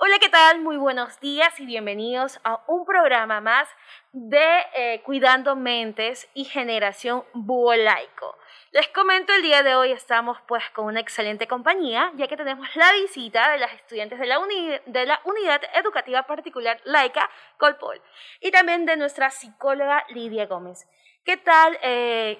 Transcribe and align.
Hola, 0.00 0.20
¿qué 0.20 0.28
tal? 0.28 0.60
Muy 0.60 0.76
buenos 0.76 1.18
días 1.18 1.58
y 1.58 1.66
bienvenidos 1.66 2.38
a 2.44 2.62
un 2.68 2.84
programa 2.86 3.40
más 3.40 3.68
de 4.12 4.64
eh, 4.76 5.02
Cuidando 5.02 5.56
Mentes 5.56 6.28
y 6.34 6.44
Generación 6.44 7.24
Búho 7.34 7.74
Laico. 7.74 8.38
Les 8.70 8.86
comento, 8.90 9.32
el 9.32 9.42
día 9.42 9.64
de 9.64 9.74
hoy 9.74 9.90
estamos 9.90 10.38
pues 10.46 10.62
con 10.70 10.84
una 10.84 11.00
excelente 11.00 11.48
compañía, 11.48 12.12
ya 12.14 12.28
que 12.28 12.36
tenemos 12.36 12.68
la 12.76 12.92
visita 12.92 13.50
de 13.50 13.58
las 13.58 13.72
estudiantes 13.72 14.20
de 14.20 14.26
la, 14.26 14.38
de 14.86 15.04
la 15.04 15.20
Unidad 15.24 15.62
Educativa 15.74 16.22
Particular 16.22 16.80
Laica 16.84 17.28
Colpol 17.58 18.00
y 18.40 18.52
también 18.52 18.86
de 18.86 18.96
nuestra 18.96 19.30
psicóloga 19.30 20.04
Lidia 20.10 20.46
Gómez. 20.46 20.86
¿Qué 21.24 21.38
tal, 21.38 21.76
eh, 21.82 22.38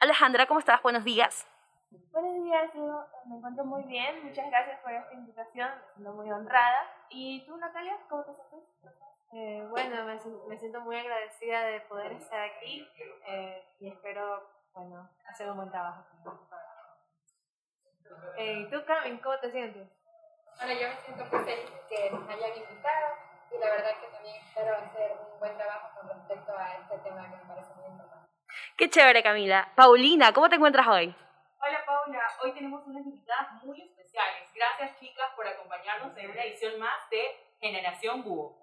Alejandra? 0.00 0.46
¿Cómo 0.46 0.58
estás? 0.58 0.82
Buenos 0.82 1.04
días. 1.04 1.46
Buenos 1.92 2.42
días, 2.42 2.72
yo 2.74 3.04
me 3.26 3.36
encuentro 3.36 3.64
muy 3.66 3.82
bien. 3.82 4.24
Muchas 4.24 4.48
gracias 4.48 4.80
por 4.80 4.92
esta 4.92 5.12
invitación, 5.12 5.68
siendo 5.92 6.14
muy 6.14 6.30
honrada. 6.30 6.86
¿Y 7.10 7.44
tú, 7.44 7.54
Natalia, 7.58 7.98
cómo 8.08 8.24
te 8.24 8.32
sientes? 8.34 8.60
Eh, 9.34 9.66
bueno, 9.68 10.04
me, 10.04 10.18
me, 10.48 10.58
siento 10.58 10.80
muy 10.80 10.96
agradecida 10.96 11.64
de 11.64 11.80
poder 11.82 12.12
estar 12.12 12.40
aquí 12.40 12.88
eh, 13.26 13.62
y 13.80 13.88
espero, 13.88 14.42
bueno, 14.72 15.06
hacer 15.26 15.50
un 15.50 15.56
buen 15.58 15.70
trabajo. 15.70 16.02
Eh, 18.38 18.60
¿Y 18.60 18.70
tú, 18.70 18.82
Carmen, 18.86 19.18
cómo 19.18 19.38
te 19.38 19.50
sientes? 19.50 19.86
Bueno, 20.56 20.80
yo 20.80 20.88
me 20.88 20.96
siento 20.96 21.24
muy 21.26 21.44
feliz 21.44 21.70
que 21.90 22.10
nos 22.10 22.26
hayan 22.26 22.56
invitado 22.56 23.16
y 23.50 23.58
la 23.58 23.66
verdad 23.66 23.90
que 24.00 24.06
también 24.06 24.36
espero 24.36 24.76
hacer 24.76 25.12
un 25.32 25.40
buen 25.40 25.56
trabajo 25.58 26.00
con 26.00 26.08
respecto 26.08 26.56
a 26.56 26.74
este 26.76 26.98
tema 26.98 27.30
que 27.30 27.36
me 27.36 27.54
parece 27.54 27.74
muy 27.74 27.90
importante. 27.90 28.28
Qué 28.78 28.88
chévere, 28.88 29.22
Camila. 29.22 29.68
Paulina, 29.74 30.32
¿cómo 30.32 30.48
te 30.48 30.56
encuentras 30.56 30.86
hoy? 30.88 31.14
Hola 32.04 32.18
hoy 32.42 32.52
tenemos 32.52 32.84
unas 32.86 33.06
invitadas 33.06 33.62
muy 33.62 33.80
especiales. 33.80 34.48
Gracias 34.54 34.98
chicas 34.98 35.26
por 35.36 35.46
acompañarnos 35.46 36.16
en 36.16 36.30
una 36.30 36.42
edición 36.42 36.80
más 36.80 37.08
de 37.10 37.22
Generación 37.60 38.24
Búho. 38.24 38.58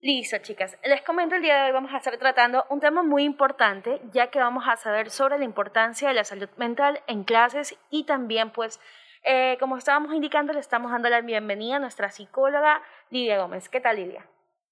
Listo, 0.00 0.38
chicas. 0.38 0.78
Les 0.82 1.02
comento 1.02 1.34
el 1.34 1.42
día 1.42 1.56
de 1.56 1.66
hoy 1.66 1.72
vamos 1.72 1.92
a 1.92 1.98
estar 1.98 2.16
tratando 2.16 2.64
un 2.70 2.80
tema 2.80 3.02
muy 3.02 3.24
importante, 3.24 4.00
ya 4.12 4.30
que 4.30 4.38
vamos 4.38 4.64
a 4.66 4.76
saber 4.76 5.10
sobre 5.10 5.38
la 5.38 5.44
importancia 5.44 6.08
de 6.08 6.14
la 6.14 6.24
salud 6.24 6.48
mental 6.56 7.02
en 7.06 7.24
clases 7.24 7.78
y 7.90 8.04
también, 8.04 8.50
pues, 8.52 8.80
eh, 9.22 9.58
como 9.60 9.76
estábamos 9.76 10.14
indicando, 10.14 10.54
le 10.54 10.60
estamos 10.60 10.92
dando 10.92 11.10
la 11.10 11.20
bienvenida 11.20 11.76
a 11.76 11.80
nuestra 11.80 12.10
psicóloga 12.10 12.82
Lidia 13.10 13.38
Gómez. 13.38 13.68
¿Qué 13.68 13.80
tal, 13.80 13.96
Lidia? 13.96 14.26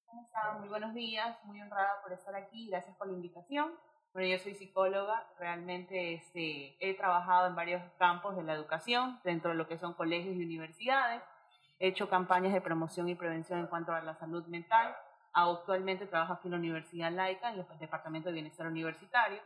¿Cómo 0.07 0.23
están? 0.23 0.61
Muy 0.61 0.71
buenos 0.71 0.95
días, 0.95 1.37
muy 1.45 1.61
honrada 1.61 2.01
por 2.03 2.13
estar 2.15 2.35
aquí. 2.35 2.71
Gracias 2.71 2.97
por 2.97 3.09
la 3.09 3.13
invitación. 3.13 3.75
Bueno, 4.13 4.29
yo 4.29 4.39
soy 4.39 4.55
psicóloga, 4.55 5.27
realmente 5.39 6.15
este, 6.15 6.77
he 6.81 6.95
trabajado 6.95 7.47
en 7.47 7.55
varios 7.55 7.83
campos 7.99 8.37
de 8.37 8.43
la 8.43 8.55
educación, 8.55 9.21
dentro 9.23 9.51
de 9.51 9.57
lo 9.57 9.69
que 9.69 9.79
son 9.79 9.95
colegios 9.95 10.35
y 10.35 10.43
universidades. 10.43 11.23
He 11.79 11.89
hecho 11.89 12.09
campañas 12.09 12.53
de 12.53 12.61
promoción 12.61 13.09
y 13.09 13.15
prevención 13.15 13.61
en 13.61 13.67
cuanto 13.67 13.93
a 13.93 14.01
la 14.01 14.15
salud 14.17 14.45
mental. 14.47 14.97
Actualmente 15.33 16.07
trabajo 16.07 16.33
aquí 16.33 16.49
en 16.49 16.53
la 16.53 16.59
Universidad 16.59 17.13
Laica, 17.13 17.53
en 17.53 17.61
el 17.61 17.67
Departamento 17.79 18.29
de 18.29 18.35
Bienestar 18.35 18.67
Universitario, 18.67 19.41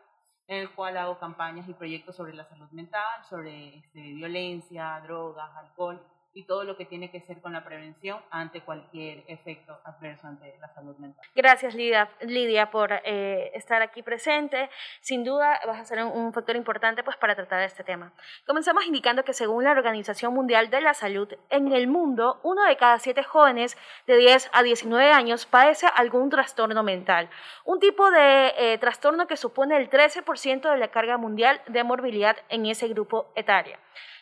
en 0.47 0.61
el 0.61 0.71
cual 0.71 0.97
hago 0.97 1.19
campañas 1.19 1.69
y 1.69 1.75
proyectos 1.75 2.17
sobre 2.17 2.33
la 2.33 2.45
salud 2.45 2.71
mental, 2.71 3.25
sobre 3.29 3.77
este, 3.77 4.01
violencia, 4.01 5.01
drogas, 5.05 5.55
alcohol 5.57 6.01
y 6.35 6.45
todo 6.45 6.65
lo 6.65 6.77
que 6.77 6.85
tiene 6.85 7.11
que 7.11 7.21
ser 7.21 7.41
con 7.41 7.53
la 7.53 7.65
prevención 7.65 8.21
ante 8.31 8.63
cualquier 8.63 9.25
efecto 9.29 9.79
adverso 9.85 10.27
ante 10.27 10.57
la 10.61 10.69
salud 10.69 10.97
mental. 10.97 11.25
Gracias 11.35 11.75
Lidia, 11.75 12.11
Lidia 12.21 12.71
por 12.71 12.93
eh, 13.05 13.51
estar 13.55 13.83
aquí 13.83 14.03
presente. 14.03 14.71
Sin 15.01 15.25
duda 15.25 15.61
vas 15.67 15.81
a 15.81 15.85
ser 15.85 16.03
un, 16.05 16.33
factor 16.33 16.57
importante 16.57 17.03
pues, 17.03 17.17
para 17.17 17.35
tratar 17.35 17.63
este 17.63 17.85
tema. 17.85 18.13
Comenzamos 18.47 18.87
indicando 18.87 19.25
que 19.25 19.33
según 19.33 19.65
la 19.65 19.73
Organización 19.73 20.33
Mundial 20.33 20.71
de 20.71 20.81
la 20.81 20.95
Salud, 20.95 21.29
en 21.51 21.73
el 21.73 21.87
mundo 21.87 22.41
uno 22.43 22.65
de 22.65 22.77
cada 22.77 22.99
siete 22.99 23.23
jóvenes 23.23 23.77
de 24.07 24.17
10 24.17 24.51
a 24.53 24.63
19 24.63 25.13
años 25.13 25.47
padece 25.47 25.87
algún 25.95 26.31
trastorno 26.31 26.83
mental, 26.83 27.29
un 27.65 27.81
tipo 27.81 28.11
de 28.11 28.55
eh, 28.57 28.79
trastorno 28.79 29.27
que 29.27 29.37
supone 29.37 29.77
el 29.77 29.91
13% 29.91 30.71
de 30.71 30.79
la 30.79 30.89
carga 30.89 31.19
mundial 31.19 31.61
de 31.67 31.85
morbilidad 31.85 32.37
en 32.49 32.67
ese 32.67 32.89
grupo 32.89 33.31
etario. 33.35 33.77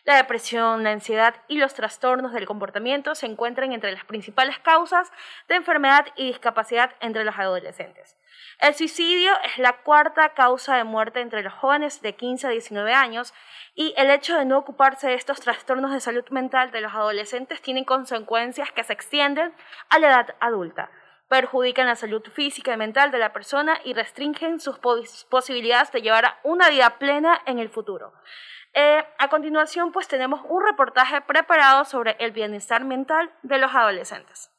La 0.04 0.16
depresión, 0.16 0.82
la 0.82 0.92
ansiedad 0.92 1.34
y 1.48 1.58
los 1.58 1.74
trastornos 1.74 2.32
del 2.32 2.46
comportamiento 2.46 3.14
se 3.14 3.26
encuentran 3.26 3.72
entre 3.72 3.92
las 3.92 4.04
principales 4.04 4.58
causas 4.58 5.12
de 5.48 5.56
enfermedad 5.56 6.06
y 6.16 6.28
discapacidad 6.28 6.94
entre 7.00 7.24
los 7.24 7.38
adolescentes. 7.38 8.16
El 8.60 8.74
suicidio 8.74 9.32
es 9.44 9.58
la 9.58 9.74
cuarta 9.82 10.30
causa 10.30 10.76
de 10.76 10.84
muerte 10.84 11.20
entre 11.20 11.42
los 11.42 11.52
jóvenes 11.52 12.02
de 12.02 12.14
15 12.14 12.46
a 12.46 12.50
19 12.50 12.92
años 12.92 13.34
y 13.74 13.94
el 13.96 14.10
hecho 14.10 14.36
de 14.36 14.44
no 14.44 14.58
ocuparse 14.58 15.08
de 15.08 15.14
estos 15.14 15.40
trastornos 15.40 15.92
de 15.92 16.00
salud 16.00 16.24
mental 16.30 16.70
de 16.70 16.80
los 16.80 16.94
adolescentes 16.94 17.62
tiene 17.62 17.84
consecuencias 17.84 18.72
que 18.72 18.84
se 18.84 18.92
extienden 18.92 19.54
a 19.88 19.98
la 19.98 20.08
edad 20.08 20.34
adulta 20.40 20.90
perjudican 21.30 21.86
la 21.86 21.94
salud 21.94 22.22
física 22.32 22.74
y 22.74 22.76
mental 22.76 23.12
de 23.12 23.18
la 23.18 23.32
persona 23.32 23.80
y 23.84 23.94
restringen 23.94 24.58
sus 24.58 24.80
posibilidades 25.30 25.92
de 25.92 26.02
llevar 26.02 26.40
una 26.42 26.68
vida 26.68 26.98
plena 26.98 27.40
en 27.46 27.60
el 27.60 27.70
futuro. 27.70 28.12
Eh, 28.74 29.04
a 29.16 29.28
continuación, 29.28 29.92
pues 29.92 30.08
tenemos 30.08 30.40
un 30.48 30.64
reportaje 30.66 31.20
preparado 31.20 31.84
sobre 31.84 32.16
el 32.18 32.32
bienestar 32.32 32.84
mental 32.84 33.32
de 33.42 33.58
los 33.58 33.72
adolescentes. 33.72 34.50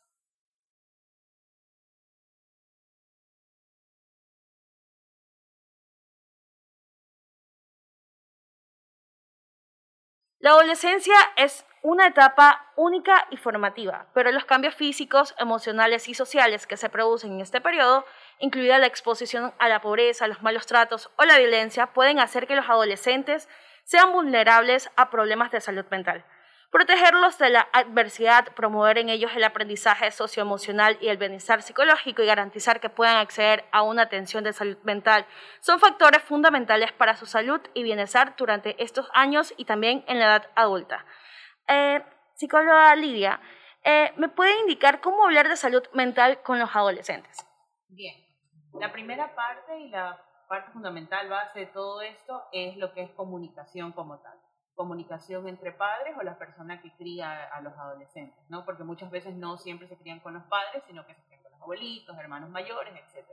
La 10.40 10.52
adolescencia 10.52 11.16
es 11.36 11.66
una 11.84 12.08
etapa 12.08 12.72
única 12.76 13.26
y 13.32 13.38
formativa, 13.38 14.06
pero 14.14 14.32
los 14.32 14.46
cambios 14.46 14.76
físicos, 14.76 15.34
emocionales 15.40 16.08
y 16.08 16.14
sociales 16.14 16.68
que 16.68 16.78
se 16.78 16.90
producen 16.90 17.34
en 17.34 17.42
este 17.42 17.60
periodo, 17.60 18.06
incluida 18.40 18.78
la 18.78 18.86
exposición 18.86 19.54
a 19.58 19.68
la 19.68 19.82
pobreza, 19.82 20.28
los 20.28 20.44
malos 20.44 20.68
tratos 20.68 21.10
o 21.18 21.26
la 21.26 21.40
violencia, 21.40 21.88
pueden 21.88 22.20
hacer 22.20 22.46
que 22.46 22.56
los 22.56 22.70
adolescentes 22.70 23.50
sean 23.84 24.12
vulnerables 24.12 24.92
a 24.96 25.10
problemas 25.10 25.52
de 25.52 25.60
salud 25.60 25.86
mental. 25.90 26.24
Protegerlos 26.72 27.38
de 27.38 27.50
la 27.50 27.68
adversidad, 27.74 28.54
promover 28.54 28.98
en 28.98 29.10
ellos 29.10 29.32
el 29.36 29.44
aprendizaje 29.44 30.10
socioemocional 30.12 30.98
y 31.02 31.10
el 31.10 31.18
bienestar 31.18 31.64
psicológico 31.64 32.22
y 32.22 32.28
garantizar 32.28 32.80
que 32.80 32.90
puedan 32.90 33.18
acceder 33.18 33.66
a 33.74 33.82
una 33.82 34.04
atención 34.04 34.46
de 34.46 34.54
salud 34.54 34.78
mental 34.84 35.26
son 35.60 35.82
factores 35.82 36.22
fundamentales 36.22 36.94
para 36.94 37.18
su 37.18 37.26
salud 37.26 37.60
y 37.74 37.84
bienestar 37.84 38.36
durante 38.38 38.82
estos 38.82 39.10
años 39.14 39.54
y 39.58 39.66
también 39.66 40.06
en 40.08 40.20
la 40.20 40.26
edad 40.28 40.48
adulta. 40.56 41.06
Eh, 41.72 42.04
psicóloga 42.34 42.94
Lidia, 42.96 43.40
eh, 43.84 44.12
¿me 44.18 44.28
puede 44.28 44.60
indicar 44.60 45.00
cómo 45.00 45.24
hablar 45.24 45.48
de 45.48 45.56
salud 45.56 45.82
mental 45.94 46.42
con 46.42 46.60
los 46.60 46.76
adolescentes? 46.76 47.46
Bien, 47.88 48.14
la 48.74 48.92
primera 48.92 49.34
parte 49.34 49.80
y 49.80 49.88
la 49.88 50.22
parte 50.50 50.72
fundamental, 50.72 51.30
base 51.30 51.60
de 51.60 51.66
todo 51.68 52.02
esto, 52.02 52.44
es 52.52 52.76
lo 52.76 52.92
que 52.92 53.04
es 53.04 53.12
comunicación 53.12 53.94
como 53.94 54.20
tal. 54.20 54.38
Comunicación 54.76 55.48
entre 55.48 55.72
padres 55.72 56.14
o 56.20 56.24
la 56.24 56.38
persona 56.38 56.82
que 56.82 56.94
cría 56.98 57.46
a 57.46 57.62
los 57.62 57.74
adolescentes, 57.78 58.44
¿no? 58.50 58.66
Porque 58.66 58.84
muchas 58.84 59.10
veces 59.10 59.34
no 59.36 59.58
siempre 59.58 59.88
se 59.88 59.98
crían 59.98 60.20
con 60.20 60.34
los 60.34 60.44
padres, 60.44 60.84
sino 60.88 61.06
que 61.06 61.16
se 61.16 61.24
crían 61.24 61.42
con 61.42 61.54
los 61.54 61.62
abuelitos, 61.62 62.18
hermanos 62.18 62.50
mayores, 62.50 62.94
etc. 62.96 63.30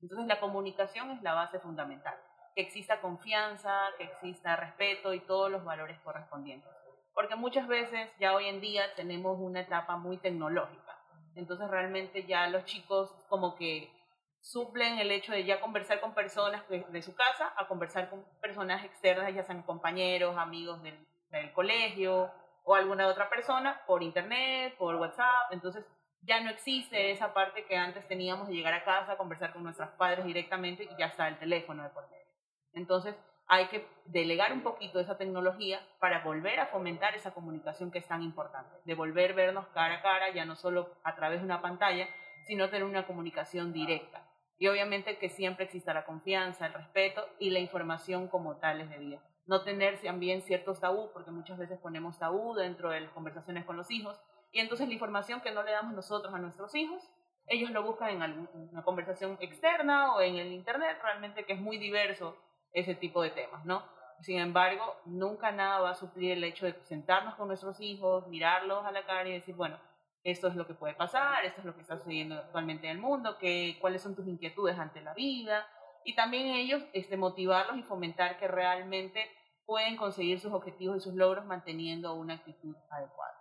Entonces 0.00 0.28
la 0.28 0.38
comunicación 0.38 1.10
es 1.10 1.22
la 1.22 1.34
base 1.34 1.58
fundamental. 1.58 2.14
Que 2.54 2.62
exista 2.62 3.00
confianza, 3.00 3.88
que 3.98 4.04
exista 4.04 4.54
respeto 4.54 5.12
y 5.12 5.20
todos 5.20 5.50
los 5.50 5.64
valores 5.64 5.98
correspondientes. 6.00 6.79
Porque 7.14 7.36
muchas 7.36 7.66
veces 7.68 8.10
ya 8.18 8.34
hoy 8.34 8.46
en 8.46 8.60
día 8.60 8.94
tenemos 8.94 9.38
una 9.38 9.60
etapa 9.60 9.96
muy 9.96 10.18
tecnológica. 10.18 10.96
Entonces 11.34 11.68
realmente 11.68 12.24
ya 12.24 12.48
los 12.48 12.64
chicos 12.64 13.10
como 13.28 13.56
que 13.56 13.92
suplen 14.40 14.98
el 14.98 15.10
hecho 15.10 15.32
de 15.32 15.44
ya 15.44 15.60
conversar 15.60 16.00
con 16.00 16.14
personas 16.14 16.66
de, 16.68 17.02
su 17.02 17.14
casa 17.14 17.52
a 17.56 17.68
conversar 17.68 18.08
con 18.08 18.24
personas 18.40 18.84
externas, 18.84 19.34
ya 19.34 19.44
sean 19.44 19.62
compañeros, 19.62 20.36
amigos 20.36 20.82
del, 20.82 20.98
del 21.30 21.52
colegio 21.52 22.30
o 22.64 22.74
alguna 22.74 23.06
otra 23.06 23.28
persona 23.28 23.80
por 23.86 24.02
internet, 24.02 24.76
por 24.78 24.96
WhatsApp. 24.96 25.52
Entonces 25.52 25.84
ya 26.22 26.40
no 26.40 26.50
existe 26.50 27.10
esa 27.10 27.32
parte 27.32 27.64
que 27.64 27.76
antes 27.76 28.06
teníamos 28.08 28.48
de 28.48 28.54
llegar 28.54 28.74
a 28.74 28.84
casa, 28.84 29.16
conversar 29.16 29.52
con 29.52 29.62
nuestros 29.62 29.90
padres 29.90 30.24
directamente 30.24 30.84
y 30.84 30.98
ya 30.98 31.06
está 31.06 31.28
el 31.28 31.38
teléfono 31.38 31.82
de 31.82 31.90
por 31.90 32.08
medio. 32.10 32.26
Entonces 32.72 33.14
hay 33.52 33.66
que 33.66 33.84
delegar 34.04 34.52
un 34.52 34.62
poquito 34.62 35.00
esa 35.00 35.18
tecnología 35.18 35.84
para 35.98 36.22
volver 36.22 36.60
a 36.60 36.68
fomentar 36.68 37.16
esa 37.16 37.32
comunicación 37.32 37.90
que 37.90 37.98
es 37.98 38.06
tan 38.06 38.22
importante, 38.22 38.76
de 38.84 38.94
volver 38.94 39.32
a 39.32 39.34
vernos 39.34 39.66
cara 39.74 39.96
a 39.96 40.02
cara, 40.02 40.30
ya 40.30 40.44
no 40.44 40.54
solo 40.54 40.88
a 41.02 41.16
través 41.16 41.40
de 41.40 41.46
una 41.46 41.60
pantalla, 41.60 42.06
sino 42.46 42.70
tener 42.70 42.84
una 42.84 43.08
comunicación 43.08 43.72
directa. 43.72 44.24
Y 44.56 44.68
obviamente 44.68 45.18
que 45.18 45.28
siempre 45.28 45.64
exista 45.64 45.92
la 45.92 46.04
confianza, 46.04 46.66
el 46.66 46.74
respeto 46.74 47.26
y 47.40 47.50
la 47.50 47.58
información 47.58 48.28
como 48.28 48.56
tal 48.58 48.82
es 48.82 48.88
debida. 48.88 49.20
No 49.46 49.64
tener 49.64 50.00
también 50.00 50.42
ciertos 50.42 50.78
tabú, 50.78 51.10
porque 51.12 51.32
muchas 51.32 51.58
veces 51.58 51.76
ponemos 51.80 52.20
tabú 52.20 52.54
dentro 52.54 52.90
de 52.90 53.00
las 53.00 53.10
conversaciones 53.10 53.64
con 53.64 53.76
los 53.76 53.90
hijos. 53.90 54.16
Y 54.52 54.60
entonces 54.60 54.86
la 54.86 54.94
información 54.94 55.40
que 55.40 55.50
no 55.50 55.64
le 55.64 55.72
damos 55.72 55.94
nosotros 55.94 56.32
a 56.32 56.38
nuestros 56.38 56.72
hijos, 56.76 57.02
ellos 57.48 57.72
lo 57.72 57.82
buscan 57.82 58.22
en 58.22 58.48
una 58.52 58.84
conversación 58.84 59.38
externa 59.40 60.14
o 60.14 60.20
en 60.20 60.36
el 60.36 60.52
Internet, 60.52 60.98
realmente 61.02 61.44
que 61.44 61.54
es 61.54 61.60
muy 61.60 61.78
diverso 61.78 62.36
ese 62.72 62.94
tipo 62.94 63.22
de 63.22 63.30
temas, 63.30 63.64
¿no? 63.64 63.82
Sin 64.20 64.38
embargo, 64.38 64.96
nunca 65.06 65.50
nada 65.50 65.80
va 65.80 65.90
a 65.90 65.94
suplir 65.94 66.32
el 66.32 66.44
hecho 66.44 66.66
de 66.66 66.74
sentarnos 66.84 67.34
con 67.36 67.48
nuestros 67.48 67.80
hijos, 67.80 68.26
mirarlos 68.28 68.84
a 68.84 68.92
la 68.92 69.06
cara 69.06 69.28
y 69.28 69.32
decir, 69.32 69.54
bueno, 69.54 69.78
esto 70.22 70.48
es 70.48 70.54
lo 70.54 70.66
que 70.66 70.74
puede 70.74 70.94
pasar, 70.94 71.44
esto 71.46 71.60
es 71.60 71.64
lo 71.64 71.74
que 71.74 71.80
está 71.80 71.96
sucediendo 71.96 72.34
actualmente 72.34 72.86
en 72.86 72.96
el 72.96 72.98
mundo, 72.98 73.38
que, 73.38 73.78
cuáles 73.80 74.02
son 74.02 74.14
tus 74.14 74.26
inquietudes 74.26 74.78
ante 74.78 75.00
la 75.00 75.14
vida, 75.14 75.66
y 76.04 76.14
también 76.14 76.48
ellos 76.48 76.82
este, 76.92 77.16
motivarlos 77.16 77.78
y 77.78 77.82
fomentar 77.82 78.38
que 78.38 78.48
realmente 78.48 79.26
pueden 79.64 79.96
conseguir 79.96 80.40
sus 80.40 80.52
objetivos 80.52 80.98
y 80.98 81.00
sus 81.00 81.14
logros 81.14 81.46
manteniendo 81.46 82.14
una 82.14 82.34
actitud 82.34 82.76
adecuada. 82.90 83.34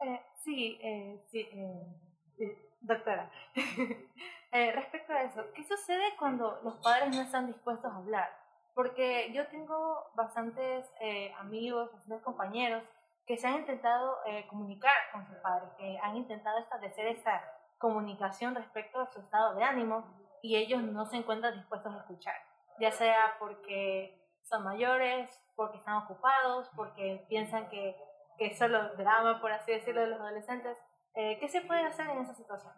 Eh, 0.00 0.20
sí, 0.44 0.78
eh, 0.82 1.24
sí, 1.26 1.40
eh, 1.40 2.72
doctora. 2.80 3.30
Eh, 4.50 4.72
respecto 4.72 5.12
a 5.12 5.22
eso, 5.22 5.44
¿qué 5.54 5.62
sucede 5.62 6.16
cuando 6.18 6.58
los 6.62 6.76
padres 6.76 7.14
no 7.14 7.20
están 7.20 7.46
dispuestos 7.46 7.92
a 7.92 7.96
hablar? 7.96 8.34
Porque 8.74 9.30
yo 9.32 9.46
tengo 9.48 10.10
bastantes 10.14 10.90
eh, 11.00 11.34
amigos, 11.38 11.92
bastantes 11.92 12.22
compañeros 12.22 12.82
que 13.26 13.36
se 13.36 13.46
han 13.46 13.56
intentado 13.56 14.16
eh, 14.26 14.46
comunicar 14.48 14.94
con 15.12 15.26
sus 15.26 15.36
padres, 15.38 15.70
que 15.76 15.98
han 16.02 16.16
intentado 16.16 16.58
establecer 16.60 17.08
esa 17.08 17.42
comunicación 17.76 18.54
respecto 18.54 19.00
a 19.00 19.06
su 19.12 19.20
estado 19.20 19.54
de 19.54 19.64
ánimo 19.64 20.04
y 20.40 20.56
ellos 20.56 20.82
no 20.82 21.04
se 21.04 21.16
encuentran 21.16 21.54
dispuestos 21.54 21.94
a 21.94 21.98
escuchar, 21.98 22.36
ya 22.80 22.90
sea 22.90 23.36
porque 23.38 24.18
son 24.44 24.64
mayores, 24.64 25.30
porque 25.56 25.76
están 25.76 25.96
ocupados, 25.96 26.70
porque 26.74 27.26
piensan 27.28 27.68
que, 27.68 27.96
que 28.38 28.56
solo 28.56 28.96
drama, 28.96 29.42
por 29.42 29.52
así 29.52 29.72
decirlo, 29.72 30.00
de 30.00 30.06
los 30.06 30.20
adolescentes. 30.20 30.78
¿Qué 31.14 31.48
se 31.48 31.62
puede 31.62 31.84
hacer 31.84 32.08
en 32.08 32.18
esa 32.18 32.32
situación? 32.32 32.72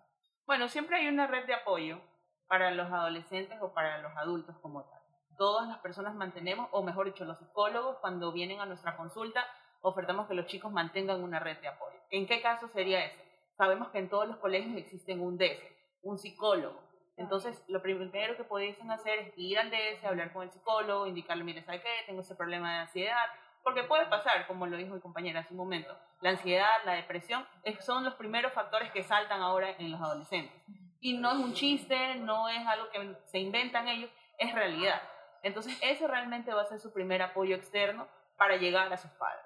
Bueno, 0.50 0.68
siempre 0.68 0.96
hay 0.96 1.06
una 1.06 1.28
red 1.28 1.46
de 1.46 1.54
apoyo 1.54 2.00
para 2.48 2.72
los 2.72 2.90
adolescentes 2.90 3.56
o 3.62 3.72
para 3.72 3.98
los 3.98 4.10
adultos 4.16 4.56
como 4.60 4.82
tal. 4.82 5.00
Todas 5.38 5.68
las 5.68 5.78
personas 5.78 6.16
mantenemos, 6.16 6.68
o 6.72 6.82
mejor 6.82 7.06
dicho, 7.06 7.24
los 7.24 7.38
psicólogos 7.38 7.98
cuando 8.00 8.32
vienen 8.32 8.58
a 8.58 8.66
nuestra 8.66 8.96
consulta, 8.96 9.46
ofertamos 9.80 10.26
que 10.26 10.34
los 10.34 10.46
chicos 10.46 10.72
mantengan 10.72 11.22
una 11.22 11.38
red 11.38 11.58
de 11.58 11.68
apoyo. 11.68 11.96
¿En 12.10 12.26
qué 12.26 12.42
caso 12.42 12.66
sería 12.66 13.04
ese? 13.04 13.24
Sabemos 13.56 13.90
que 13.90 13.98
en 13.98 14.08
todos 14.08 14.26
los 14.26 14.38
colegios 14.38 14.76
existen 14.76 15.20
un 15.20 15.38
DS, 15.38 15.62
un 16.02 16.18
psicólogo. 16.18 16.82
Entonces, 17.16 17.62
lo 17.68 17.80
primero 17.80 18.36
que 18.36 18.42
pudiesen 18.42 18.90
hacer 18.90 19.20
es 19.20 19.32
ir 19.36 19.56
al 19.56 19.70
DS, 19.70 20.04
hablar 20.04 20.32
con 20.32 20.42
el 20.42 20.50
psicólogo, 20.50 21.06
indicarle, 21.06 21.44
mire, 21.44 21.62
¿sabe 21.62 21.80
qué? 21.80 21.90
Tengo 22.06 22.22
ese 22.22 22.34
problema 22.34 22.72
de 22.72 22.78
ansiedad. 22.80 23.26
Porque 23.62 23.84
puede 23.84 24.06
pasar, 24.06 24.46
como 24.46 24.66
lo 24.66 24.76
dijo 24.76 24.94
mi 24.94 25.00
compañera 25.00 25.40
hace 25.40 25.52
un 25.52 25.58
momento, 25.58 25.96
la 26.20 26.30
ansiedad, 26.30 26.78
la 26.84 26.94
depresión, 26.94 27.46
son 27.80 28.04
los 28.04 28.14
primeros 28.14 28.52
factores 28.52 28.90
que 28.92 29.02
saltan 29.02 29.42
ahora 29.42 29.70
en 29.78 29.90
los 29.90 30.00
adolescentes. 30.00 30.54
Y 31.00 31.18
no 31.18 31.32
es 31.32 31.38
un 31.38 31.54
chiste, 31.54 32.16
no 32.16 32.48
es 32.48 32.66
algo 32.66 32.90
que 32.90 33.16
se 33.26 33.38
inventan 33.38 33.88
ellos, 33.88 34.10
es 34.38 34.54
realidad. 34.54 35.00
Entonces, 35.42 35.78
ese 35.82 36.06
realmente 36.06 36.52
va 36.52 36.62
a 36.62 36.66
ser 36.66 36.80
su 36.80 36.92
primer 36.92 37.22
apoyo 37.22 37.56
externo 37.56 38.06
para 38.36 38.56
llegar 38.56 38.92
a 38.92 38.96
sus 38.96 39.10
padres. 39.12 39.44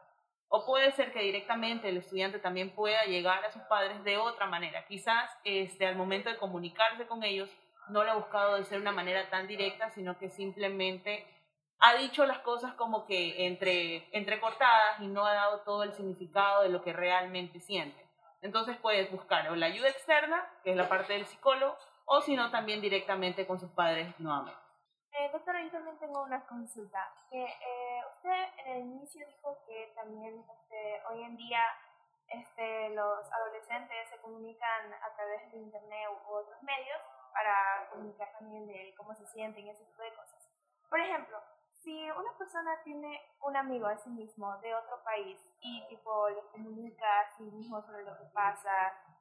O 0.49 0.65
puede 0.65 0.93
ser 0.93 1.13
que 1.13 1.21
directamente 1.21 1.89
el 1.89 1.97
estudiante 1.97 2.39
también 2.39 2.71
pueda 2.71 3.05
llegar 3.05 3.45
a 3.45 3.51
sus 3.51 3.63
padres 3.63 4.03
de 4.05 4.19
otra 4.19 4.47
manera. 4.47 4.87
Quizás 4.87 5.31
este, 5.43 5.87
al 5.87 5.97
momento 5.97 6.31
de 6.31 6.37
comunicarse 6.37 7.07
con 7.07 7.25
ellos 7.25 7.51
no 7.89 8.05
lo 8.05 8.13
ha 8.13 8.15
buscado 8.15 8.57
de 8.57 8.65
ser 8.65 8.81
una 8.81 8.93
manera 8.93 9.29
tan 9.31 9.47
directa, 9.47 9.91
sino 9.91 10.17
que 10.17 10.31
simplemente 10.31 11.27
ha 11.81 11.95
dicho 11.95 12.25
las 12.27 12.39
cosas 12.39 12.75
como 12.75 13.07
que 13.07 13.47
entre, 13.47 14.09
entrecortadas 14.17 15.01
y 15.01 15.09
no 15.09 15.27
ha 15.27 15.35
dado 15.35 15.61
todo 15.61 15.83
el 15.83 15.93
significado 15.93 16.63
de 16.63 16.71
lo 16.71 16.83
que 16.83 16.93
realmente 16.93 17.61
siente. 17.61 18.05
Entonces 18.43 18.77
puedes 18.77 19.11
buscar 19.11 19.49
o 19.51 19.57
la 19.57 19.67
ayuda 19.67 19.89
externa, 19.89 20.47
que 20.63 20.71
es 20.71 20.77
la 20.77 20.89
parte 20.89 21.15
del 21.15 21.27
psicólogo, 21.27 21.77
o 22.07 22.21
si 22.21 22.37
no, 22.37 22.51
también 22.51 22.81
directamente 22.81 23.47
con 23.47 23.59
sus 23.59 23.71
padres 23.71 24.15
nuevamente. 24.21 24.61
Eh, 25.13 25.31
doctora, 25.33 25.63
yo 25.63 25.71
también 25.71 25.99
tengo 25.99 26.23
una 26.23 26.45
consulta. 26.47 27.13
Que, 27.31 27.43
eh, 27.43 28.03
usted 28.17 28.67
en 28.67 28.73
el 28.73 28.81
inicio 28.83 29.27
dijo 29.27 29.59
que 29.67 29.93
también 29.95 30.45
este, 30.53 31.03
hoy 31.09 31.23
en 31.23 31.37
día 31.37 31.63
este, 32.29 32.91
los 32.91 33.33
adolescentes 33.33 34.09
se 34.11 34.19
comunican 34.19 34.93
a 34.93 35.15
través 35.15 35.51
de 35.53 35.59
internet 35.59 36.09
u 36.27 36.33
otros 36.33 36.63
medios 36.63 37.01
para 37.33 37.89
comunicar 37.91 38.33
también 38.33 38.67
de 38.67 38.95
cómo 38.97 39.15
se 39.15 39.27
sienten 39.27 39.67
y 39.67 39.71
ese 39.71 39.85
tipo 39.85 40.03
de 40.03 40.15
cosas. 40.15 40.49
Por 40.91 41.01
ejemplo, 41.01 41.41
si 41.85 42.11
una 42.11 42.33
persona 42.39 42.71
tiene 42.83 43.21
un 43.43 43.57
amigo 43.57 43.87
a 43.87 43.97
sí 43.99 44.09
mismo 44.09 44.57
de 44.59 44.75
otro 44.75 45.05
país 45.05 45.39
y 45.61 45.87
tipo 45.89 46.31
le 46.31 46.41
comunica 46.51 47.21
a 47.21 47.37
sí 47.37 47.45
mismo 47.45 47.83
sobre 47.83 48.05
lo 48.05 48.17
que 48.17 48.25
pasa 48.33 48.71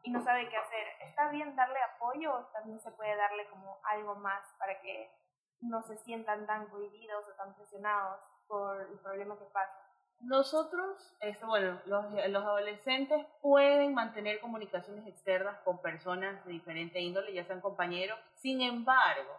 y 0.01 0.12
no 0.12 0.24
sabe 0.24 0.50
qué 0.50 0.56
hacer, 0.56 0.88
¿está 1.01 1.30
bien 1.30 1.56
darle 1.56 1.80
apoyo 1.83 2.33
o 2.33 2.45
también 2.54 2.80
se 2.80 2.92
puede 2.92 3.15
darle 3.18 3.48
como 3.50 3.80
algo 3.83 4.15
más 4.15 4.44
para 4.57 4.80
que 4.81 5.12
no 5.60 5.81
se 5.83 5.98
sientan 5.98 6.48
tan 6.48 6.68
cohibidos 6.68 7.25
o 7.27 7.36
tan 7.36 7.54
presionados 7.54 8.21
por 8.48 8.80
el 8.81 8.98
problema 9.00 9.38
que 9.38 9.45
pasa? 9.45 9.80
Nosotros, 10.21 11.18
esto, 11.19 11.48
bueno, 11.48 11.81
los, 11.86 12.06
los 12.30 12.44
adolescentes 12.44 13.25
pueden 13.42 13.94
mantener 13.94 14.39
comunicaciones 14.39 15.06
externas 15.06 15.60
con 15.65 15.81
personas 15.81 16.45
de 16.45 16.54
diferente 16.54 17.01
índole, 17.01 17.33
ya 17.33 17.44
sean 17.44 17.60
compañeros. 17.60 18.18
Sin 18.36 18.62
embargo, 18.62 19.38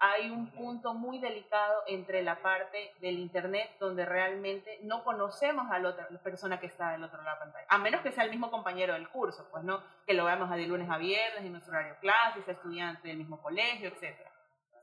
hay 0.00 0.30
un 0.30 0.46
punto 0.50 0.94
muy 0.94 1.18
delicado 1.18 1.82
entre 1.88 2.22
la 2.22 2.40
parte 2.40 2.94
del 3.00 3.18
Internet 3.18 3.76
donde 3.80 4.04
realmente 4.04 4.78
no 4.82 5.02
conocemos 5.02 5.70
a 5.70 5.78
la 5.80 5.88
otra 5.88 6.08
persona 6.22 6.60
que 6.60 6.66
está 6.66 6.92
del 6.92 7.02
otro 7.02 7.20
lado 7.22 7.30
de 7.30 7.34
la 7.34 7.38
pantalla, 7.40 7.66
a 7.68 7.78
menos 7.78 8.02
que 8.02 8.12
sea 8.12 8.24
el 8.24 8.30
mismo 8.30 8.50
compañero 8.50 8.94
del 8.94 9.08
curso, 9.08 9.48
pues 9.50 9.64
no, 9.64 9.82
que 10.06 10.14
lo 10.14 10.24
veamos 10.24 10.50
de 10.50 10.66
lunes 10.66 10.88
a 10.88 10.98
viernes 10.98 11.44
en 11.44 11.52
nuestro 11.52 11.72
horario 11.72 11.96
clase, 12.00 12.42
sea 12.42 12.54
estudiante 12.54 13.08
del 13.08 13.16
mismo 13.16 13.42
colegio, 13.42 13.88
etc. 13.88 14.16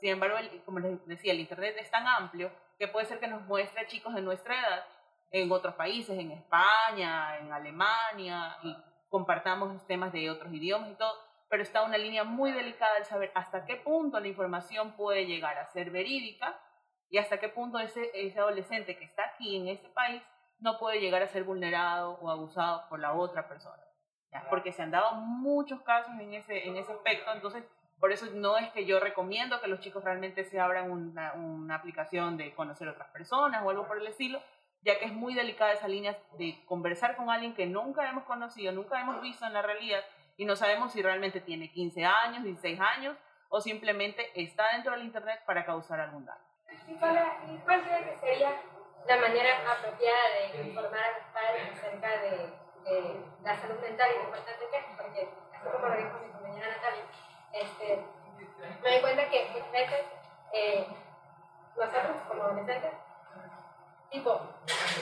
Sin 0.01 0.09
embargo, 0.09 0.37
como 0.65 0.79
les 0.79 1.05
decía, 1.07 1.31
el 1.31 1.39
Internet 1.39 1.75
es 1.79 1.89
tan 1.89 2.05
amplio 2.05 2.51
que 2.77 2.89
puede 2.89 3.05
ser 3.05 3.19
que 3.19 3.27
nos 3.27 3.41
muestre 3.43 3.87
chicos 3.87 4.13
de 4.13 4.21
nuestra 4.21 4.59
edad 4.59 4.85
en 5.31 5.51
otros 5.51 5.75
países, 5.75 6.17
en 6.19 6.31
España, 6.31 7.37
en 7.39 7.53
Alemania, 7.53 8.57
y 8.63 8.75
compartamos 9.09 9.85
temas 9.87 10.11
de 10.11 10.29
otros 10.29 10.53
idiomas 10.53 10.91
y 10.91 10.95
todo, 10.95 11.13
pero 11.55 11.63
está 11.63 11.83
una 11.83 11.97
línea 11.97 12.25
muy 12.25 12.51
delicada 12.51 12.99
de 12.99 13.05
saber 13.05 13.31
hasta 13.33 13.65
qué 13.65 13.77
punto 13.77 14.19
la 14.19 14.27
información 14.27 14.91
puede 14.97 15.25
llegar 15.25 15.57
a 15.57 15.65
ser 15.67 15.89
verídica 15.89 16.59
y 17.09 17.17
hasta 17.17 17.39
qué 17.39 17.47
punto 17.47 17.79
ese, 17.79 18.11
ese 18.13 18.37
adolescente 18.41 18.97
que 18.97 19.05
está 19.05 19.23
aquí 19.23 19.55
en 19.55 19.69
ese 19.69 19.87
país 19.87 20.21
no 20.59 20.77
puede 20.77 20.99
llegar 20.99 21.21
a 21.21 21.29
ser 21.29 21.45
vulnerado 21.45 22.19
o 22.19 22.29
abusado 22.29 22.83
por 22.89 22.99
la 22.99 23.13
otra 23.13 23.47
persona. 23.47 23.81
Porque 24.49 24.73
se 24.73 24.81
han 24.81 24.91
dado 24.91 25.15
muchos 25.15 25.81
casos 25.83 26.11
en 26.19 26.33
ese, 26.33 26.67
en 26.67 26.75
ese 26.75 26.91
aspecto, 26.91 27.31
entonces 27.31 27.63
por 28.01 28.11
eso 28.11 28.25
no 28.33 28.57
es 28.57 28.69
que 28.71 28.85
yo 28.85 28.99
recomiendo 28.99 29.61
que 29.61 29.69
los 29.69 29.79
chicos 29.79 30.03
realmente 30.03 30.43
se 30.43 30.59
abran 30.59 30.91
una, 30.91 31.35
una 31.35 31.75
aplicación 31.75 32.35
de 32.35 32.53
conocer 32.53 32.89
otras 32.89 33.07
personas 33.11 33.63
o 33.63 33.69
algo 33.69 33.87
por 33.87 33.97
el 33.97 34.07
estilo, 34.07 34.41
ya 34.81 34.99
que 34.99 35.05
es 35.05 35.13
muy 35.13 35.33
delicada 35.33 35.71
esa 35.71 35.87
línea 35.87 36.17
de 36.37 36.65
conversar 36.65 37.15
con 37.15 37.29
alguien 37.29 37.53
que 37.53 37.65
nunca 37.65 38.09
hemos 38.09 38.25
conocido, 38.25 38.73
nunca 38.73 38.99
hemos 38.99 39.21
visto 39.21 39.45
en 39.45 39.53
la 39.53 39.61
realidad 39.61 40.01
y 40.37 40.45
no 40.45 40.55
sabemos 40.55 40.91
si 40.91 41.01
realmente 41.01 41.41
tiene 41.41 41.71
15 41.71 42.05
años, 42.05 42.43
16 42.43 42.79
años 42.79 43.17
o 43.49 43.61
simplemente 43.61 44.31
está 44.35 44.71
dentro 44.73 44.93
del 44.93 45.03
Internet 45.03 45.41
para 45.45 45.65
causar 45.65 45.99
algún 45.99 46.25
daño. 46.25 46.41
¿Y 46.87 46.95
cuál 46.95 47.83
cree 47.83 48.03
que 48.03 48.17
sería 48.17 48.61
la 49.07 49.17
manera 49.17 49.71
apropiada 49.71 50.29
de 50.53 50.67
informar 50.67 50.99
a 50.99 51.11
los 51.19 51.27
padres 51.33 51.71
acerca 51.71 52.09
de, 52.21 52.53
de 52.83 53.15
la 53.43 53.55
salud 53.55 53.79
mental 53.79 54.09
y 54.13 54.17
lo 54.17 54.23
importante 54.25 54.65
que 54.69 54.77
es? 54.77 54.85
Porque, 54.97 55.29
así 55.53 55.69
como 55.69 55.87
lo 55.87 55.95
dijo 55.95 56.19
mi 56.19 56.31
compañera 56.31 56.67
Natalia, 56.67 57.03
este, 57.53 58.03
me 58.83 58.91
doy 58.91 59.01
cuenta 59.01 59.29
que 59.29 59.49
muchas 59.53 59.71
veces 59.71 60.05
eh, 60.53 60.87
nosotros 61.77 62.17
como 62.27 62.43
adolescentes, 62.43 62.93
tipo, 64.11 64.41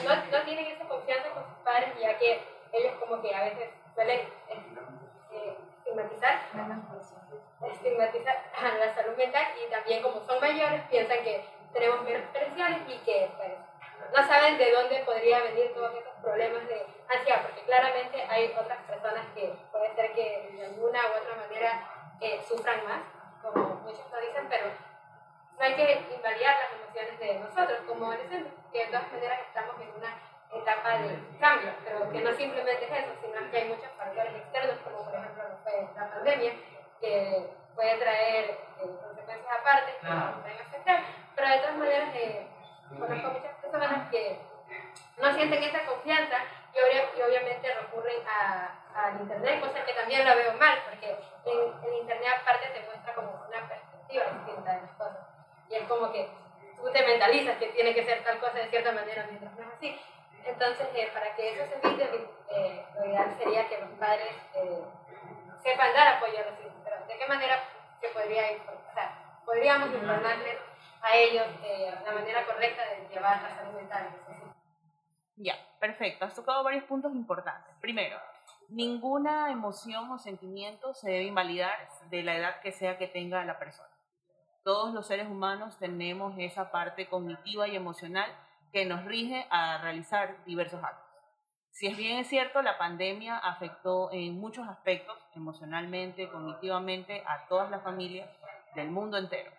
no, 0.04 0.16
no 0.30 0.44
tienen 0.44 0.66
esa 0.66 0.84
confianza 0.84 1.30
con 1.30 1.44
sus 1.44 1.58
padres 1.64 1.98
ya 2.00 2.18
que 2.18 2.42
ellos 2.72 2.94
como 3.00 3.20
que 3.22 3.34
a 3.34 3.44
veces 3.44 3.70
suelen 3.94 4.20
eh, 4.48 4.73
estigmatizar, 5.94 6.40
estigmatizar 7.70 8.36
a 8.56 8.78
la 8.78 8.94
salud 8.94 9.16
mental 9.16 9.46
y 9.64 9.70
también 9.70 10.02
como 10.02 10.20
son 10.20 10.40
mayores 10.40 10.82
piensan 10.90 11.22
que 11.22 11.44
tenemos 11.72 12.02
menos 12.02 12.22
presiones 12.32 12.82
y 12.88 12.98
que 12.98 13.30
pues, 13.36 13.52
no 14.12 14.26
saben 14.26 14.58
de 14.58 14.72
dónde 14.72 15.02
podría 15.04 15.42
venir 15.42 15.72
todos 15.74 15.94
estos 15.94 16.14
problemas 16.22 16.66
de 16.68 16.86
ansiedad, 17.08 17.42
porque 17.42 17.62
claramente 17.62 18.22
hay 18.24 18.54
otras 18.58 18.78
personas 18.82 19.24
que 19.34 19.54
puede 19.70 19.94
ser 19.94 20.12
que 20.12 20.50
de 20.52 20.66
alguna 20.66 21.00
u 21.00 21.22
otra 21.22 21.36
manera 21.36 22.16
eh, 22.20 22.42
sufran 22.46 22.84
más, 22.84 23.02
como 23.42 23.76
muchos 23.82 24.10
lo 24.10 24.20
dicen, 24.20 24.46
pero 24.48 24.66
no 25.58 25.64
hay 25.64 25.74
que 25.74 26.14
invalidar 26.14 26.56
las 26.58 26.80
emociones 26.80 27.18
de 27.18 27.34
nosotros 27.38 27.78
como 27.86 28.06
adolescentes, 28.06 28.52
que 28.72 28.78
de 28.78 28.86
todas 28.86 29.12
maneras 29.12 29.40
estamos 29.46 29.80
en 29.80 29.90
una 29.94 30.18
etapa 30.54 30.98
de 30.98 31.18
cambio, 31.40 31.72
pero 31.84 32.10
que 32.10 32.20
no 32.20 32.32
simplemente 32.32 32.84
es 32.84 32.92
eso, 32.92 33.12
sino 33.20 33.50
que 33.50 33.56
hay 33.56 33.68
muchos 33.68 33.90
factores 33.98 34.34
externos, 34.34 34.78
como 34.84 35.04
por 35.04 35.14
ejemplo 35.14 35.44
la 35.96 36.10
pandemia, 36.10 36.52
que 37.00 37.50
puede 37.74 37.98
traer 37.98 38.44
eh, 38.80 38.90
consecuencias 39.02 39.58
aparte 39.60 39.94
que 40.00 40.06
nos 40.06 40.40
pueden 40.40 40.60
afectar, 40.60 41.02
pero 41.34 41.48
de 41.48 41.58
todas 41.58 41.76
maneras 41.76 42.14
eh, 42.14 42.46
conozco 42.98 43.28
muchas 43.28 43.54
personas 43.60 44.10
que 44.10 44.38
no 45.18 45.34
sienten 45.34 45.62
esa 45.62 45.84
confianza 45.84 46.36
y, 46.72 47.18
y 47.18 47.22
obviamente 47.22 47.74
recurren 47.74 48.22
al 48.94 49.20
Internet, 49.20 49.60
cosa 49.60 49.84
que 49.84 49.92
también 49.92 50.24
la 50.24 50.34
veo 50.34 50.54
mal, 50.54 50.78
porque 50.88 51.16
en, 51.44 51.88
en 51.88 51.94
Internet 52.00 52.34
aparte 52.40 52.68
te 52.68 52.86
muestra 52.86 53.14
como 53.14 53.44
una 53.48 53.68
perspectiva 53.68 54.24
distinta 54.24 54.72
de 54.74 54.82
las 54.82 54.90
cosas. 54.92 55.26
Y 55.68 55.74
es 55.74 55.88
como 55.88 56.12
que 56.12 56.28
tú 56.76 56.90
te 56.92 57.06
mentalizas 57.06 57.56
que 57.58 57.68
tiene 57.68 57.94
que 57.94 58.04
ser 58.04 58.22
tal 58.24 58.38
cosa 58.38 58.58
de 58.58 58.68
cierta 58.68 58.92
manera, 58.92 59.26
mientras 59.28 59.52
no 59.54 59.62
es 59.62 59.68
así. 59.76 60.00
Entonces, 60.46 60.86
eh, 60.94 61.10
para 61.12 61.34
que 61.34 61.52
eso 61.52 61.64
se 61.66 61.86
evite, 61.86 62.28
eh, 62.50 62.84
lo 62.96 63.06
ideal 63.06 63.34
sería 63.38 63.68
que 63.68 63.80
los 63.80 63.90
padres 63.98 64.34
eh, 64.54 64.82
sepan 65.62 65.94
dar 65.94 66.16
apoyo 66.16 66.38
a 66.38 66.50
los 66.50 66.60
hijos. 66.60 66.74
Pero, 66.84 67.06
¿de 67.06 67.18
qué 67.18 67.26
manera 67.26 67.56
se 68.00 68.08
podría 68.08 68.52
informar? 68.52 69.24
podríamos 69.44 69.92
informarles 69.92 70.56
a 71.02 71.16
ellos 71.18 71.46
la 72.02 72.12
manera 72.12 72.46
correcta 72.46 72.82
de 72.82 73.14
llevar 73.14 73.42
la 73.42 73.54
salud 73.54 73.74
mental. 73.74 74.08
Ya, 75.36 75.54
perfecto. 75.78 76.24
Has 76.24 76.34
tocado 76.34 76.64
varios 76.64 76.84
puntos 76.84 77.12
importantes. 77.14 77.74
Primero, 77.78 78.18
ninguna 78.70 79.50
emoción 79.50 80.10
o 80.10 80.18
sentimiento 80.18 80.94
se 80.94 81.10
debe 81.10 81.24
invalidar 81.24 81.76
de 82.08 82.22
la 82.22 82.36
edad 82.36 82.60
que 82.62 82.72
sea 82.72 82.96
que 82.96 83.06
tenga 83.06 83.44
la 83.44 83.58
persona. 83.58 83.90
Todos 84.62 84.94
los 84.94 85.06
seres 85.06 85.26
humanos 85.28 85.76
tenemos 85.78 86.34
esa 86.38 86.70
parte 86.70 87.06
cognitiva 87.06 87.68
y 87.68 87.76
emocional 87.76 88.34
que 88.74 88.84
nos 88.84 89.04
rige 89.04 89.46
a 89.50 89.78
realizar 89.78 90.44
diversos 90.44 90.82
actos. 90.82 91.08
Si 91.70 91.86
es 91.86 91.96
bien 91.96 92.18
es 92.18 92.26
cierto, 92.26 92.60
la 92.60 92.76
pandemia 92.76 93.38
afectó 93.38 94.10
en 94.10 94.34
muchos 94.34 94.66
aspectos, 94.68 95.16
emocionalmente, 95.36 96.28
cognitivamente, 96.28 97.22
a 97.24 97.46
todas 97.46 97.70
las 97.70 97.84
familias 97.84 98.28
del 98.74 98.90
mundo 98.90 99.16
entero. 99.16 99.52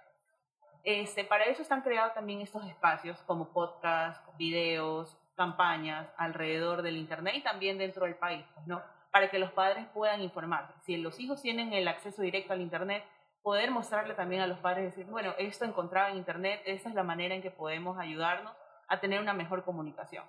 Este, 0.83 1.23
para 1.23 1.45
eso 1.45 1.61
están 1.61 1.81
creados 1.81 2.13
también 2.13 2.41
estos 2.41 2.65
espacios 2.65 3.17
como 3.21 3.53
podcasts, 3.53 4.21
videos, 4.37 5.17
campañas 5.35 6.07
alrededor 6.17 6.81
del 6.81 6.97
Internet 6.97 7.35
y 7.37 7.41
también 7.41 7.77
dentro 7.77 8.05
del 8.05 8.15
país, 8.15 8.45
¿no? 8.65 8.83
Para 9.11 9.29
que 9.29 9.39
los 9.39 9.51
padres 9.51 9.87
puedan 9.93 10.21
informarse. 10.21 10.73
Si 10.81 10.97
los 10.97 11.21
hijos 11.21 11.41
tienen 11.41 11.71
el 11.71 11.87
acceso 11.87 12.21
directo 12.21 12.51
al 12.51 12.59
Internet, 12.59 13.05
poder 13.41 13.71
mostrarle 13.71 14.13
también 14.13 14.41
a 14.41 14.47
los 14.47 14.59
padres, 14.59 14.85
decir, 14.85 15.05
bueno, 15.05 15.33
esto 15.37 15.63
encontrado 15.63 16.09
en 16.09 16.17
Internet, 16.17 16.61
esta 16.65 16.89
es 16.89 16.95
la 16.95 17.03
manera 17.03 17.33
en 17.33 17.41
que 17.41 17.51
podemos 17.51 17.97
ayudarnos 17.97 18.53
a 18.87 18.99
tener 18.99 19.19
una 19.19 19.33
mejor 19.33 19.63
comunicación. 19.63 20.25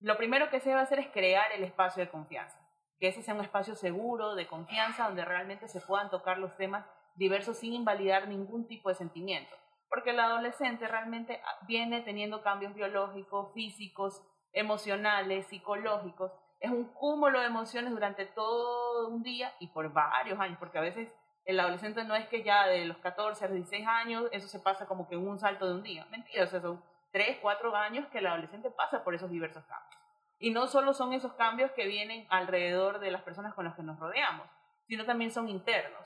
Lo 0.00 0.16
primero 0.16 0.50
que 0.50 0.60
se 0.60 0.68
debe 0.68 0.82
hacer 0.82 0.98
es 0.98 1.08
crear 1.08 1.50
el 1.52 1.64
espacio 1.64 2.04
de 2.04 2.10
confianza, 2.10 2.58
que 2.98 3.08
ese 3.08 3.22
sea 3.22 3.34
un 3.34 3.40
espacio 3.40 3.74
seguro, 3.74 4.34
de 4.34 4.46
confianza, 4.46 5.04
donde 5.04 5.24
realmente 5.24 5.68
se 5.68 5.80
puedan 5.80 6.10
tocar 6.10 6.38
los 6.38 6.56
temas 6.56 6.86
diversos 7.14 7.58
sin 7.58 7.72
invalidar 7.72 8.28
ningún 8.28 8.66
tipo 8.66 8.88
de 8.88 8.94
sentimiento. 8.94 9.54
Porque 9.88 10.10
el 10.10 10.20
adolescente 10.20 10.86
realmente 10.86 11.40
ah, 11.44 11.64
viene 11.66 12.02
teniendo 12.02 12.42
cambios 12.42 12.74
biológicos, 12.74 13.52
físicos, 13.54 14.22
emocionales, 14.52 15.46
psicológicos. 15.46 16.32
Es 16.60 16.70
un 16.70 16.92
cúmulo 16.92 17.40
de 17.40 17.46
emociones 17.46 17.92
durante 17.92 18.26
todo 18.26 19.08
un 19.08 19.22
día 19.22 19.52
y 19.60 19.68
por 19.68 19.92
varios 19.92 20.38
años, 20.40 20.58
porque 20.58 20.78
a 20.78 20.82
veces 20.82 21.08
el 21.44 21.60
adolescente 21.60 22.04
no 22.04 22.14
es 22.14 22.26
que 22.28 22.42
ya 22.42 22.66
de 22.66 22.84
los 22.84 22.98
14 22.98 23.44
a 23.44 23.48
16 23.48 23.86
años 23.86 24.24
eso 24.32 24.48
se 24.48 24.58
pasa 24.58 24.86
como 24.86 25.08
que 25.08 25.14
en 25.14 25.26
un 25.26 25.38
salto 25.38 25.66
de 25.66 25.74
un 25.74 25.82
día. 25.82 26.06
Mentiras, 26.10 26.52
eso 26.52 26.82
3, 27.12 27.38
4 27.40 27.74
años 27.76 28.06
que 28.08 28.18
el 28.18 28.26
adolescente 28.26 28.70
pasa 28.70 29.04
por 29.04 29.14
esos 29.14 29.30
diversos 29.30 29.64
cambios. 29.64 30.00
Y 30.38 30.50
no 30.50 30.66
solo 30.66 30.92
son 30.92 31.12
esos 31.12 31.32
cambios 31.34 31.70
que 31.72 31.86
vienen 31.86 32.26
alrededor 32.28 32.98
de 32.98 33.10
las 33.10 33.22
personas 33.22 33.54
con 33.54 33.64
las 33.64 33.74
que 33.74 33.82
nos 33.82 33.98
rodeamos, 33.98 34.46
sino 34.86 35.04
también 35.04 35.30
son 35.30 35.48
internos. 35.48 36.04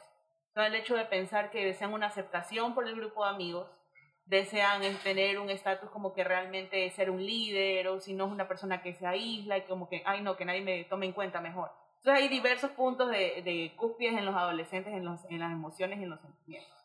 O 0.55 0.61
el 0.61 0.75
hecho 0.75 0.97
de 0.97 1.05
pensar 1.05 1.51
que 1.51 1.65
desean 1.65 1.93
una 1.93 2.07
aceptación 2.07 2.75
por 2.75 2.87
el 2.87 2.97
grupo 2.97 3.25
de 3.25 3.31
amigos, 3.31 3.69
desean 4.27 4.83
tener 5.03 5.39
un 5.39 5.51
estatus 5.51 5.91
como 5.91 6.13
que 6.13 6.23
realmente 6.23 6.89
ser 6.91 7.11
un 7.11 7.25
líder 7.25 7.89
o 7.89 8.01
si 8.01 8.15
no 8.15 8.27
es 8.27 8.33
una 8.33 8.47
persona 8.47 8.81
que 8.81 8.95
se 8.95 9.07
aísla 9.07 9.59
y 9.59 9.63
como 9.63 9.89
que, 9.89 10.03
ay 10.07 10.23
no, 10.23 10.37
que 10.37 10.45
nadie 10.45 10.61
me 10.61 10.85
tome 10.85 11.07
en 11.07 11.13
cuenta 11.13 11.41
mejor. 11.41 11.73
Entonces 11.99 12.23
hay 12.23 12.29
diversos 12.29 12.71
puntos 12.71 13.11
de, 13.11 13.43
de 13.43 13.75
en 13.99 14.25
los 14.25 14.35
adolescentes, 14.35 14.93
en, 14.93 15.07
en 15.07 15.41
las 15.41 15.53
emociones 15.53 15.99
y 15.99 16.05
en 16.05 16.11
los 16.11 16.21
sentimientos. 16.21 16.79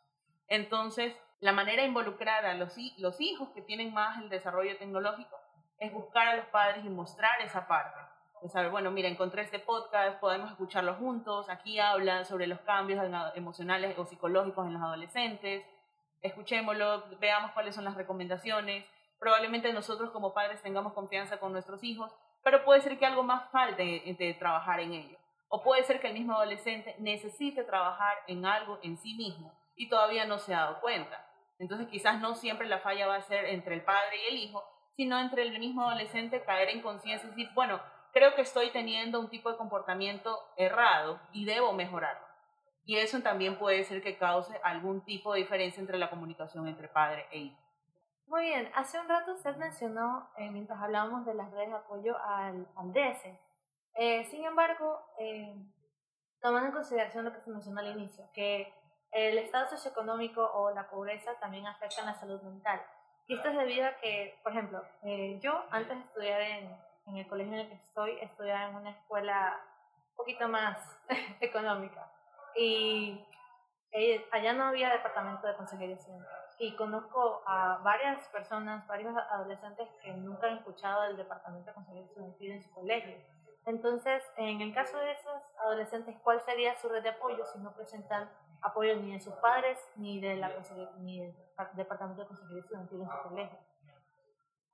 Entonces, 0.48 1.16
la 1.40 1.52
manera 1.52 1.82
de 1.82 1.88
involucrar 1.88 2.46
a 2.46 2.54
los, 2.54 2.76
los 2.98 3.22
hijos 3.22 3.50
que 3.50 3.62
tienen 3.62 3.94
más 3.94 4.22
el 4.22 4.30
desarrollo 4.30 4.78
tecnológico 4.78 5.38
es 5.80 5.92
buscar 5.92 6.28
a 6.28 6.36
los 6.38 6.46
padres 6.48 6.86
y 6.86 6.90
mostrar 6.90 7.42
esa 7.42 7.68
parte. 7.68 8.00
De 8.42 8.50
saber, 8.50 8.72
bueno, 8.72 8.92
mira, 8.92 9.10
encontré 9.10 9.42
este 9.42 9.60
podcast, 9.60 10.20
podemos 10.20 10.52
escucharlo 10.52 10.94
juntos, 10.96 11.50
aquí 11.50 11.80
hablan 11.80 12.26
sobre 12.26 12.48
los 12.48 12.60
cambios 12.62 13.04
emocionales 13.36 13.98
o 13.98 14.06
psicológicos 14.06 14.66
en 14.68 14.74
los 14.74 14.82
adolescentes, 14.82 15.66
escuchémoslo, 16.22 17.06
veamos 17.20 17.52
cuáles 17.52 17.76
son 17.76 17.84
las 17.86 17.96
recomendaciones. 17.96 18.86
Probablemente 19.20 19.72
nosotros 19.74 20.12
como 20.12 20.34
padres 20.34 20.62
tengamos 20.62 20.94
confianza 20.94 21.38
con 21.38 21.52
nuestros 21.52 21.84
hijos, 21.84 22.12
pero 22.44 22.64
puede 22.64 22.82
ser 22.82 22.98
que 23.00 23.06
algo 23.06 23.24
más 23.24 23.50
falte 23.52 24.16
de 24.18 24.34
trabajar 24.36 24.80
en 24.80 24.94
ello. 24.94 25.18
O 25.48 25.64
puede 25.64 25.84
ser 25.84 26.00
que 26.00 26.08
el 26.08 26.14
mismo 26.14 26.34
adolescente 26.36 26.96
necesite 27.00 27.64
trabajar 27.64 28.18
en 28.28 28.46
algo 28.46 28.80
en 28.84 28.98
sí 28.98 29.16
mismo 29.16 29.52
y 29.76 29.90
todavía 29.90 30.26
no 30.26 30.40
se 30.40 30.54
ha 30.54 30.62
dado 30.62 30.82
cuenta. 30.82 31.26
Entonces 31.60 31.88
quizás 31.88 32.20
no 32.20 32.36
siempre 32.36 32.68
la 32.68 32.80
falla 32.80 33.08
va 33.08 33.16
a 33.16 33.22
ser 33.22 33.46
entre 33.46 33.76
el 33.76 33.84
padre 33.84 34.18
y 34.24 34.34
el 34.34 34.40
hijo, 34.40 34.64
sino 34.96 35.20
entre 35.20 35.44
el 35.44 35.58
mismo 35.60 35.84
adolescente 35.84 36.44
caer 36.44 36.70
en 36.70 36.82
conciencia 36.82 37.28
y 37.28 37.30
decir, 37.32 37.50
bueno, 37.54 37.82
creo 38.14 38.34
que 38.36 38.42
estoy 38.42 38.72
teniendo 38.72 39.20
un 39.20 39.30
tipo 39.30 39.52
de 39.52 39.58
comportamiento 39.58 40.40
errado 40.58 41.20
y 41.34 41.46
debo 41.46 41.74
mejorarlo. 41.74 42.26
Y 42.86 42.98
eso 42.98 43.20
también 43.22 43.58
puede 43.58 43.84
ser 43.84 44.02
que 44.02 44.18
cause 44.18 44.60
algún 44.64 45.04
tipo 45.04 45.34
de 45.34 45.40
diferencia 45.40 45.82
entre 45.82 45.98
la 45.98 46.10
comunicación 46.10 46.68
entre 46.68 46.88
padre 46.88 47.26
e 47.32 47.40
hijo. 47.40 47.66
Muy 48.28 48.44
bien, 48.44 48.72
hace 48.74 49.00
un 49.00 49.08
rato 49.08 49.34
usted 49.34 49.56
mencionó, 49.58 50.30
eh, 50.38 50.50
mientras 50.50 50.82
hablábamos 50.82 51.26
de 51.26 51.34
las 51.34 51.52
redes 51.52 51.70
de 51.70 51.76
apoyo 51.76 52.18
al, 52.18 52.68
al 52.76 52.94
DS. 52.94 53.26
Eh, 53.96 54.26
sin 54.26 54.46
embargo, 54.46 55.00
eh, 55.20 55.56
tomando 56.42 56.68
en 56.68 56.74
consideración 56.74 57.26
lo 57.26 57.34
que 57.34 57.42
se 57.42 57.52
mencionó 57.52 57.80
al 57.80 57.98
inicio, 57.98 58.26
que 58.34 58.74
el 59.16 59.38
estado 59.38 59.70
socioeconómico 59.70 60.44
o 60.44 60.72
la 60.72 60.90
pobreza 60.90 61.34
también 61.40 61.66
afectan 61.66 62.06
la 62.06 62.14
salud 62.16 62.42
mental. 62.42 62.82
Y 63.28 63.36
esto 63.36 63.48
es 63.48 63.58
debido 63.58 63.88
a 63.88 63.96
que, 63.96 64.38
por 64.44 64.52
ejemplo, 64.52 64.84
eh, 65.04 65.40
yo 65.42 65.64
antes 65.72 65.98
de 65.98 66.04
estudiar 66.04 66.42
en, 66.42 66.78
en, 67.08 67.18
el 67.18 67.28
colegio 67.28 67.54
en 67.54 67.60
el 67.62 67.70
que 67.70 67.76
estoy, 67.76 68.20
estudiaba 68.20 68.70
en 68.70 68.76
una 68.76 68.90
escuela 68.92 69.58
un 70.10 70.16
poquito 70.18 70.50
más 70.50 70.78
económica. 71.40 72.12
Y 72.58 73.26
eh, 73.94 74.28
allá 74.32 74.52
no 74.52 74.66
había 74.66 74.90
departamento 74.90 75.48
de 75.48 75.56
consejería 75.56 75.98
Y 76.60 76.76
conozco 76.76 77.42
a 77.48 77.78
varias 77.86 78.28
personas, 78.28 78.86
varios 78.86 79.16
adolescentes 79.32 79.88
que 80.04 80.12
nunca 80.12 80.48
han 80.48 80.58
escuchado 80.58 81.06
el 81.06 81.16
departamento 81.16 81.68
de 81.68 81.74
consejería 81.74 82.06
estudiantil 82.06 82.52
en 82.52 82.64
su 82.64 82.72
colegio. 82.72 83.16
Entonces, 83.66 84.22
en 84.36 84.60
el 84.60 84.74
caso 84.74 84.98
de 84.98 85.14
esos 85.14 85.42
adolescentes, 85.60 86.18
¿cuál 86.22 86.42
sería 86.42 86.76
su 86.76 86.90
red 86.90 87.02
de 87.02 87.10
apoyo 87.10 87.46
si 87.46 87.60
no 87.60 87.74
presentan 87.74 88.30
apoyo 88.62 88.96
ni 88.98 89.14
de 89.14 89.20
sus 89.20 89.34
padres 89.36 89.78
ni, 89.96 90.20
de 90.20 90.36
la 90.36 90.52
ni 91.00 91.20
del 91.20 91.36
Departamento 91.74 92.22
de 92.22 92.28
Consejería 92.28 92.62
Estudiantil 92.62 93.02
en 93.02 93.08
su 93.08 93.30
colegio. 93.30 93.60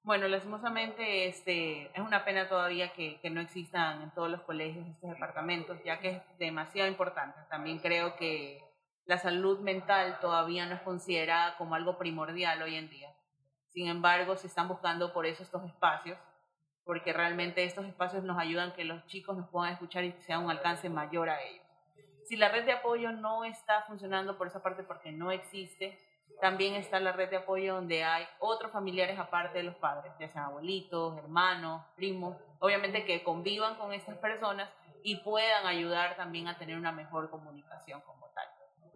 Bueno, 0.04 0.28
lastimosamente 0.28 1.28
este, 1.28 1.92
es 1.94 2.00
una 2.00 2.26
pena 2.26 2.50
todavía 2.50 2.92
que, 2.94 3.20
que, 3.20 3.30
no 3.30 3.40
existan 3.40 4.02
en 4.02 4.12
todos 4.12 4.32
los 4.32 4.42
colegios 4.42 4.88
estos 4.88 5.12
departamentos, 5.12 5.78
ya 5.84 6.00
que 6.00 6.10
es 6.10 6.38
demasiado 6.40 6.90
importante. 6.90 7.40
También 7.50 7.78
creo 7.78 8.16
que 8.16 8.64
la 9.06 9.20
salud 9.20 9.60
mental 9.60 10.20
todavía 10.20 10.66
no 10.66 10.74
es 10.74 10.82
considerada 10.82 11.56
como 11.58 11.76
algo 11.76 12.00
primordial 12.00 12.62
hoy 12.64 12.76
en 12.76 12.90
día. 12.90 13.14
Sin 13.68 13.88
embargo, 13.88 14.36
se 14.36 14.48
están 14.48 14.68
buscando 14.68 15.14
por 15.14 15.26
eso 15.26 15.44
estos 15.44 15.64
espacios, 15.66 16.18
porque 16.84 17.14
realmente 17.14 17.64
estos 17.64 17.86
espacios 17.86 18.24
nos 18.24 18.38
ayudan 18.38 18.74
que 18.74 18.86
los 18.86 19.06
chicos 19.06 19.38
nos 19.38 19.50
puedan 19.50 19.74
escuchar 19.74 20.04
y 20.04 20.14
sea 20.24 20.40
un 20.40 20.50
alcance 20.50 20.90
mayor 20.90 21.30
a 21.30 21.42
ellos. 21.42 21.66
Si 22.32 22.38
la 22.38 22.48
red 22.48 22.64
de 22.64 22.72
apoyo 22.72 23.12
no 23.12 23.44
está 23.44 23.82
funcionando 23.82 24.38
por 24.38 24.48
esa 24.48 24.64
parte 24.64 24.84
porque 24.84 25.12
no 25.12 25.32
existe, 25.32 26.00
también 26.40 26.76
está 26.76 26.98
la 27.02 27.12
red 27.12 27.30
de 27.30 27.36
apoyo 27.36 27.76
donde 27.76 28.06
hay 28.06 28.26
otros 28.40 28.72
familiares 28.72 29.20
aparte 29.20 29.58
de 29.58 29.66
los 29.66 29.76
padres, 29.76 30.14
ya 30.18 30.30
sean 30.30 30.46
abuelitos, 30.46 31.18
hermanos, 31.18 31.84
primos, 31.98 32.38
obviamente 32.60 33.04
que 33.04 33.22
convivan 33.22 33.76
con 33.76 33.92
estas 33.92 34.18
personas 34.18 34.70
y 35.04 35.18
puedan 35.18 35.68
ayudar 35.68 36.16
también 36.16 36.48
a 36.48 36.58
tener 36.58 36.78
una 36.78 36.94
mejor 36.94 37.30
comunicación 37.30 38.00
como 38.00 38.28
tal. 38.28 38.48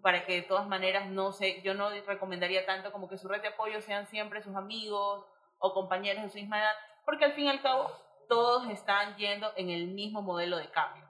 Para 0.02 0.26
que 0.26 0.36
de 0.36 0.44
todas 0.44 0.66
maneras 0.66 1.10
no 1.10 1.34
sé, 1.34 1.62
yo 1.62 1.74
no 1.74 1.90
recomendaría 1.90 2.66
tanto 2.66 2.94
como 2.94 3.10
que 3.10 3.18
su 3.18 3.28
red 3.28 3.42
de 3.42 3.50
apoyo 3.50 3.82
sean 3.82 4.08
siempre 4.08 4.44
sus 4.44 4.56
amigos 4.56 5.26
o 5.58 5.74
compañeros 5.74 6.24
de 6.24 6.30
su 6.30 6.38
misma 6.38 6.62
edad, 6.62 6.76
porque 7.04 7.26
al 7.26 7.34
fin 7.34 7.48
y 7.48 7.50
al 7.50 7.62
cabo 7.62 7.92
todos 8.30 8.70
están 8.70 9.18
yendo 9.18 9.52
en 9.58 9.72
el 9.72 9.88
mismo 9.88 10.22
modelo 10.22 10.56
de 10.56 10.72
cambio. 10.72 11.05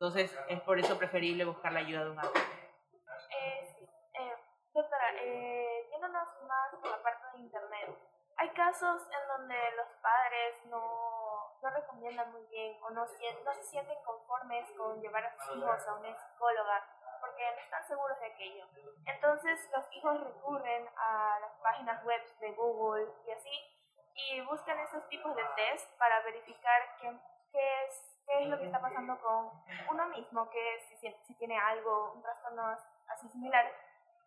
Entonces, 0.00 0.34
es 0.48 0.60
por 0.62 0.78
eso 0.78 0.96
preferible 0.96 1.44
buscar 1.44 1.72
la 1.72 1.80
ayuda 1.80 2.04
de 2.04 2.10
un 2.12 2.18
adulto. 2.18 2.40
Eh, 2.40 3.76
sí. 3.76 3.86
Eh, 4.14 4.34
doctora, 4.72 5.12
eh, 5.20 5.88
yéndonos 5.90 6.26
más 6.48 6.70
por 6.80 6.90
la 6.90 7.02
parte 7.02 7.36
de 7.36 7.42
Internet, 7.42 7.98
hay 8.38 8.48
casos 8.54 9.02
en 9.12 9.28
donde 9.28 9.56
los 9.76 9.88
padres 10.00 10.64
no, 10.70 11.52
no 11.60 11.68
recomiendan 11.68 12.32
muy 12.32 12.46
bien 12.46 12.82
o 12.82 12.88
no, 12.88 13.02
no 13.02 13.52
se 13.52 13.62
sienten 13.62 14.02
conformes 14.02 14.70
con 14.74 15.02
llevar 15.02 15.26
a 15.26 15.36
sus 15.36 15.58
hijos 15.58 15.86
a 15.86 15.94
una 15.96 16.16
psicóloga 16.16 16.82
porque 17.20 17.44
no 17.54 17.60
están 17.60 17.86
seguros 17.86 18.18
de 18.20 18.26
aquello. 18.26 18.66
Entonces 19.04 19.68
los 19.76 19.84
hijos 19.92 20.18
recurren 20.24 20.88
a 20.96 21.40
las 21.42 21.52
páginas 21.62 22.02
web 22.06 22.22
de 22.38 22.52
Google 22.52 23.06
y 23.26 23.32
así 23.32 23.52
y 24.14 24.40
buscan 24.46 24.78
esos 24.78 25.06
tipos 25.10 25.36
de 25.36 25.44
test 25.56 25.94
para 25.98 26.20
verificar 26.22 26.96
qué, 27.02 27.14
qué 27.52 27.84
es 27.84 28.09
qué 28.30 28.44
es 28.44 28.48
lo 28.48 28.58
que 28.58 28.66
está 28.66 28.80
pasando 28.80 29.18
con 29.20 29.50
uno 29.90 30.06
mismo, 30.08 30.48
que 30.50 30.80
si, 30.88 31.12
si 31.26 31.34
tiene 31.34 31.58
algo, 31.58 32.12
un 32.14 32.22
trastorno 32.22 32.76
así 33.08 33.28
similar. 33.28 33.66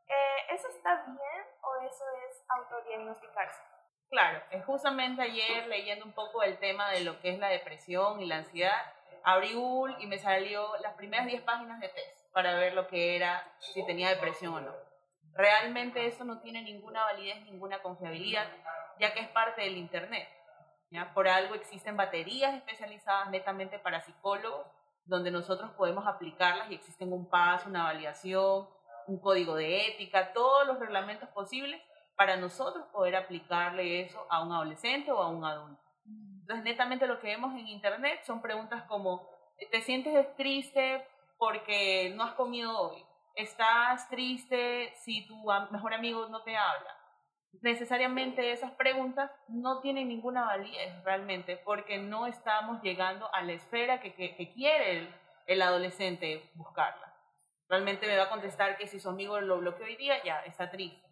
Eh, 0.08 0.54
¿Eso 0.54 0.68
está 0.68 1.04
bien 1.06 1.46
o 1.62 1.76
eso 1.86 2.04
es 2.28 2.44
autodiagnosticarse? 2.50 3.62
Claro, 4.10 4.42
es 4.52 4.64
justamente 4.66 5.22
ayer 5.22 5.68
leyendo 5.68 6.06
un 6.06 6.12
poco 6.12 6.44
el 6.44 6.58
tema 6.60 6.92
de 6.92 7.02
lo 7.02 7.20
que 7.20 7.32
es 7.32 7.40
la 7.40 7.48
depresión 7.48 8.22
y 8.22 8.26
la 8.26 8.38
ansiedad, 8.38 8.94
abrí 9.24 9.54
Google 9.54 9.96
y 10.00 10.08
me 10.08 10.20
salió 10.20 10.78
las 10.82 10.94
primeras 10.94 11.26
10 11.26 11.42
páginas 11.44 11.80
de 11.80 11.90
test 11.90 12.32
para 12.34 12.56
ver 12.56 12.74
lo 12.74 12.88
que 12.88 13.16
era, 13.16 13.48
si 13.60 13.86
tenía 13.86 14.10
depresión 14.10 14.54
o 14.54 14.62
no. 14.62 14.74
Realmente 15.36 16.06
eso 16.06 16.26
no 16.26 16.42
tiene 16.42 16.62
ninguna 16.62 17.06
validez, 17.06 17.42
ninguna 17.46 17.82
confiabilidad, 17.82 18.48
ya 19.00 19.14
que 19.14 19.22
es 19.22 19.30
parte 19.30 19.62
del 19.62 19.78
Internet. 19.78 20.28
¿Ya? 20.94 21.14
Por 21.14 21.28
algo 21.28 21.56
existen 21.56 21.98
baterías 21.98 22.54
especializadas 22.54 23.30
netamente 23.32 23.80
para 23.80 24.02
psicólogos, 24.02 24.68
donde 25.06 25.32
nosotros 25.32 25.72
podemos 25.72 26.08
aplicarlas 26.08 26.70
y 26.72 26.76
existen 26.76 27.12
un 27.12 27.30
paso, 27.30 27.68
una 27.68 27.84
validación, 27.84 28.70
un 29.08 29.20
código 29.20 29.56
de 29.56 29.88
ética, 29.88 30.32
todos 30.32 30.66
los 30.68 30.80
reglamentos 30.80 31.28
posibles 31.30 31.82
para 32.16 32.38
nosotros 32.38 32.86
poder 32.94 33.16
aplicarle 33.16 34.02
eso 34.02 34.26
a 34.30 34.44
un 34.44 34.52
adolescente 34.52 35.12
o 35.12 35.22
a 35.22 35.30
un 35.30 35.44
adulto. 35.44 35.82
Entonces, 36.06 36.64
netamente 36.64 37.08
lo 37.08 37.20
que 37.20 37.28
vemos 37.28 37.54
en 37.54 37.68
Internet 37.68 38.22
son 38.24 38.42
preguntas 38.42 38.84
como, 38.84 39.28
¿te 39.72 39.82
sientes 39.82 40.36
triste 40.36 41.06
porque 41.38 42.14
no 42.16 42.24
has 42.24 42.34
comido 42.34 42.78
hoy? 42.78 43.04
¿Estás 43.36 44.08
triste 44.10 44.94
si 44.98 45.26
tu 45.26 45.44
mejor 45.72 45.94
amigo 45.94 46.28
no 46.28 46.44
te 46.44 46.56
habla? 46.56 47.03
Necesariamente 47.62 48.52
esas 48.52 48.72
preguntas 48.72 49.32
no 49.48 49.80
tienen 49.80 50.08
ninguna 50.08 50.46
validez 50.46 51.04
realmente 51.04 51.58
porque 51.58 51.98
no 51.98 52.26
estamos 52.28 52.82
llegando 52.82 53.34
a 53.34 53.42
la 53.44 53.54
esfera 53.54 54.02
que, 54.02 54.14
quiere 54.54 54.98
el, 54.98 55.16
el 55.48 55.62
adolescente 55.62 56.50
buscarla. 56.56 57.14
Realmente 57.70 58.08
me 58.08 58.18
va 58.18 58.24
a 58.24 58.30
contestar 58.30 58.78
que 58.78 58.88
si 58.88 59.00
su 59.00 59.10
amigo 59.10 59.40
lo 59.40 59.60
bloqueó 59.60 59.86
hoy 59.86 59.96
día, 59.96 60.22
ya 60.24 60.42
está 60.42 60.70
triste. 60.72 61.08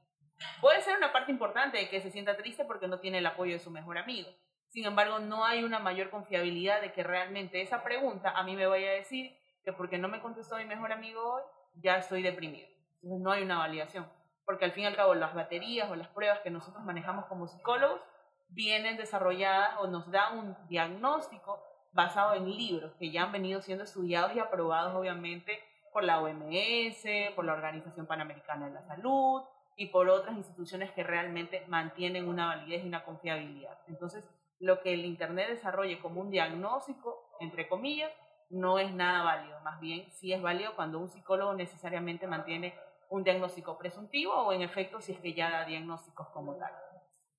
Puede 0.60 0.81
ser 0.81 0.98
una 0.98 1.13
parte 1.13 1.31
importante 1.31 1.77
de 1.77 1.89
que 1.89 2.01
se 2.01 2.12
sienta 2.12 2.36
triste 2.36 2.65
porque 2.65 2.88
no 2.88 3.00
tiene 3.00 3.19
el 3.19 3.25
apoyo 3.25 3.53
de 3.53 3.60
su 3.60 3.71
mejor 3.71 3.98
amigo. 3.98 4.29
Sin 4.69 4.86
embargo, 4.86 5.19
no 5.19 5.45
hay 5.45 5.63
una 5.63 5.79
mayor 5.79 6.10
confiabilidad 6.10 6.81
de 6.81 6.93
que 6.93 7.03
realmente 7.03 7.62
esa 7.62 7.83
pregunta 7.83 8.31
a 8.31 8.43
mí 8.43 8.55
me 8.55 8.67
vaya 8.67 8.89
a 8.89 8.93
decir 8.93 9.38
que 9.63 9.74
porque 9.74 9.98
no 9.98 10.07
me 10.07 10.21
contestó 10.21 10.57
mi 10.57 10.65
mejor 10.65 10.91
amigo 10.91 11.21
hoy, 11.21 11.41
ya 11.75 11.98
estoy 11.98 12.24
deprimido. 12.24 12.67
Entonces 13.01 13.21
no 13.21 13.31
hay 13.31 13.43
una 13.43 13.60
validación. 13.60 14.20
Porque 14.45 14.65
al 14.65 14.71
fin 14.71 14.83
y 14.83 14.88
al 14.88 14.95
cabo 14.95 15.15
las 15.15 15.33
baterías 15.33 15.89
o 15.89 15.95
las 15.95 16.07
pruebas 16.07 16.39
que 16.39 16.50
nosotros 16.50 16.83
manejamos 16.83 17.25
como 17.25 17.48
psicólogos 17.48 18.01
vienen 18.50 18.98
desarrolladas 18.98 19.77
o 19.79 19.88
nos 19.88 20.10
dan 20.12 20.38
un 20.38 20.57
diagnóstico 20.67 21.63
basado 21.93 22.33
en 22.33 22.50
libros 22.50 22.93
que 23.00 23.12
ya 23.12 23.24
han 23.24 23.31
venido 23.31 23.62
siendo 23.62 23.83
estudiados 23.83 24.36
y 24.36 24.39
aprobados 24.39 24.95
obviamente 24.95 25.60
por 25.93 26.03
la 26.03 26.21
OMS, 26.21 27.03
por 27.36 27.45
la 27.45 27.53
Organización 27.53 28.05
Panamericana 28.05 28.67
de 28.67 28.74
la 28.74 28.83
Salud, 28.83 29.43
y 29.75 29.88
por 29.88 30.10
otras 30.10 30.36
instituciones 30.38 30.91
que 30.91 31.03
realmente 31.03 31.63
mantienen 31.67 32.27
una 32.27 32.48
validez 32.48 32.83
y 32.83 32.88
una 32.88 33.03
confiabilidad. 33.03 33.77
Entonces, 33.88 34.29
lo 34.60 34.79
que 34.81 34.93
el 34.93 35.05
Internet 35.05 35.50
desarrolle 35.50 36.00
como 36.00 36.21
un 36.21 36.29
diagnóstico, 36.29 37.36
entre 37.39 37.67
comillas, 37.67 38.12
no 38.50 38.77
es 38.77 38.93
nada 38.93 39.24
válido. 39.24 39.60
Más 39.62 39.79
bien, 39.79 40.12
sí 40.12 40.33
es 40.33 40.41
válido 40.41 40.75
cuando 40.75 41.00
un 41.00 41.10
psicólogo 41.10 41.53
necesariamente 41.53 42.27
mantiene 42.27 42.75
un 43.11 43.23
diagnóstico 43.23 43.77
presuntivo 43.77 44.33
o 44.33 44.51
en 44.51 44.63
efecto 44.63 44.99
si 44.99 45.11
es 45.11 45.19
que 45.19 45.33
ya 45.33 45.51
da 45.51 45.65
diagnósticos 45.65 46.27
como 46.29 46.55
tal. 46.55 46.71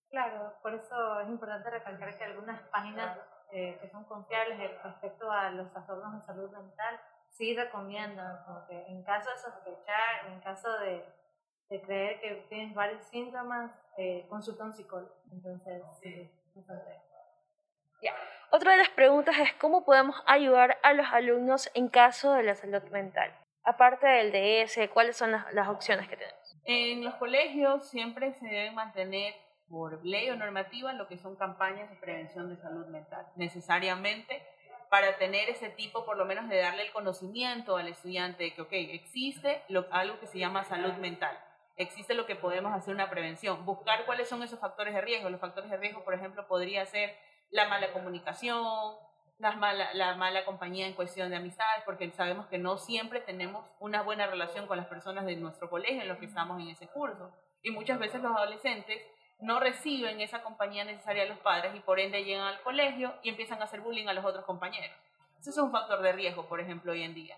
Claro, 0.08 0.54
por 0.62 0.74
eso 0.74 1.20
es 1.20 1.28
importante 1.28 1.68
recalcar 1.68 2.16
que 2.16 2.24
algunas 2.24 2.60
páginas 2.68 3.18
eh, 3.50 3.78
que 3.80 3.88
son 3.88 4.04
confiables 4.04 4.58
respecto 4.82 5.30
a 5.30 5.50
los 5.50 5.70
trastornos 5.72 6.14
de 6.14 6.26
salud 6.26 6.50
mental 6.50 7.00
sí 7.30 7.56
recomiendan, 7.56 8.44
como 8.44 8.66
que 8.66 8.86
en 8.86 9.02
caso 9.02 9.30
de 9.30 9.38
sospechar, 9.38 10.26
en 10.28 10.40
caso 10.40 10.70
de 10.78 11.04
de 11.72 11.80
creer 11.80 12.20
que 12.20 12.46
tienes 12.50 12.74
varios 12.74 13.02
síntomas, 13.04 13.72
eh, 13.96 14.26
consulta 14.28 14.62
a 14.62 14.66
un 14.66 14.72
psicólogo. 14.74 15.14
Entonces, 15.32 15.82
sí, 16.02 16.30
bastante. 16.54 17.00
Ya. 18.02 18.14
Otra 18.50 18.72
de 18.72 18.78
las 18.78 18.90
preguntas 18.90 19.38
es 19.38 19.54
cómo 19.54 19.82
podemos 19.84 20.22
ayudar 20.26 20.78
a 20.82 20.92
los 20.92 21.06
alumnos 21.10 21.70
en 21.72 21.88
caso 21.88 22.34
de 22.34 22.42
la 22.42 22.54
salud 22.54 22.82
mental. 22.90 23.32
Aparte 23.64 24.06
del 24.06 24.32
DS, 24.32 24.88
¿cuáles 24.92 25.16
son 25.16 25.32
las, 25.32 25.52
las 25.52 25.68
opciones 25.68 26.08
que 26.08 26.16
tenemos? 26.16 26.56
En 26.64 27.04
los 27.04 27.14
colegios 27.14 27.88
siempre 27.88 28.32
se 28.34 28.46
deben 28.46 28.74
mantener 28.74 29.34
por 29.68 30.04
ley 30.04 30.30
o 30.30 30.36
normativa 30.36 30.92
lo 30.92 31.08
que 31.08 31.18
son 31.18 31.36
campañas 31.36 31.88
de 31.90 31.96
prevención 31.96 32.48
de 32.48 32.60
salud 32.60 32.86
mental, 32.86 33.26
necesariamente 33.36 34.42
para 34.90 35.16
tener 35.16 35.48
ese 35.48 35.70
tipo, 35.70 36.04
por 36.04 36.18
lo 36.18 36.26
menos, 36.26 36.48
de 36.48 36.58
darle 36.58 36.82
el 36.82 36.92
conocimiento 36.92 37.76
al 37.76 37.88
estudiante 37.88 38.44
de 38.44 38.54
que, 38.54 38.62
ok, 38.62 38.72
existe 38.72 39.62
lo, 39.68 39.86
algo 39.90 40.20
que 40.20 40.26
se 40.26 40.38
llama 40.38 40.64
salud 40.64 40.92
mental 40.94 41.38
existe 41.76 42.14
lo 42.14 42.26
que 42.26 42.36
podemos 42.36 42.72
hacer 42.72 42.94
una 42.94 43.10
prevención, 43.10 43.64
buscar 43.64 44.04
cuáles 44.04 44.28
son 44.28 44.42
esos 44.42 44.58
factores 44.58 44.94
de 44.94 45.00
riesgo. 45.00 45.30
Los 45.30 45.40
factores 45.40 45.70
de 45.70 45.76
riesgo, 45.76 46.04
por 46.04 46.14
ejemplo, 46.14 46.46
podría 46.46 46.84
ser 46.86 47.16
la 47.50 47.68
mala 47.68 47.92
comunicación, 47.92 48.94
la 49.38 49.52
mala, 49.52 49.92
la 49.94 50.14
mala 50.14 50.44
compañía 50.44 50.86
en 50.86 50.94
cuestión 50.94 51.30
de 51.30 51.36
amistades, 51.36 51.82
porque 51.84 52.10
sabemos 52.12 52.46
que 52.46 52.58
no 52.58 52.78
siempre 52.78 53.20
tenemos 53.20 53.64
una 53.80 54.02
buena 54.02 54.26
relación 54.26 54.66
con 54.66 54.76
las 54.76 54.86
personas 54.86 55.26
de 55.26 55.36
nuestro 55.36 55.68
colegio 55.68 56.02
en 56.02 56.08
los 56.08 56.18
que 56.18 56.26
estamos 56.26 56.60
en 56.60 56.68
ese 56.68 56.86
curso. 56.88 57.30
Y 57.62 57.70
muchas 57.70 57.98
veces 57.98 58.22
los 58.22 58.36
adolescentes 58.36 59.02
no 59.40 59.58
reciben 59.58 60.20
esa 60.20 60.42
compañía 60.42 60.84
necesaria 60.84 61.24
de 61.24 61.30
los 61.30 61.38
padres 61.38 61.74
y 61.74 61.80
por 61.80 61.98
ende 61.98 62.24
llegan 62.24 62.46
al 62.46 62.62
colegio 62.62 63.14
y 63.22 63.30
empiezan 63.30 63.60
a 63.60 63.64
hacer 63.64 63.80
bullying 63.80 64.06
a 64.06 64.12
los 64.12 64.24
otros 64.24 64.44
compañeros. 64.44 64.96
Ese 65.40 65.50
es 65.50 65.58
un 65.58 65.72
factor 65.72 66.00
de 66.00 66.12
riesgo, 66.12 66.46
por 66.46 66.60
ejemplo, 66.60 66.92
hoy 66.92 67.02
en 67.02 67.14
día. 67.14 67.36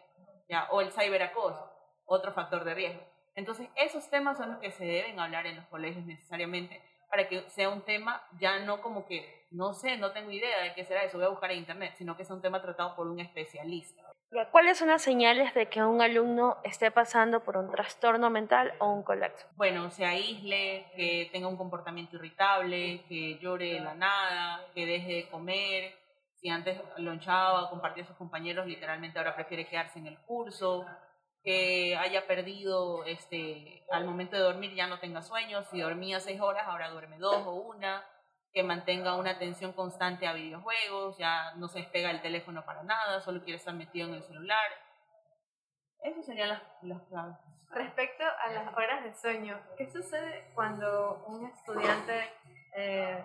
¿ya? 0.49 0.69
O 0.71 0.83
el 0.83 0.93
ciberacoso, 0.93 1.73
otro 2.05 2.33
factor 2.33 2.65
de 2.65 2.75
riesgo. 2.75 3.03
Entonces, 3.35 3.69
esos 3.75 4.09
temas 4.11 4.37
son 4.37 4.51
los 4.51 4.59
que 4.61 4.71
se 4.71 4.85
deben 4.85 5.19
hablar 5.19 5.47
en 5.47 5.57
los 5.57 5.67
colegios 5.67 6.05
necesariamente 6.05 6.83
para 7.09 7.29
que 7.29 7.49
sea 7.51 7.69
un 7.69 7.83
tema 7.83 8.27
ya 8.41 8.59
no 8.59 8.81
como 8.81 9.07
que, 9.07 9.44
no 9.55 9.73
sé, 9.73 9.97
no 9.97 10.13
tengo 10.13 10.31
idea 10.31 10.63
de 10.63 10.75
qué 10.75 10.85
será 10.85 11.05
eso, 11.05 11.17
voy 11.17 11.27
a 11.27 11.31
buscar 11.31 11.53
en 11.53 11.59
internet, 11.59 11.95
sino 11.97 12.17
que 12.17 12.25
sea 12.25 12.35
un 12.35 12.43
tema 12.43 12.61
tratado 12.61 12.95
por 12.97 13.07
un 13.07 13.21
especialista. 13.21 14.03
¿Cuáles 14.51 14.79
son 14.79 14.89
las 14.89 15.03
señales 15.03 15.55
de 15.55 15.69
que 15.69 15.83
un 15.83 16.03
alumno 16.03 16.57
esté 16.65 16.91
pasando 16.91 17.45
por 17.45 17.57
un 17.57 17.71
trastorno 17.71 18.31
mental 18.31 18.75
o 18.81 18.93
un 18.93 19.05
colapso? 19.05 19.47
Bueno, 19.55 19.91
se 19.91 20.05
aísle, 20.05 20.87
que 20.97 21.29
tenga 21.31 21.47
un 21.47 21.57
comportamiento 21.57 22.17
irritable, 22.17 23.05
que 23.09 23.39
llore 23.39 23.75
de 23.75 23.81
la 23.81 23.95
nada, 23.95 24.67
que 24.75 24.87
deje 24.87 25.13
de 25.13 25.29
comer, 25.29 25.95
si 26.35 26.49
antes 26.49 26.81
lonchaba, 26.97 27.71
compartía 27.71 28.03
a 28.03 28.07
sus 28.09 28.17
compañeros, 28.17 28.67
literalmente 28.67 29.19
ahora 29.19 29.37
prefiere 29.37 29.69
quedarse 29.69 30.01
en 30.01 30.09
el 30.09 30.19
curso, 30.19 30.85
que 31.45 31.97
haya 31.97 32.27
perdido, 32.27 33.05
este, 33.05 33.85
al 33.93 34.05
momento 34.05 34.37
de 34.37 34.43
dormir 34.43 34.75
ya 34.75 34.89
no 34.89 34.99
tenga 34.99 35.23
sueños, 35.23 35.67
si 35.71 35.81
dormía 35.81 36.19
seis 36.19 36.41
horas, 36.41 36.67
ahora 36.67 36.91
duerme 36.91 37.19
dos 37.19 37.47
o 37.47 37.53
una, 37.53 38.05
que 38.55 38.63
mantenga 38.63 39.17
una 39.17 39.33
atención 39.33 39.73
constante 39.73 40.29
a 40.29 40.33
videojuegos, 40.33 41.19
ya 41.19 41.53
no 41.57 41.67
se 41.67 41.81
despega 41.81 42.13
el 42.13 42.23
teléfono 42.23 42.65
para 42.65 42.85
nada, 42.85 43.21
solo 43.21 43.43
quiere 43.43 43.57
estar 43.57 43.75
metido 43.75 44.07
en 44.09 44.15
el 44.15 44.23
celular. 44.23 44.71
Eso 46.05 46.23
serían 46.23 46.51
las, 46.51 46.63
las 46.83 47.03
claves. 47.03 47.37
Respecto 47.71 48.23
a 48.25 48.53
las 48.53 48.73
horas 48.77 49.03
de 49.03 49.13
sueño, 49.15 49.61
¿qué 49.77 49.91
sucede 49.91 50.53
cuando 50.55 51.25
un 51.27 51.47
estudiante, 51.47 52.31
eh, 52.77 53.25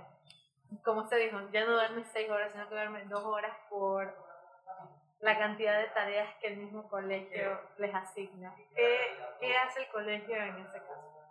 como 0.84 1.02
usted 1.02 1.20
dijo, 1.24 1.40
ya 1.52 1.64
no 1.64 1.74
duerme 1.74 2.04
seis 2.06 2.28
horas, 2.32 2.52
sino 2.52 2.68
que 2.68 2.74
duerme 2.74 3.06
dos 3.06 3.24
horas 3.24 3.56
por 3.70 4.12
la 5.20 5.38
cantidad 5.38 5.78
de 5.78 5.90
tareas 5.90 6.34
que 6.42 6.48
el 6.48 6.58
mismo 6.58 6.90
colegio 6.90 7.62
les 7.78 7.94
asigna. 7.94 8.56
¿Qué, 8.76 8.98
qué 9.40 9.56
hace 9.58 9.82
el 9.82 9.90
colegio 9.90 10.36
en 10.36 10.58
ese 10.58 10.80
caso? 10.80 11.24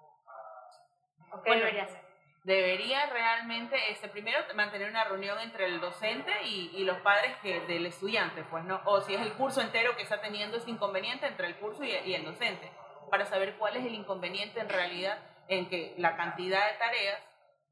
¿O 1.32 1.42
qué 1.42 1.56
debería 1.56 1.82
hacer? 1.82 2.07
Debería 2.48 3.04
realmente, 3.11 3.76
este, 3.90 4.08
primero, 4.08 4.38
mantener 4.54 4.88
una 4.88 5.04
reunión 5.04 5.38
entre 5.38 5.66
el 5.66 5.82
docente 5.82 6.32
y, 6.46 6.70
y, 6.72 6.84
los 6.84 6.96
padres 7.02 7.37
que, 7.42 7.61
del 7.66 7.84
estudiante, 7.84 8.42
pues, 8.44 8.64
¿no? 8.64 8.80
O 8.87 9.02
si 9.02 9.14
es 9.14 9.20
el 9.20 9.34
curso 9.34 9.61
entero 9.61 9.94
que 9.94 10.02
está 10.02 10.22
teniendo 10.22 10.56
ese 10.56 10.70
inconveniente 10.70 11.26
entre 11.26 11.46
el 11.46 11.56
curso 11.56 11.84
y, 11.84 11.90
el 11.90 12.24
docente, 12.24 12.72
para 13.11 13.26
saber 13.26 13.56
cuál 13.58 13.76
es 13.76 13.84
el 13.84 13.92
inconveniente 13.92 14.61
en 14.61 14.70
realidad 14.70 15.18
en 15.48 15.68
que 15.68 15.94
la 15.98 16.16
cantidad 16.16 16.72
de 16.72 16.78
tareas 16.78 17.22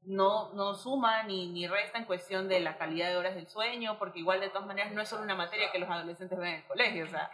no, 0.03 0.53
no 0.53 0.75
suma 0.75 1.23
ni, 1.23 1.49
ni 1.49 1.67
resta 1.67 1.97
en 1.97 2.05
cuestión 2.05 2.47
de 2.47 2.59
la 2.59 2.77
calidad 2.77 3.09
de 3.09 3.17
horas 3.17 3.33
del 3.33 3.47
sueño, 3.47 3.97
porque 3.97 4.19
igual 4.19 4.41
de 4.41 4.49
todas 4.49 4.67
maneras 4.67 4.91
no 4.93 5.01
es 5.01 5.09
solo 5.09 5.23
una 5.23 5.33
materia 5.33 5.71
que 5.71 5.79
los 5.79 5.89
adolescentes 5.89 6.37
ven 6.37 6.49
en 6.49 6.55
el 6.57 6.67
colegio, 6.67 7.05
o 7.05 7.09
sea, 7.09 7.31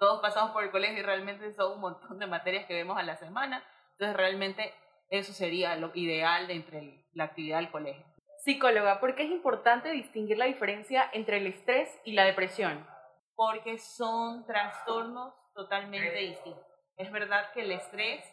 todos 0.00 0.20
pasamos 0.20 0.50
por 0.50 0.64
el 0.64 0.72
colegio 0.72 0.98
y 0.98 1.02
realmente 1.02 1.54
son 1.54 1.74
un 1.74 1.80
montón 1.80 2.18
de 2.18 2.26
materias 2.26 2.66
que 2.66 2.74
vemos 2.74 2.98
a 2.98 3.04
la 3.04 3.14
semana, 3.14 3.62
entonces 3.92 4.16
realmente 4.16 4.74
eso 5.12 5.34
sería 5.34 5.76
lo 5.76 5.90
ideal 5.94 6.46
de 6.46 6.54
entre 6.54 7.06
la 7.12 7.24
actividad 7.24 7.58
del 7.58 7.70
colegio. 7.70 8.02
Psicóloga, 8.38 8.98
¿por 8.98 9.14
qué 9.14 9.24
es 9.24 9.30
importante 9.30 9.90
distinguir 9.92 10.38
la 10.38 10.46
diferencia 10.46 11.08
entre 11.12 11.36
el 11.36 11.46
estrés 11.46 11.88
y 12.04 12.12
la 12.12 12.24
depresión? 12.24 12.86
Porque 13.34 13.78
son 13.78 14.46
trastornos 14.46 15.34
totalmente 15.54 16.16
distintos. 16.16 16.64
Es 16.96 17.12
verdad 17.12 17.52
que 17.52 17.60
el 17.60 17.72
estrés 17.72 18.24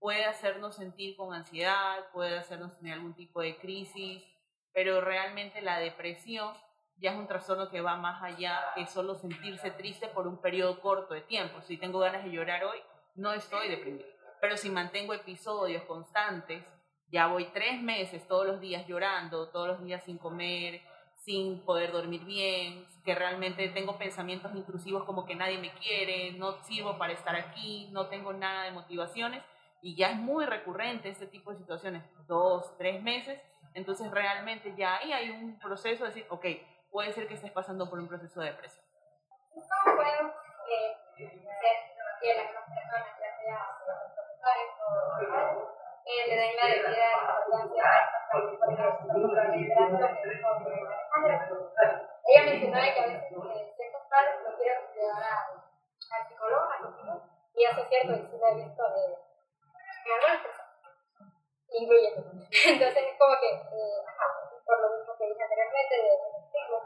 puede 0.00 0.24
hacernos 0.24 0.74
sentir 0.74 1.16
con 1.16 1.32
ansiedad, 1.32 2.10
puede 2.12 2.36
hacernos 2.36 2.76
tener 2.78 2.94
algún 2.94 3.14
tipo 3.14 3.40
de 3.40 3.56
crisis, 3.56 4.24
pero 4.72 5.00
realmente 5.00 5.62
la 5.62 5.78
depresión 5.78 6.52
ya 6.96 7.12
es 7.12 7.16
un 7.16 7.28
trastorno 7.28 7.70
que 7.70 7.80
va 7.80 7.96
más 7.96 8.22
allá 8.24 8.72
que 8.74 8.86
solo 8.86 9.14
sentirse 9.14 9.70
triste 9.70 10.08
por 10.08 10.26
un 10.26 10.40
periodo 10.40 10.80
corto 10.80 11.14
de 11.14 11.20
tiempo. 11.20 11.60
Si 11.62 11.76
tengo 11.76 12.00
ganas 12.00 12.24
de 12.24 12.32
llorar 12.32 12.64
hoy, 12.64 12.80
no 13.14 13.32
estoy 13.32 13.68
deprimido. 13.68 14.13
Pero 14.44 14.58
si 14.58 14.68
mantengo 14.68 15.14
episodios 15.14 15.84
constantes 15.84 16.62
Ya 17.08 17.28
voy 17.28 17.46
tres 17.46 17.80
meses 17.80 18.28
todos 18.28 18.46
los 18.46 18.60
días 18.60 18.86
llorando, 18.86 19.48
todos 19.48 19.68
los 19.68 19.82
días 19.82 20.04
sin 20.04 20.18
comer, 20.18 20.82
sin 21.14 21.64
poder 21.64 21.92
dormir 21.92 22.26
bien, 22.26 22.86
que 23.06 23.14
realmente 23.14 23.70
tengo 23.70 23.96
pensamientos 23.96 24.54
intrusivos 24.54 25.04
como 25.04 25.24
que 25.24 25.34
nadie 25.34 25.56
me 25.56 25.72
quiere, 25.72 26.32
no 26.32 26.62
sirvo 26.64 26.98
para 26.98 27.14
estar 27.14 27.34
aquí, 27.34 27.88
no 27.92 28.08
tengo 28.08 28.34
nada 28.34 28.64
de 28.64 28.72
motivaciones 28.72 29.42
y 29.80 29.96
ya 29.96 30.10
es 30.10 30.16
muy 30.16 30.44
recurrente 30.44 31.08
este 31.08 31.26
tipo 31.26 31.50
de 31.50 31.56
situaciones, 31.56 32.02
dos, 32.26 32.76
tres 32.76 33.02
meses, 33.02 33.40
entonces 33.72 34.10
realmente 34.10 34.74
ya 34.76 34.96
ahí 34.96 35.10
hay 35.10 35.30
un 35.30 35.58
proceso 35.58 36.04
de 36.04 36.10
decir, 36.10 36.26
ok, 36.28 36.44
puede 36.90 37.14
ser 37.14 37.28
que 37.28 37.34
estés 37.34 37.52
pasando 37.52 37.88
por 37.88 37.98
un 37.98 38.08
proceso 38.08 38.40
de 38.42 38.50
depresión. 38.50 38.84
¿Cómo 39.54 39.96
podemos 39.96 40.34
eh, 40.68 40.96
hacer 41.14 41.94
que 42.20 42.34
las 42.34 42.50
personas, 42.50 43.23
ella 52.24 52.42
mencionó 52.44 52.76
que 52.80 53.00
a 53.00 53.06
veces 53.06 53.32
eh, 53.32 53.72
ciertos 53.76 54.02
padres 54.10 54.34
no 54.44 54.56
quieren 54.56 54.82
llevar 54.94 55.22
al 55.22 56.28
psicólogo, 56.28 56.70
a 56.70 56.80
los 56.80 56.92
hijos, 57.00 57.22
y 57.54 57.64
es 57.64 57.88
cierto, 57.88 58.14
sí 58.16 58.36
lo 58.38 58.48
he 58.48 58.54
visto 58.54 58.82
de 58.82 59.16
algunas 60.12 60.40
personas. 60.42 60.74
Entonces 61.74 63.02
es 63.02 63.18
como 63.18 63.34
que, 63.40 63.50
eh, 63.50 63.98
ajá, 64.06 64.26
por 64.64 64.80
lo 64.80 64.88
mismo 64.96 65.16
que 65.16 65.26
dije 65.26 65.42
anteriormente, 65.42 65.94
de 65.94 66.10
estigma 66.14 66.80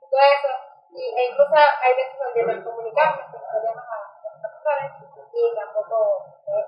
y 0.00 0.06
todo 0.10 0.20
eso, 0.20 0.50
y, 0.94 1.02
e 1.14 1.30
incluso 1.30 1.54
hay 1.54 1.94
veces 1.96 2.18
donde 2.18 2.42
nos 2.42 2.64
comunicamos 2.64 3.32
los 3.32 3.42
problemas 3.42 3.84
a 3.84 3.96
los 4.22 4.40
profesores 4.40 4.92
y 5.32 5.54
tampoco, 5.54 6.26
eh, 6.46 6.64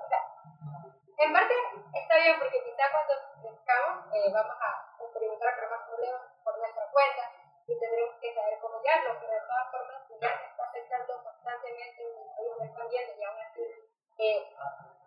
en 1.17 1.33
parte 1.33 1.53
está 1.93 2.15
bien 2.17 2.39
porque 2.39 2.63
quizá 2.63 2.83
cuando 2.91 3.13
buscamos 3.41 4.05
eh, 4.13 4.31
vamos 4.31 4.57
a 4.61 4.93
experimentar 5.01 5.69
más 5.69 5.81
problemas 5.89 6.21
por 6.43 6.57
nuestra 6.59 6.85
cuenta 6.91 7.31
y 7.67 7.79
tendremos 7.79 8.15
que 8.21 8.33
saber 8.33 8.59
cómo 8.59 8.79
guiarlo, 8.81 9.19
pero 9.19 9.33
de 9.33 9.41
todas 9.41 9.71
formas, 9.71 10.01
si 10.07 10.13
ya 10.19 10.29
se 10.39 10.45
está 10.45 10.63
afectando 10.63 11.23
constantemente 11.23 12.01
y 12.01 12.41
ellos 12.41 12.61
están 12.63 12.87
viendo 12.87 13.13
y 13.13 13.23
aún 13.23 13.39
así 13.41 13.61
eh, 14.19 14.55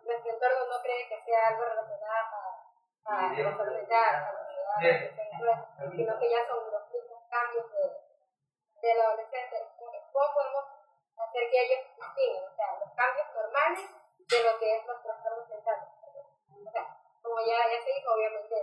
nuestro 0.03 0.31
entorno 0.31 0.65
no 0.67 0.81
cree 0.81 1.07
que 1.07 1.21
sea 1.23 1.47
algo 1.47 1.63
relacionado 1.65 2.35
a, 3.05 3.17
a 3.17 3.33
la 3.33 3.51
mental, 3.71 4.15
a 4.15 4.31
la 4.31 4.43
sociedad, 4.79 5.69
sino 5.95 6.19
que 6.19 6.29
ya 6.29 6.47
son 6.47 6.71
los 6.71 6.91
mismos 6.91 7.23
cambios 7.29 7.71
de, 7.71 8.87
del 8.87 9.01
adolescente. 9.01 9.67
¿Cómo 10.11 10.33
podemos 10.33 10.65
hacer 11.17 11.49
que 11.49 11.61
ellos 11.65 11.87
distingan? 11.95 12.43
O 12.51 12.55
sea, 12.55 12.79
los 12.79 12.93
cambios 12.93 13.27
normales 13.33 13.89
de 14.17 14.43
lo 14.43 14.59
que 14.59 14.77
es 14.77 14.85
nuestro 14.85 15.11
como 17.31 17.47
ya, 17.47 17.55
ya 17.63 17.79
se 17.79 17.93
dijo, 17.95 18.11
obviamente, 18.11 18.55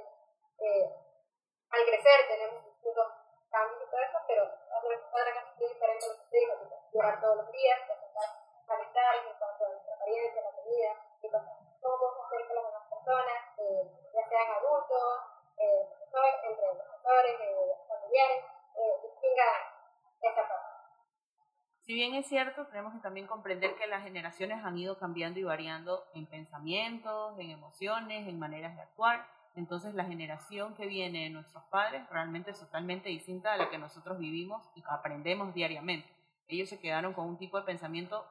eh, 0.61 0.93
al 1.71 1.85
crecer 1.87 2.29
tenemos 2.29 2.65
distintos 2.67 3.09
cambios 3.51 3.81
y 3.81 3.91
todo 3.91 4.01
eso, 4.03 4.19
pero 4.29 4.43
hacer 4.45 4.93
otra 5.09 5.57
muy 5.57 5.69
diferente 5.73 6.05
a 6.05 6.09
lo 6.09 6.15
que 6.15 6.21
usted 6.21 6.39
dijo, 6.39 6.55
llorar 6.93 7.21
todos 7.21 7.37
los 7.37 7.51
días, 7.51 7.81
presentar 7.89 9.17
en 9.17 9.39
cuanto 9.39 9.65
a 9.65 9.69
nuestra 9.71 9.95
apariencia, 9.95 10.43
la 10.43 10.53
comida, 10.53 10.91
y 11.23 11.31
cosas. 11.31 11.49
¿Cómo 11.81 11.97
podemos 11.97 12.27
hacer 12.27 12.47
que 12.47 12.55
las 12.55 12.65
demás 12.65 12.85
personas, 12.93 13.41
eh, 13.57 13.91
ya 14.13 14.29
sean 14.29 14.51
adultos, 14.53 15.09
eh, 15.57 15.89
entre 16.45 16.75
profesores, 16.75 17.41
eh, 17.41 17.77
familiares, 17.89 18.45
distingan 19.03 19.65
esa 20.21 20.49
parte? 20.49 20.78
Si 21.89 21.95
bien 21.95 22.15
es 22.15 22.27
cierto, 22.27 22.67
tenemos 22.67 22.93
que 22.93 23.01
también 23.01 23.27
comprender 23.27 23.75
que 23.77 23.87
las 23.87 24.03
generaciones 24.03 24.63
han 24.63 24.77
ido 24.77 24.99
cambiando 24.99 25.41
y 25.41 25.45
variando 25.45 26.05
en 26.13 26.27
pensamientos, 26.27 27.39
en 27.39 27.51
emociones, 27.51 28.29
en 28.29 28.39
maneras 28.39 28.77
de 28.77 28.83
actuar. 28.83 29.27
Entonces 29.55 29.95
la 29.95 30.05
generación 30.05 30.75
que 30.75 30.85
viene 30.85 31.23
de 31.23 31.31
nuestros 31.31 31.65
padres 31.71 32.07
realmente 32.11 32.51
es 32.51 32.61
totalmente 32.61 33.09
distinta 33.09 33.55
a 33.55 33.57
la 33.57 33.71
que 33.71 33.79
nosotros 33.79 34.19
vivimos 34.19 34.69
y 34.75 34.85
aprendemos 34.87 35.55
diariamente. 35.55 36.15
Ellos 36.47 36.69
se 36.69 36.79
quedaron 36.79 37.15
con 37.15 37.25
un 37.27 37.39
tipo 37.39 37.59
de 37.59 37.65
pensamiento 37.65 38.23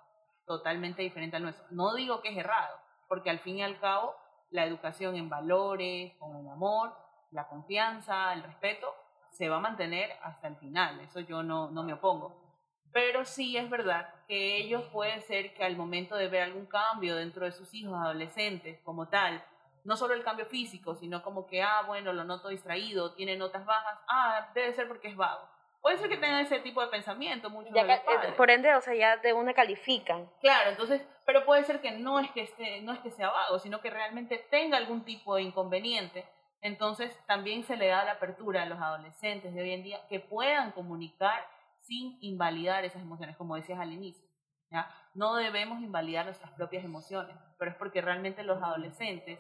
totalmente 0.46 1.02
diferente 1.02 1.38
al 1.38 1.42
nuestro. 1.42 1.66
No 1.72 1.96
digo 1.96 2.22
que 2.22 2.30
es 2.30 2.38
errado, 2.38 2.78
porque 3.08 3.32
al 3.32 3.40
fin 3.40 3.58
y 3.58 3.64
al 3.64 3.80
cabo 3.80 4.14
la 4.52 4.66
educación 4.66 5.16
en 5.16 5.30
valores, 5.30 6.14
con 6.20 6.36
el 6.36 6.48
amor, 6.48 6.96
la 7.32 7.48
confianza, 7.48 8.34
el 8.34 8.44
respeto, 8.44 8.94
se 9.32 9.50
va 9.50 9.58
a 9.58 9.62
mantener 9.62 10.12
hasta 10.22 10.48
el 10.48 10.58
final. 10.58 11.00
Eso 11.00 11.22
yo 11.22 11.42
no, 11.42 11.72
no 11.72 11.82
me 11.82 11.94
opongo 11.94 12.47
pero 12.92 13.26
sí 13.26 13.58
es 13.58 13.70
verdad 13.70 14.14
que 14.28 14.58
ellos 14.58 14.84
puede 14.92 15.22
ser 15.22 15.54
que 15.54 15.64
al 15.64 15.76
momento 15.76 16.16
de 16.16 16.28
ver 16.28 16.44
algún 16.44 16.66
cambio 16.66 17.16
dentro 17.16 17.46
de 17.46 17.52
sus 17.52 17.74
hijos 17.74 17.94
adolescentes 17.94 18.80
como 18.84 19.08
tal, 19.08 19.44
no 19.84 19.96
solo 19.96 20.14
el 20.14 20.24
cambio 20.24 20.46
físico, 20.46 20.96
sino 20.96 21.24
como 21.24 21.48
que, 21.48 21.64
ah, 21.64 21.84
bueno, 21.88 22.12
lo 22.12 22.24
noto 22.26 22.50
distraído, 22.50 23.14
tiene 23.14 23.38
notas 23.38 23.66
bajas, 23.66 24.00
ah, 24.10 24.50
debe 24.54 24.74
ser 24.74 24.88
porque 24.88 25.08
es 25.08 25.16
vago. 25.16 25.48
Puede 25.82 25.98
ser 25.98 26.10
que 26.10 26.18
tengan 26.18 26.42
ese 26.42 26.60
tipo 26.60 26.82
de 26.82 26.88
pensamiento 26.88 27.50
muchos 27.50 27.72
de 27.72 27.84
los 27.84 28.00
padres. 28.00 28.34
Por 28.34 28.52
ende, 28.52 28.76
o 28.76 28.82
sea, 28.82 28.94
ya 28.94 29.16
de 29.16 29.32
una 29.32 29.54
califican. 29.54 30.30
Claro, 30.42 30.72
entonces, 30.72 31.02
pero 31.26 31.46
puede 31.46 31.64
ser 31.64 31.80
que 31.80 31.92
no 31.92 32.20
es 32.20 32.30
que, 32.32 32.42
esté, 32.42 32.82
no 32.82 32.92
es 32.92 33.00
que 33.00 33.12
sea 33.12 33.30
vago, 33.30 33.60
sino 33.60 33.80
que 33.80 33.90
realmente 33.90 34.46
tenga 34.50 34.76
algún 34.76 35.06
tipo 35.06 35.36
de 35.36 35.44
inconveniente. 35.44 36.26
Entonces, 36.62 37.18
también 37.28 37.64
se 37.64 37.78
le 37.78 37.88
da 37.88 38.04
la 38.04 38.14
apertura 38.14 38.64
a 38.64 38.66
los 38.66 38.80
adolescentes 38.80 39.54
de 39.54 39.62
hoy 39.62 39.72
en 39.72 39.84
día 39.84 40.06
que 40.10 40.20
puedan 40.20 40.72
comunicar 40.72 41.48
sin 41.88 42.18
invalidar 42.22 42.84
esas 42.84 43.02
emociones, 43.02 43.38
como 43.38 43.56
decías 43.56 43.80
al 43.80 43.94
inicio. 43.94 44.28
¿ya? 44.70 44.90
No 45.14 45.36
debemos 45.36 45.82
invalidar 45.82 46.26
nuestras 46.26 46.52
propias 46.52 46.84
emociones, 46.84 47.36
pero 47.58 47.72
es 47.72 47.78
porque 47.78 48.02
realmente 48.02 48.44
los 48.44 48.62
adolescentes, 48.62 49.40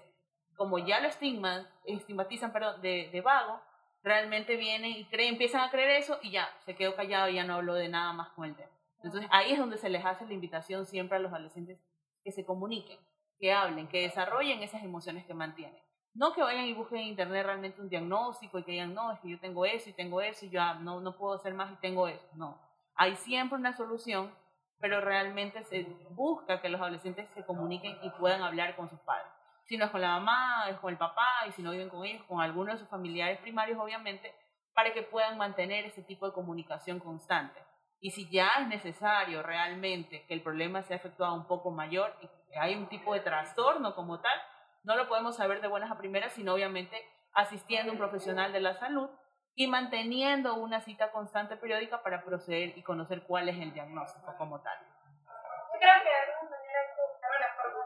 como 0.55 0.79
ya 0.79 0.99
lo 1.01 1.09
estigman, 1.09 1.67
estigmatizan 1.85 2.53
perdón, 2.53 2.81
de, 2.81 3.09
de 3.11 3.21
vago, 3.21 3.61
realmente 4.01 4.55
vienen 4.55 4.91
y 4.91 5.05
creen, 5.05 5.33
empiezan 5.33 5.61
a 5.61 5.69
creer 5.69 6.01
eso 6.01 6.17
y 6.23 6.31
ya, 6.31 6.49
se 6.65 6.75
quedó 6.75 6.95
callado 6.95 7.29
y 7.29 7.35
ya 7.35 7.43
no 7.43 7.55
habló 7.55 7.73
de 7.73 7.89
nada 7.89 8.13
más 8.13 8.29
con 8.29 8.45
el 8.45 8.55
tema. 8.55 8.71
Entonces 9.03 9.29
ahí 9.31 9.51
es 9.51 9.59
donde 9.59 9.77
se 9.77 9.89
les 9.89 10.03
hace 10.05 10.25
la 10.25 10.33
invitación 10.33 10.85
siempre 10.85 11.17
a 11.17 11.19
los 11.19 11.31
adolescentes 11.31 11.79
que 12.23 12.31
se 12.31 12.45
comuniquen, 12.45 12.99
que 13.39 13.53
hablen, 13.53 13.87
que 13.87 14.01
desarrollen 14.01 14.63
esas 14.63 14.83
emociones 14.83 15.25
que 15.25 15.33
mantienen. 15.33 15.81
No 16.17 16.33
que 16.33 16.41
vayan 16.41 16.65
y 16.65 16.73
busquen 16.73 16.97
en 16.97 17.07
internet 17.09 17.45
realmente 17.45 17.79
un 17.79 17.89
diagnóstico 17.89 18.57
y 18.57 18.63
que 18.63 18.71
digan, 18.71 18.95
no, 18.95 19.11
es 19.11 19.19
que 19.19 19.29
yo 19.29 19.39
tengo 19.39 19.65
eso 19.65 19.87
y 19.87 19.93
tengo 19.93 20.19
eso 20.19 20.47
y 20.47 20.49
ya 20.49 20.73
no, 20.73 20.99
no 20.99 21.15
puedo 21.15 21.35
hacer 21.35 21.53
más 21.53 21.71
y 21.71 21.75
tengo 21.75 22.07
eso. 22.07 22.27
No, 22.33 22.57
hay 22.95 23.15
siempre 23.17 23.55
una 23.55 23.77
solución, 23.77 24.33
pero 24.79 24.99
realmente 24.99 25.63
se 25.65 25.83
busca 26.09 26.59
que 26.59 26.69
los 26.69 26.81
adolescentes 26.81 27.29
se 27.35 27.45
comuniquen 27.45 27.99
y 28.01 28.09
puedan 28.09 28.41
hablar 28.41 28.75
con 28.75 28.89
sus 28.89 28.99
padres. 29.01 29.31
Si 29.65 29.77
no 29.77 29.85
es 29.85 29.91
con 29.91 30.01
la 30.01 30.19
mamá, 30.19 30.67
es 30.69 30.79
con 30.79 30.91
el 30.91 30.97
papá, 30.97 31.27
y 31.47 31.51
si 31.51 31.61
no 31.61 31.69
viven 31.69 31.89
con 31.89 32.03
ellos, 32.03 32.23
con 32.23 32.41
alguno 32.41 32.71
de 32.71 32.79
sus 32.79 32.87
familiares 32.87 33.39
primarios, 33.39 33.77
obviamente, 33.79 34.33
para 34.73 34.93
que 34.93 35.03
puedan 35.03 35.37
mantener 35.37 35.85
ese 35.85 36.01
tipo 36.01 36.25
de 36.25 36.33
comunicación 36.33 36.99
constante. 36.99 37.61
Y 37.99 38.09
si 38.09 38.27
ya 38.31 38.49
es 38.61 38.67
necesario 38.67 39.43
realmente 39.43 40.25
que 40.25 40.33
el 40.33 40.41
problema 40.41 40.81
sea 40.81 40.97
efectuado 40.97 41.35
un 41.35 41.45
poco 41.45 41.69
mayor 41.69 42.15
y 42.21 42.27
que 42.49 42.57
hay 42.57 42.73
un 42.73 42.87
tipo 42.87 43.13
de 43.13 43.19
trastorno 43.19 43.93
como 43.93 44.19
tal, 44.19 44.39
no 44.83 44.95
lo 44.95 45.07
podemos 45.07 45.35
saber 45.35 45.61
de 45.61 45.67
buenas 45.67 45.91
a 45.91 45.97
primeras, 45.97 46.33
sino 46.33 46.53
obviamente 46.53 47.03
asistiendo 47.33 47.91
a 47.91 47.93
un 47.93 47.99
profesional 47.99 48.51
de 48.53 48.61
la 48.61 48.73
salud 48.73 49.09
y 49.55 49.67
manteniendo 49.67 50.55
una 50.55 50.81
cita 50.81 51.11
constante 51.11 51.57
periódica 51.57 52.03
para 52.03 52.23
proceder 52.23 52.77
y 52.77 52.83
conocer 52.83 53.23
cuál 53.23 53.49
es 53.49 53.57
el 53.57 53.73
diagnóstico 53.73 54.35
como 54.37 54.61
tal. 54.61 54.77
Yo 54.79 55.79
creo 55.79 55.97
que 56.03 56.09
de 56.09 56.15
alguna 56.15 56.49
manera 56.49 56.79
hay 56.81 56.95
que 56.95 57.01
buscar 57.01 57.31
una 57.37 57.49
forma 57.57 57.85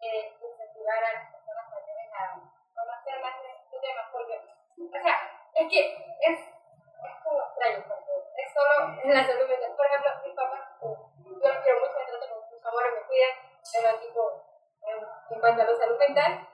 de 0.00 0.38
incentivar 0.38 0.98
a 1.02 1.12
las 1.14 1.30
personas 1.34 1.66
mayores 1.66 2.08
a 2.14 2.22
conocer 2.74 3.22
más 3.22 3.34
de 3.42 3.48
este 3.58 3.76
tema, 3.82 4.02
porque, 4.10 4.34
o 4.38 5.02
sea, 5.02 5.16
es 5.54 5.66
que 5.68 5.80
es, 6.30 6.38
es 6.38 7.16
como 7.22 7.42
extraño, 7.42 7.78
es 7.80 8.48
solo 8.54 9.02
en 9.02 9.14
la 9.14 9.26
salud 9.26 9.48
mental. 9.50 9.74
Por 9.76 9.86
ejemplo, 9.86 10.10
mis 10.26 10.34
papás, 10.34 10.62
yo 10.80 11.46
los 11.46 11.58
quiero 11.62 11.80
mucho, 11.80 11.98
me 11.98 12.06
trato 12.06 12.26
con 12.30 12.38
mucho 12.50 12.68
amor, 12.68 12.84
me 12.94 13.02
cuidan, 13.06 13.34
pero 13.66 13.98
tipo, 13.98 14.49
en 15.30 15.40
cuanto 15.40 15.62
a 15.62 15.64
la 15.64 15.76
salud 15.76 15.98
mental, 15.98 16.48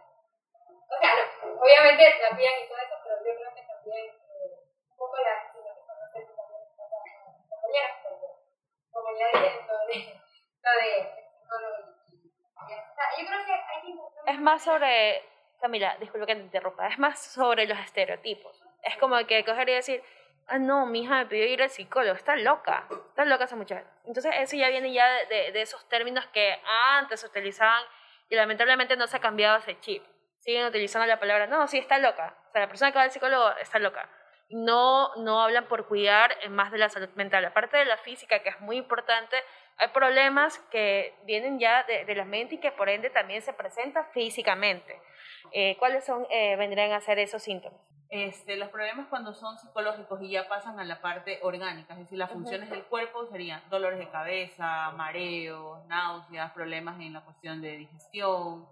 o 0.89 0.99
sea, 0.99 1.15
no, 1.15 1.61
obviamente 1.61 2.05
pían 2.37 2.55
y 2.63 2.69
todo 2.69 2.79
eso, 2.79 2.95
pero 3.03 3.17
yo 3.19 3.35
creo 3.37 3.55
que 3.55 3.63
también 3.63 4.07
eh, 4.07 4.61
un 4.91 4.97
poco 4.97 5.17
la 5.17 5.45
no 5.45 6.09
sé 6.13 6.27
si 6.27 6.35
también 6.37 6.67
como 8.93 9.09
ya 9.19 9.27
dije, 9.41 10.21
lo 10.63 10.71
de, 10.81 11.15
lo 11.51 11.59
de 11.59 11.97
yo 13.19 13.27
creo 13.27 13.45
que 13.47 13.53
hay 13.53 13.83
que 13.83 14.33
Es 14.33 14.39
más 14.41 14.63
sobre, 14.63 15.23
Camila, 15.61 15.97
disculpa 15.99 16.27
que 16.27 16.35
te 16.35 16.43
interrumpa, 16.43 16.89
es 16.89 16.99
más 16.99 17.19
sobre 17.19 17.67
los 17.67 17.79
estereotipos. 17.79 18.63
Es 18.83 18.97
como 18.99 19.17
que 19.27 19.45
coger 19.45 19.69
y 19.69 19.75
decir, 19.75 20.03
ah, 20.49 20.59
no, 20.59 20.87
mi 20.87 21.03
hija 21.03 21.17
me 21.17 21.27
pidió 21.27 21.47
ir 21.47 21.63
al 21.63 21.71
psicólogo, 21.71 22.15
está 22.15 22.37
loca, 22.37 22.87
está 23.09 23.25
loca 23.25 23.45
esa 23.45 23.57
muchacha. 23.57 23.87
Entonces 24.05 24.33
eso 24.39 24.57
ya 24.57 24.69
viene 24.69 24.93
ya 24.93 25.07
de, 25.07 25.27
de, 25.27 25.53
de 25.53 25.63
esos 25.63 25.87
términos 25.89 26.27
que 26.29 26.59
antes 26.65 27.21
se 27.21 27.27
utilizaban 27.27 27.83
y 28.29 28.37
lamentablemente 28.37 28.97
no 28.97 29.07
se 29.07 29.17
ha 29.17 29.21
cambiado 29.21 29.59
ese 29.59 29.79
chip. 29.81 30.05
Siguen 30.39 30.67
utilizando 30.67 31.07
la 31.07 31.19
palabra, 31.19 31.47
no, 31.47 31.67
sí, 31.67 31.79
está 31.79 31.99
loca. 31.99 32.37
O 32.49 32.53
sea, 32.53 32.61
la 32.61 32.69
persona 32.69 32.93
que 32.93 32.99
va 32.99 33.05
al 33.05 33.11
psicólogo 33.11 33.51
está 33.61 33.79
loca. 33.79 34.09
No, 34.49 35.15
no 35.17 35.43
hablan 35.43 35.67
por 35.67 35.89
cuidar 35.89 36.37
más 36.51 36.71
de 36.71 36.79
la 36.79 36.89
salud 36.89 37.09
mental. 37.17 37.45
Aparte 37.45 37.77
de 37.77 37.85
la 37.85 37.97
física, 37.97 38.43
que 38.43 38.51
es 38.51 38.61
muy 38.61 38.77
importante, 38.77 39.37
hay 39.77 39.89
problemas 39.89 40.59
que 40.71 41.15
vienen 41.25 41.59
ya 41.59 41.83
de, 41.83 42.05
de 42.05 42.15
la 42.15 42.25
mente 42.25 42.55
y 42.55 42.59
que 42.59 42.71
por 42.71 42.89
ende 42.89 43.11
también 43.11 43.43
se 43.43 43.53
presentan 43.53 44.07
físicamente. 44.13 45.01
Eh, 45.53 45.77
¿Cuáles 45.79 46.05
son, 46.05 46.27
eh, 46.31 46.55
vendrían 46.57 46.93
a 46.93 47.01
ser 47.01 47.19
esos 47.19 47.43
síntomas? 47.43 47.81
Este, 48.09 48.57
los 48.57 48.69
problemas 48.69 49.09
cuando 49.09 49.35
son 49.35 49.59
psicológicos 49.59 50.23
y 50.23 50.31
ya 50.31 50.49
pasan 50.49 50.79
a 50.79 50.85
la 50.85 51.01
parte 51.01 51.41
orgánica, 51.43 51.95
es 51.95 52.01
decir, 52.01 52.19
las 52.19 52.31
funciones 52.31 52.71
del 52.71 52.85
cuerpo 52.85 53.27
serían 53.27 53.63
dolores 53.69 53.99
de 53.99 54.09
cabeza, 54.09 54.93
mareos, 54.93 55.85
náuseas, 55.87 56.53
problemas 56.53 57.01
en 57.01 57.15
la 57.15 57.25
cuestión 57.25 57.61
de 57.61 57.77
digestión, 57.77 58.69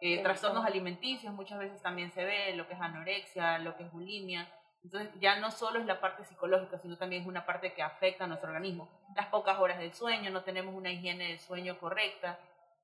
eh, 0.00 0.22
trastornos 0.22 0.64
alimenticios, 0.64 1.32
muchas 1.34 1.58
veces 1.58 1.82
también 1.82 2.10
se 2.12 2.24
ve 2.24 2.56
lo 2.56 2.66
que 2.66 2.74
es 2.74 2.80
anorexia, 2.80 3.58
lo 3.58 3.76
que 3.76 3.84
es 3.84 3.92
bulimia. 3.92 4.48
Entonces 4.82 5.10
ya 5.20 5.38
no 5.38 5.50
solo 5.50 5.78
es 5.78 5.86
la 5.86 6.00
parte 6.00 6.24
psicológica, 6.24 6.78
sino 6.78 6.96
también 6.96 7.22
es 7.22 7.28
una 7.28 7.46
parte 7.46 7.72
que 7.72 7.82
afecta 7.82 8.24
a 8.24 8.26
nuestro 8.26 8.50
organismo. 8.50 8.88
Las 9.14 9.26
pocas 9.26 9.58
horas 9.60 9.78
del 9.78 9.92
sueño, 9.92 10.30
no 10.30 10.42
tenemos 10.42 10.74
una 10.74 10.90
higiene 10.90 11.28
del 11.28 11.38
sueño 11.38 11.78
correcta, 11.78 12.38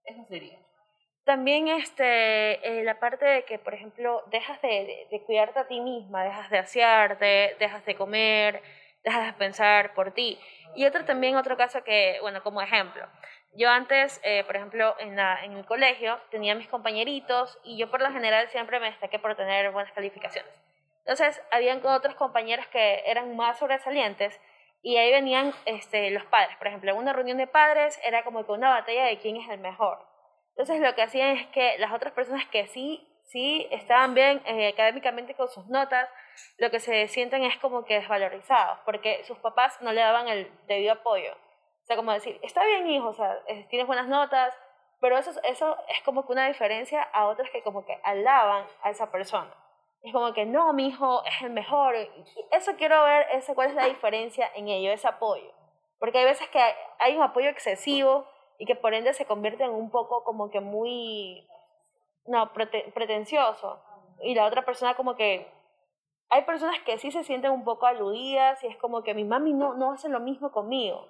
eso 0.04 0.24
sería. 0.26 0.58
También 1.28 1.68
este, 1.68 2.66
eh, 2.66 2.84
la 2.84 2.98
parte 2.98 3.26
de 3.26 3.44
que, 3.44 3.58
por 3.58 3.74
ejemplo, 3.74 4.22
dejas 4.30 4.62
de, 4.62 5.06
de, 5.10 5.22
cuidarte 5.24 5.58
a 5.58 5.68
ti 5.68 5.78
misma, 5.78 6.24
dejas 6.24 6.48
de 6.48 6.56
asearte, 6.56 7.54
dejas 7.60 7.84
de 7.84 7.96
comer, 7.96 8.62
dejas 9.04 9.26
de 9.26 9.32
pensar 9.34 9.92
por 9.92 10.12
ti. 10.12 10.40
Y 10.74 10.86
otro 10.86 11.04
también, 11.04 11.36
otro 11.36 11.58
caso 11.58 11.84
que, 11.84 12.16
bueno, 12.22 12.42
como 12.42 12.62
ejemplo, 12.62 13.06
yo 13.52 13.68
antes, 13.68 14.22
eh, 14.24 14.42
por 14.44 14.56
ejemplo, 14.56 14.96
en, 15.00 15.16
la, 15.16 15.44
en 15.44 15.52
el 15.52 15.66
colegio 15.66 16.18
tenía 16.30 16.54
mis 16.54 16.66
compañeritos 16.66 17.58
y 17.62 17.76
yo 17.76 17.90
por 17.90 18.00
lo 18.00 18.10
general 18.10 18.48
siempre 18.48 18.80
me 18.80 18.86
destaqué 18.86 19.18
por 19.18 19.36
tener 19.36 19.70
buenas 19.70 19.92
calificaciones. 19.92 20.50
Entonces, 21.00 21.42
habían 21.50 21.84
otros 21.84 22.14
compañeros 22.14 22.66
que 22.68 23.02
eran 23.04 23.36
más 23.36 23.58
sobresalientes 23.58 24.40
y 24.82 24.96
ahí 24.96 25.12
venían 25.12 25.52
este, 25.66 26.08
los 26.08 26.24
padres. 26.24 26.56
Por 26.56 26.68
ejemplo, 26.68 26.90
en 26.90 26.96
una 26.96 27.12
reunión 27.12 27.36
de 27.36 27.46
padres 27.46 28.00
era 28.02 28.24
como 28.24 28.46
que 28.46 28.52
una 28.52 28.70
batalla 28.70 29.04
de 29.04 29.18
quién 29.18 29.36
es 29.36 29.46
el 29.50 29.60
mejor. 29.60 30.08
Entonces 30.58 30.80
lo 30.80 30.92
que 30.96 31.02
hacían 31.02 31.36
es 31.36 31.46
que 31.50 31.78
las 31.78 31.92
otras 31.92 32.12
personas 32.12 32.44
que 32.46 32.66
sí, 32.66 33.06
sí 33.26 33.68
estaban 33.70 34.14
bien 34.14 34.42
eh, 34.44 34.70
académicamente 34.70 35.34
con 35.34 35.46
sus 35.46 35.68
notas, 35.68 36.08
lo 36.56 36.68
que 36.72 36.80
se 36.80 37.06
sienten 37.06 37.44
es 37.44 37.56
como 37.58 37.84
que 37.84 38.00
desvalorizados, 38.00 38.80
porque 38.84 39.22
sus 39.22 39.38
papás 39.38 39.80
no 39.82 39.92
le 39.92 40.00
daban 40.00 40.26
el 40.26 40.50
debido 40.66 40.94
apoyo. 40.94 41.32
O 41.32 41.86
sea, 41.86 41.94
como 41.94 42.10
decir, 42.12 42.40
está 42.42 42.64
bien 42.64 42.90
hijo, 42.90 43.06
o 43.06 43.14
sea, 43.14 43.38
tienes 43.70 43.86
buenas 43.86 44.08
notas, 44.08 44.52
pero 45.00 45.16
eso, 45.16 45.30
eso 45.44 45.76
es 45.90 46.02
como 46.02 46.26
que 46.26 46.32
una 46.32 46.48
diferencia 46.48 47.02
a 47.02 47.28
otras 47.28 47.48
que 47.50 47.62
como 47.62 47.86
que 47.86 47.96
alaban 48.02 48.66
a 48.82 48.90
esa 48.90 49.12
persona. 49.12 49.54
Es 50.02 50.12
como 50.12 50.32
que 50.32 50.44
no, 50.44 50.72
mi 50.72 50.88
hijo 50.88 51.22
es 51.24 51.40
el 51.42 51.50
mejor. 51.50 51.94
Eso 52.50 52.72
quiero 52.76 53.04
ver, 53.04 53.28
ese, 53.30 53.54
cuál 53.54 53.68
es 53.68 53.74
la 53.76 53.86
diferencia 53.86 54.50
en 54.56 54.66
ello, 54.66 54.90
ese 54.90 55.06
apoyo. 55.06 55.52
Porque 56.00 56.18
hay 56.18 56.24
veces 56.24 56.48
que 56.48 56.60
hay 56.98 57.16
un 57.16 57.22
apoyo 57.22 57.48
excesivo 57.48 58.26
y 58.58 58.66
que 58.66 58.74
por 58.74 58.92
ende 58.92 59.14
se 59.14 59.24
convierte 59.24 59.64
en 59.64 59.70
un 59.70 59.90
poco 59.90 60.24
como 60.24 60.50
que 60.50 60.60
muy, 60.60 61.48
no, 62.26 62.52
pretencioso. 62.52 63.82
Y 64.20 64.34
la 64.34 64.46
otra 64.46 64.64
persona 64.64 64.94
como 64.94 65.16
que, 65.16 65.50
hay 66.30 66.42
personas 66.44 66.78
que 66.84 66.98
sí 66.98 67.10
se 67.10 67.24
sienten 67.24 67.52
un 67.52 67.64
poco 67.64 67.86
aludidas 67.86 68.62
y 68.62 68.66
es 68.66 68.76
como 68.76 69.02
que 69.02 69.14
mi 69.14 69.24
mami 69.24 69.54
no, 69.54 69.74
no 69.74 69.92
hace 69.92 70.08
lo 70.08 70.20
mismo 70.20 70.52
conmigo. 70.52 71.08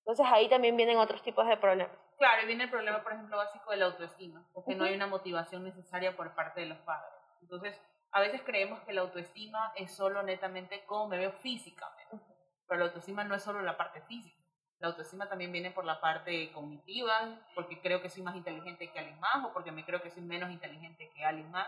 Entonces 0.00 0.26
ahí 0.30 0.48
también 0.48 0.76
vienen 0.76 0.98
otros 0.98 1.22
tipos 1.22 1.46
de 1.46 1.56
problemas. 1.56 1.96
Claro, 2.18 2.42
y 2.42 2.46
viene 2.46 2.64
el 2.64 2.70
problema, 2.70 3.02
por 3.02 3.12
ejemplo, 3.12 3.36
básico 3.36 3.70
de 3.70 3.76
la 3.76 3.86
autoestima, 3.86 4.44
porque 4.52 4.74
no 4.74 4.84
hay 4.84 4.94
una 4.94 5.06
motivación 5.06 5.62
necesaria 5.62 6.16
por 6.16 6.34
parte 6.34 6.60
de 6.60 6.66
los 6.66 6.78
padres. 6.78 7.12
Entonces, 7.40 7.80
a 8.10 8.20
veces 8.20 8.42
creemos 8.42 8.80
que 8.80 8.92
la 8.92 9.02
autoestima 9.02 9.72
es 9.76 9.94
solo 9.94 10.22
netamente 10.22 10.84
cómo 10.86 11.08
me 11.08 11.18
veo 11.18 11.30
físicamente, 11.30 12.18
pero 12.66 12.80
la 12.80 12.86
autoestima 12.86 13.22
no 13.22 13.34
es 13.36 13.42
solo 13.42 13.62
la 13.62 13.76
parte 13.76 14.00
física. 14.02 14.37
La 14.80 14.88
autoestima 14.88 15.28
también 15.28 15.50
viene 15.50 15.72
por 15.72 15.84
la 15.84 16.00
parte 16.00 16.52
cognitiva, 16.52 17.36
porque 17.54 17.80
creo 17.80 18.00
que 18.00 18.08
soy 18.08 18.22
más 18.22 18.36
inteligente 18.36 18.90
que 18.90 18.98
alguien 18.98 19.18
más 19.18 19.44
o 19.44 19.52
porque 19.52 19.72
me 19.72 19.84
creo 19.84 20.00
que 20.00 20.10
soy 20.10 20.22
menos 20.22 20.50
inteligente 20.50 21.10
que 21.10 21.24
alguien 21.24 21.50
más. 21.50 21.66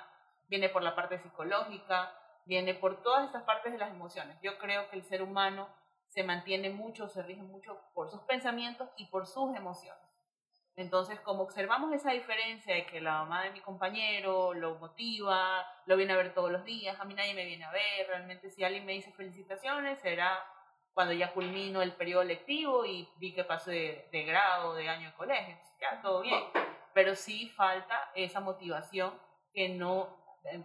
Viene 0.49 0.68
por 0.68 0.83
la 0.83 0.94
parte 0.94 1.18
psicológica, 1.18 2.12
viene 2.44 2.75
por 2.75 3.03
todas 3.03 3.27
estas 3.27 3.42
partes 3.42 3.73
de 3.73 3.79
las 3.79 3.90
emociones. 3.90 4.37
Yo 4.42 4.59
creo 4.59 4.88
que 4.90 4.96
el 4.96 5.05
ser 5.05 5.23
humano 5.23 5.68
se 6.09 6.23
mantiene 6.23 6.70
mucho, 6.70 7.09
se 7.09 7.23
rige 7.23 7.42
mucho 7.42 7.81
por 7.94 8.11
sus 8.11 8.20
pensamientos 8.23 8.88
y 8.96 9.07
por 9.07 9.27
sus 9.27 9.57
emociones. 9.57 10.03
Entonces, 10.77 11.20
como 11.20 11.42
observamos 11.42 11.92
esa 11.92 12.12
diferencia 12.12 12.75
de 12.75 12.87
que 12.87 13.01
la 13.01 13.12
mamá 13.12 13.42
de 13.42 13.51
mi 13.51 13.61
compañero 13.61 14.55
lo 14.55 14.77
motiva, 14.77 15.66
lo 15.87 15.96
viene 15.96 16.12
a 16.12 16.16
ver 16.16 16.33
todos 16.33 16.51
los 16.51 16.64
días, 16.64 16.99
a 16.99 17.05
mí 17.05 17.14
nadie 17.14 17.35
me 17.35 17.44
viene 17.44 17.64
a 17.64 17.70
ver, 17.70 18.07
realmente 18.09 18.51
si 18.51 18.64
alguien 18.64 18.87
me 18.87 18.92
dice 18.92 19.12
felicitaciones, 19.12 20.01
será 20.01 20.42
cuando 21.00 21.14
ya 21.14 21.32
culmino 21.32 21.80
el 21.80 21.92
periodo 21.92 22.24
lectivo 22.24 22.84
y 22.84 23.08
vi 23.16 23.32
que 23.32 23.42
pasé 23.42 24.06
de, 24.12 24.22
grado, 24.24 24.74
de 24.74 24.86
año 24.86 25.08
de 25.08 25.16
colegio, 25.16 25.56
ya 25.80 26.02
todo 26.02 26.20
bien. 26.20 26.44
Pero 26.92 27.14
sí 27.14 27.48
falta 27.56 28.10
esa 28.14 28.40
motivación 28.40 29.18
que 29.54 29.70
no, 29.70 30.14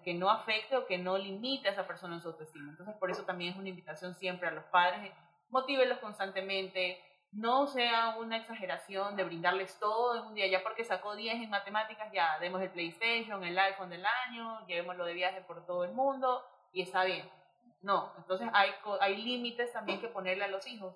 que 0.04 0.14
no 0.14 0.30
afecte 0.30 0.76
o 0.76 0.88
que 0.88 0.98
no 0.98 1.18
limite 1.18 1.70
a 1.70 1.72
esa 1.72 1.88
persona 1.88 2.16
en 2.16 2.22
su 2.22 2.28
autoestima. 2.28 2.70
Entonces, 2.70 2.98
por 2.98 3.10
eso 3.12 3.24
también 3.24 3.54
es 3.54 3.58
una 3.58 3.70
invitación 3.70 4.14
siempre 4.14 4.50
a 4.50 4.52
los 4.52 4.66
padres, 4.66 5.10
motívenlos 5.48 6.00
constantemente, 6.00 7.02
no 7.32 7.68
sea 7.68 8.18
una 8.18 8.36
exageración 8.36 9.16
de 9.16 9.24
brindarles 9.24 9.80
todo 9.80 10.20
en 10.20 10.26
un 10.26 10.34
día, 10.34 10.48
ya 10.48 10.64
porque 10.64 10.84
sacó 10.84 11.16
10 11.16 11.44
en 11.44 11.50
matemáticas, 11.50 12.12
ya 12.12 12.40
demos 12.40 12.62
el 12.62 12.72
PlayStation, 12.72 13.42
el 13.42 13.58
iPhone 13.58 13.90
del 13.90 14.06
año, 14.06 14.68
llevémoslo 14.68 15.06
de 15.06 15.14
viaje 15.14 15.40
por 15.44 15.66
todo 15.66 15.86
el 15.86 15.94
mundo 15.94 16.44
y 16.74 16.82
está 16.82 17.06
bien 17.06 17.26
no, 17.86 18.12
entonces 18.18 18.50
hay, 18.52 18.72
hay 19.00 19.18
límites 19.18 19.72
también 19.72 20.02
que 20.02 20.08
ponerle 20.08 20.44
a 20.44 20.48
los 20.48 20.66
hijos. 20.66 20.96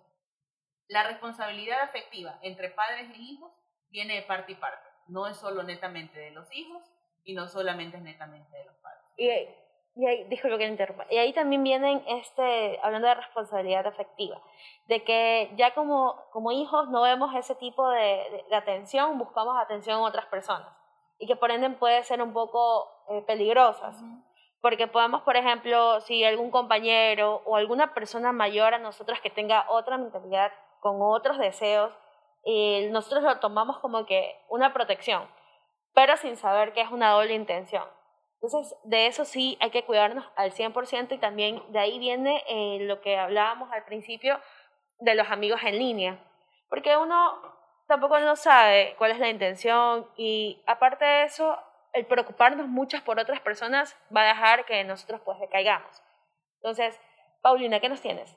La 0.88 1.04
responsabilidad 1.04 1.82
afectiva 1.82 2.40
entre 2.42 2.72
padres 2.72 3.12
e 3.12 3.18
hijos 3.20 3.52
viene 3.92 4.16
de 4.16 4.24
parte 4.24 4.54
y 4.54 4.56
parte. 4.56 4.90
No 5.08 5.28
es 5.28 5.38
solo 5.38 5.62
netamente 5.62 6.20
de 6.20 6.32
los 6.32 6.52
hijos 6.52 6.82
y 7.24 7.36
no 7.36 7.48
solamente 7.48 7.98
es 7.98 8.04
netamente 8.04 8.58
de 8.58 8.66
los 8.66 8.76
padres. 8.78 9.04
Y, 9.18 9.30
y 10.02 10.08
ahí, 10.08 10.24
disculpe 10.30 10.58
que 10.58 10.66
interrumpa, 10.66 11.06
y 11.12 11.18
ahí 11.18 11.32
también 11.32 11.64
vienen, 11.64 12.04
este, 12.08 12.80
hablando 12.82 13.08
de 13.08 13.14
responsabilidad 13.14 13.86
afectiva, 13.86 14.42
de 14.88 15.04
que 15.04 15.52
ya 15.58 15.76
como, 15.76 16.16
como 16.32 16.52
hijos 16.52 16.90
no 16.90 17.04
vemos 17.04 17.36
ese 17.36 17.54
tipo 17.54 17.88
de, 17.88 18.46
de, 18.50 18.56
atención, 18.56 19.20
buscamos 19.20 19.56
atención 19.60 20.00
en 20.00 20.06
otras 20.06 20.26
personas 20.26 20.74
y 21.20 21.28
que 21.28 21.36
por 21.36 21.52
ende 21.52 21.70
puede 21.70 22.02
ser 22.04 22.20
un 22.24 22.34
poco 22.34 22.90
eh, 23.10 23.22
peligrosas. 23.28 24.02
Porque 24.62 24.88
podemos, 24.88 25.22
por 25.22 25.38
ejemplo, 25.38 26.02
si 26.02 26.24
algún 26.24 26.52
compañero 26.52 27.42
o 27.46 27.56
alguna 27.56 27.94
persona 27.94 28.32
mayor 28.32 28.74
a 28.74 28.80
nosotros 28.80 29.20
que 29.22 29.30
tenga 29.30 29.66
otra 29.70 29.98
mentalidad, 29.98 30.52
con 30.82 30.98
otros 31.02 31.38
deseos, 31.38 31.94
y 32.44 32.88
nosotros 32.92 33.24
lo 33.24 33.40
tomamos 33.40 33.80
como 33.80 34.06
que 34.06 34.40
una 34.50 34.74
protección, 34.74 35.28
pero 35.94 36.18
sin 36.18 36.38
saber 36.38 36.74
que 36.74 36.82
es 36.82 36.92
una 36.92 37.12
doble 37.12 37.34
intención. 37.34 37.84
Entonces, 38.42 38.78
de 38.86 39.08
eso 39.08 39.26
sí 39.26 39.58
hay 39.60 39.70
que 39.70 39.84
cuidarnos 39.84 40.26
al 40.38 40.52
100% 40.52 41.12
y 41.12 41.18
también 41.18 41.62
de 41.72 41.80
ahí 41.80 42.00
viene 42.00 42.44
eh, 42.48 42.78
lo 42.82 43.02
que 43.02 43.18
hablábamos 43.18 43.70
al 43.72 43.84
principio 43.84 44.40
de 45.00 45.16
los 45.16 45.30
amigos 45.30 45.60
en 45.64 45.78
línea, 45.78 46.20
porque 46.70 46.96
uno 46.96 47.42
tampoco 47.88 48.20
no 48.20 48.36
sabe 48.36 48.96
cuál 48.98 49.12
es 49.12 49.20
la 49.20 49.30
intención 49.30 50.08
y 50.16 50.62
aparte 50.68 51.04
de 51.04 51.24
eso, 51.24 51.58
el 51.94 52.06
preocuparnos 52.06 52.68
muchas 52.68 53.02
por 53.02 53.20
otras 53.20 53.40
personas 53.40 53.98
va 54.16 54.22
a 54.22 54.28
dejar 54.28 54.66
que 54.66 54.84
nosotros 54.84 55.22
pues 55.26 55.40
decaigamos. 55.40 56.02
Entonces, 56.56 57.00
Paulina, 57.42 57.80
¿qué 57.80 57.90
nos 57.90 58.02
tienes? 58.02 58.36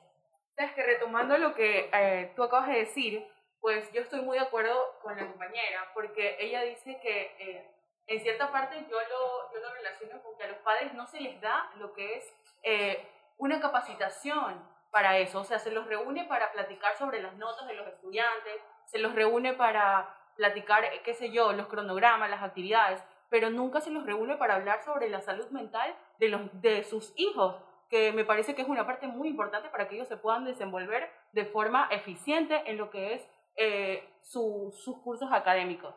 Es 0.57 0.71
que 0.71 0.83
retomando 0.83 1.37
lo 1.37 1.53
que 1.53 1.89
eh, 1.91 2.31
tú 2.35 2.43
acabas 2.43 2.67
de 2.67 2.79
decir, 2.79 3.27
pues 3.59 3.91
yo 3.91 4.01
estoy 4.01 4.21
muy 4.21 4.37
de 4.37 4.45
acuerdo 4.45 4.99
con 5.01 5.15
la 5.15 5.27
compañera, 5.27 5.91
porque 5.93 6.37
ella 6.39 6.61
dice 6.61 6.99
que 7.01 7.35
eh, 7.39 7.71
en 8.07 8.19
cierta 8.21 8.51
parte 8.51 8.75
yo 8.89 8.97
lo, 8.97 9.53
yo 9.53 9.59
lo 9.59 9.73
relaciono 9.73 10.21
con 10.21 10.37
que 10.37 10.43
a 10.43 10.47
los 10.47 10.57
padres 10.57 10.93
no 10.93 11.07
se 11.07 11.21
les 11.21 11.39
da 11.41 11.71
lo 11.77 11.93
que 11.93 12.17
es 12.17 12.33
eh, 12.63 13.07
una 13.37 13.59
capacitación 13.59 14.71
para 14.91 15.17
eso, 15.17 15.39
o 15.39 15.43
sea, 15.43 15.57
se 15.57 15.71
los 15.71 15.87
reúne 15.87 16.25
para 16.25 16.51
platicar 16.51 16.95
sobre 16.97 17.21
las 17.21 17.33
notas 17.35 17.67
de 17.67 17.73
los 17.73 17.87
estudiantes, 17.87 18.61
se 18.85 18.99
los 18.99 19.15
reúne 19.15 19.53
para 19.53 20.15
platicar, 20.35 20.83
qué 21.03 21.13
sé 21.13 21.31
yo, 21.31 21.51
los 21.53 21.67
cronogramas, 21.67 22.29
las 22.29 22.43
actividades, 22.43 23.03
pero 23.33 23.49
nunca 23.49 23.81
se 23.81 23.89
los 23.89 24.05
reúne 24.05 24.37
para 24.37 24.53
hablar 24.53 24.83
sobre 24.83 25.09
la 25.09 25.19
salud 25.19 25.49
mental 25.49 25.97
de, 26.19 26.29
los, 26.29 26.61
de 26.61 26.83
sus 26.83 27.11
hijos, 27.15 27.55
que 27.89 28.11
me 28.11 28.25
parece 28.25 28.53
que 28.53 28.61
es 28.61 28.67
una 28.67 28.85
parte 28.85 29.07
muy 29.07 29.27
importante 29.27 29.69
para 29.69 29.87
que 29.87 29.95
ellos 29.95 30.07
se 30.07 30.17
puedan 30.17 30.45
desenvolver 30.45 31.09
de 31.31 31.45
forma 31.45 31.87
eficiente 31.89 32.61
en 32.69 32.77
lo 32.77 32.91
que 32.91 33.15
es 33.15 33.27
eh, 33.55 34.07
sus 34.21 35.01
cursos 35.03 35.31
académicos. 35.31 35.95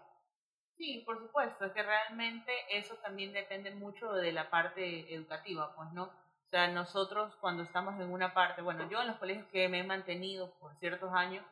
Sí, 0.78 1.02
por 1.04 1.18
supuesto, 1.18 1.66
es 1.66 1.72
que 1.72 1.82
realmente 1.82 2.50
eso 2.70 2.94
también 3.02 3.34
depende 3.34 3.70
mucho 3.70 4.14
de 4.14 4.32
la 4.32 4.48
parte 4.48 5.14
educativa, 5.14 5.76
pues 5.76 5.92
no. 5.92 6.04
O 6.04 6.48
sea, 6.48 6.68
nosotros 6.68 7.36
cuando 7.42 7.64
estamos 7.64 8.00
en 8.00 8.10
una 8.10 8.32
parte, 8.32 8.62
bueno, 8.62 8.88
yo 8.88 9.02
en 9.02 9.08
los 9.08 9.18
colegios 9.18 9.46
que 9.48 9.68
me 9.68 9.80
he 9.80 9.84
mantenido 9.84 10.54
por 10.58 10.74
ciertos 10.78 11.12
años, 11.12 11.44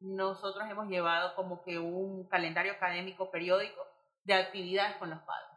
nosotros 0.00 0.66
hemos 0.70 0.88
llevado 0.88 1.34
como 1.34 1.62
que 1.62 1.78
un 1.78 2.26
calendario 2.26 2.72
académico 2.72 3.30
periódico 3.30 3.95
de 4.26 4.34
actividades 4.34 4.96
con 4.96 5.08
los 5.10 5.20
padres. 5.20 5.50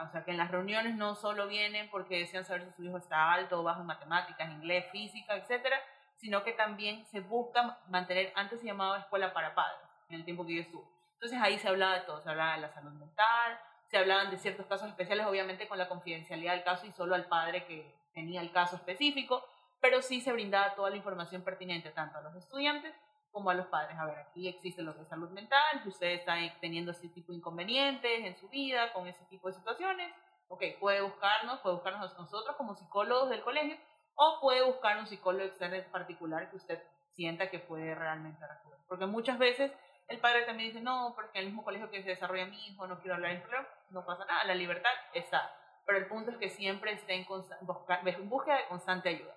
O 0.00 0.10
sea, 0.10 0.24
que 0.24 0.30
en 0.30 0.38
las 0.38 0.50
reuniones 0.50 0.94
no 0.94 1.14
solo 1.14 1.46
vienen 1.46 1.90
porque 1.90 2.18
desean 2.18 2.46
saber 2.46 2.64
si 2.64 2.72
su 2.72 2.84
hijo 2.84 2.96
está 2.96 3.30
alto 3.30 3.60
o 3.60 3.62
bajo 3.62 3.82
en 3.82 3.86
matemáticas, 3.86 4.50
inglés, 4.50 4.86
física, 4.90 5.36
etcétera, 5.36 5.78
sino 6.16 6.42
que 6.42 6.52
también 6.52 7.04
se 7.06 7.20
busca 7.20 7.78
mantener, 7.88 8.32
antes 8.34 8.60
se 8.60 8.66
llamaba 8.66 9.00
escuela 9.00 9.34
para 9.34 9.54
padres, 9.54 9.86
en 10.08 10.16
el 10.16 10.24
tiempo 10.24 10.46
que 10.46 10.54
yo 10.54 10.62
estuve. 10.62 10.86
Entonces 11.14 11.38
ahí 11.42 11.58
se 11.58 11.68
hablaba 11.68 11.94
de 11.94 12.00
todo, 12.00 12.22
se 12.22 12.30
hablaba 12.30 12.54
de 12.54 12.62
la 12.62 12.72
salud 12.72 12.92
mental, 12.92 13.60
se 13.90 13.98
hablaban 13.98 14.30
de 14.30 14.38
ciertos 14.38 14.66
casos 14.66 14.88
especiales, 14.88 15.26
obviamente 15.26 15.68
con 15.68 15.76
la 15.76 15.88
confidencialidad 15.88 16.54
del 16.54 16.64
caso 16.64 16.86
y 16.86 16.92
solo 16.92 17.14
al 17.14 17.26
padre 17.26 17.66
que 17.66 17.94
tenía 18.14 18.40
el 18.40 18.50
caso 18.50 18.76
específico, 18.76 19.44
pero 19.80 20.00
sí 20.00 20.22
se 20.22 20.32
brindaba 20.32 20.74
toda 20.74 20.88
la 20.88 20.96
información 20.96 21.42
pertinente 21.42 21.90
tanto 21.90 22.16
a 22.16 22.22
los 22.22 22.34
estudiantes 22.36 22.94
como 23.32 23.50
a 23.50 23.54
los 23.54 23.66
padres. 23.66 23.98
A 23.98 24.04
ver, 24.04 24.18
aquí 24.18 24.46
existe 24.46 24.82
lo 24.82 24.94
que 24.94 25.02
es 25.02 25.08
salud 25.08 25.30
mental, 25.30 25.82
que 25.82 25.88
usted 25.88 26.08
está 26.08 26.36
teniendo 26.60 26.92
este 26.92 27.08
tipo 27.08 27.32
de 27.32 27.38
inconvenientes 27.38 28.24
en 28.24 28.36
su 28.36 28.48
vida, 28.48 28.92
con 28.92 29.06
ese 29.06 29.24
tipo 29.24 29.48
de 29.48 29.54
situaciones. 29.54 30.12
Ok, 30.48 30.62
puede 30.78 31.00
buscarnos, 31.00 31.60
puede 31.60 31.76
buscarnos 31.76 32.18
nosotros 32.18 32.56
como 32.56 32.74
psicólogos 32.74 33.30
del 33.30 33.42
colegio, 33.42 33.76
o 34.14 34.38
puede 34.40 34.62
buscar 34.62 34.98
un 34.98 35.06
psicólogo 35.06 35.44
externo 35.44 35.76
en 35.76 35.90
particular 35.90 36.50
que 36.50 36.56
usted 36.56 36.82
sienta 37.12 37.50
que 37.50 37.58
puede 37.58 37.94
realmente 37.94 38.46
recurrir. 38.46 38.80
Porque 38.86 39.06
muchas 39.06 39.38
veces 39.38 39.72
el 40.08 40.18
padre 40.18 40.42
también 40.42 40.68
dice, 40.68 40.82
no, 40.82 41.12
porque 41.14 41.38
en 41.38 41.44
el 41.44 41.46
mismo 41.46 41.64
colegio 41.64 41.90
que 41.90 42.02
se 42.02 42.10
desarrolla 42.10 42.46
mi 42.46 42.66
hijo, 42.66 42.86
no 42.86 43.00
quiero 43.00 43.14
hablar 43.14 43.32
en 43.32 43.40
problema, 43.40 43.66
no 43.90 44.04
pasa 44.04 44.26
nada, 44.26 44.44
la 44.44 44.54
libertad 44.54 44.90
está. 45.14 45.54
Pero 45.86 45.98
el 45.98 46.06
punto 46.06 46.30
es 46.30 46.36
que 46.36 46.50
siempre 46.50 46.92
esté 46.92 47.14
en, 47.14 47.26
en 47.26 48.28
búsqueda 48.28 48.56
de 48.56 48.66
constante 48.68 49.08
ayuda. 49.08 49.34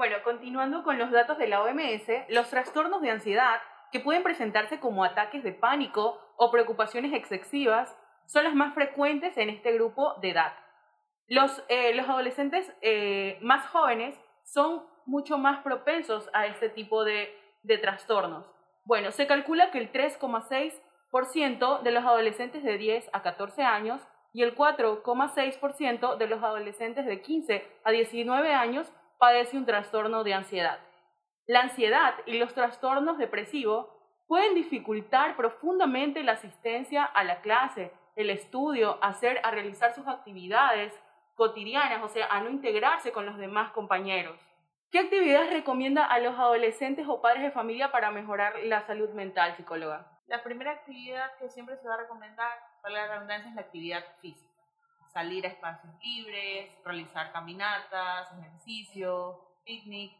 Bueno, 0.00 0.16
continuando 0.24 0.82
con 0.82 0.96
los 0.98 1.10
datos 1.10 1.36
de 1.36 1.46
la 1.46 1.62
OMS, 1.62 2.08
los 2.30 2.48
trastornos 2.48 3.02
de 3.02 3.10
ansiedad, 3.10 3.60
que 3.92 4.00
pueden 4.00 4.22
presentarse 4.22 4.80
como 4.80 5.04
ataques 5.04 5.44
de 5.44 5.52
pánico 5.52 6.18
o 6.38 6.50
preocupaciones 6.50 7.12
excesivas, 7.12 7.94
son 8.24 8.44
los 8.44 8.54
más 8.54 8.72
frecuentes 8.72 9.36
en 9.36 9.50
este 9.50 9.72
grupo 9.74 10.14
de 10.22 10.30
edad. 10.30 10.54
Los, 11.26 11.62
eh, 11.68 11.94
los 11.94 12.08
adolescentes 12.08 12.72
eh, 12.80 13.36
más 13.42 13.66
jóvenes 13.68 14.18
son 14.42 14.86
mucho 15.04 15.36
más 15.36 15.62
propensos 15.62 16.30
a 16.32 16.46
este 16.46 16.70
tipo 16.70 17.04
de, 17.04 17.38
de 17.62 17.76
trastornos. 17.76 18.50
Bueno, 18.86 19.10
se 19.10 19.26
calcula 19.26 19.70
que 19.70 19.80
el 19.80 19.92
3,6% 19.92 21.82
de 21.82 21.90
los 21.90 22.04
adolescentes 22.04 22.64
de 22.64 22.78
10 22.78 23.10
a 23.12 23.20
14 23.20 23.64
años 23.64 24.00
y 24.32 24.44
el 24.44 24.56
4,6% 24.56 26.16
de 26.16 26.26
los 26.26 26.42
adolescentes 26.42 27.04
de 27.04 27.20
15 27.20 27.68
a 27.84 27.90
19 27.90 28.54
años 28.54 28.90
padece 29.20 29.58
un 29.58 29.66
trastorno 29.66 30.24
de 30.24 30.32
ansiedad. 30.32 30.78
La 31.46 31.60
ansiedad 31.60 32.14
y 32.24 32.38
los 32.38 32.54
trastornos 32.54 33.18
depresivos 33.18 33.86
pueden 34.26 34.54
dificultar 34.54 35.36
profundamente 35.36 36.22
la 36.22 36.32
asistencia 36.32 37.04
a 37.04 37.22
la 37.22 37.42
clase, 37.42 37.92
el 38.16 38.30
estudio, 38.30 38.98
hacer, 39.02 39.38
a 39.44 39.50
realizar 39.50 39.94
sus 39.94 40.08
actividades 40.08 40.98
cotidianas, 41.34 42.02
o 42.02 42.08
sea, 42.08 42.28
a 42.30 42.40
no 42.40 42.48
integrarse 42.48 43.12
con 43.12 43.26
los 43.26 43.36
demás 43.36 43.72
compañeros. 43.72 44.40
¿Qué 44.90 45.00
actividades 45.00 45.52
recomienda 45.52 46.06
a 46.06 46.18
los 46.18 46.38
adolescentes 46.38 47.06
o 47.06 47.20
padres 47.20 47.42
de 47.42 47.50
familia 47.50 47.92
para 47.92 48.10
mejorar 48.10 48.54
la 48.64 48.86
salud 48.86 49.10
mental, 49.10 49.54
psicóloga? 49.54 50.18
La 50.28 50.42
primera 50.42 50.70
actividad 50.70 51.36
que 51.38 51.50
siempre 51.50 51.76
se 51.76 51.86
va 51.86 51.94
a 51.94 51.98
recomendar, 51.98 52.58
para 52.80 52.94
la 52.94 53.14
redundancia, 53.14 53.50
es 53.50 53.54
la 53.54 53.62
actividad 53.62 54.02
física 54.22 54.49
salir 55.12 55.44
a 55.44 55.48
espacios 55.48 55.92
libres, 56.02 56.70
realizar 56.84 57.32
caminatas, 57.32 58.28
ejercicio, 58.38 59.40
picnic, 59.64 60.12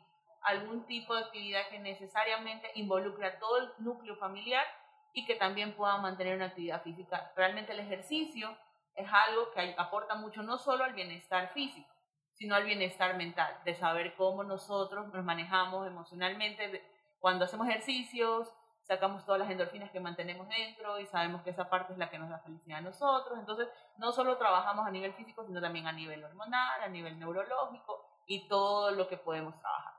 algún 0.42 0.86
tipo 0.86 1.14
de 1.14 1.24
actividad 1.24 1.68
que 1.70 1.78
necesariamente 1.78 2.70
involucre 2.74 3.26
a 3.26 3.38
todo 3.38 3.58
el 3.58 3.70
núcleo 3.78 4.16
familiar 4.16 4.64
y 5.12 5.24
que 5.26 5.34
también 5.34 5.74
pueda 5.74 5.96
mantener 5.98 6.36
una 6.36 6.46
actividad 6.46 6.82
física. 6.82 7.32
Realmente 7.36 7.72
el 7.72 7.80
ejercicio 7.80 8.56
es 8.94 9.08
algo 9.12 9.50
que 9.52 9.74
aporta 9.76 10.14
mucho 10.14 10.42
no 10.42 10.58
solo 10.58 10.84
al 10.84 10.94
bienestar 10.94 11.52
físico, 11.52 11.88
sino 12.34 12.54
al 12.54 12.64
bienestar 12.64 13.16
mental, 13.16 13.54
de 13.64 13.74
saber 13.74 14.14
cómo 14.14 14.44
nosotros 14.44 15.12
nos 15.12 15.24
manejamos 15.24 15.86
emocionalmente 15.86 16.82
cuando 17.18 17.44
hacemos 17.44 17.68
ejercicios, 17.68 18.48
sacamos 18.90 19.24
todas 19.24 19.38
las 19.38 19.48
endorfinas 19.48 19.88
que 19.92 20.00
mantenemos 20.00 20.48
dentro 20.48 20.98
y 20.98 21.06
sabemos 21.06 21.42
que 21.42 21.50
esa 21.50 21.70
parte 21.70 21.92
es 21.92 21.98
la 22.00 22.10
que 22.10 22.18
nos 22.18 22.28
da 22.28 22.40
felicidad 22.40 22.78
a 22.78 22.80
nosotros. 22.80 23.38
Entonces, 23.38 23.68
no 23.98 24.10
solo 24.10 24.36
trabajamos 24.36 24.84
a 24.84 24.90
nivel 24.90 25.12
físico, 25.12 25.44
sino 25.44 25.60
también 25.60 25.86
a 25.86 25.92
nivel 25.92 26.24
hormonal, 26.24 26.82
a 26.82 26.88
nivel 26.88 27.16
neurológico 27.16 28.04
y 28.26 28.48
todo 28.48 28.90
lo 28.90 29.06
que 29.06 29.16
podemos 29.16 29.56
trabajar. 29.60 29.94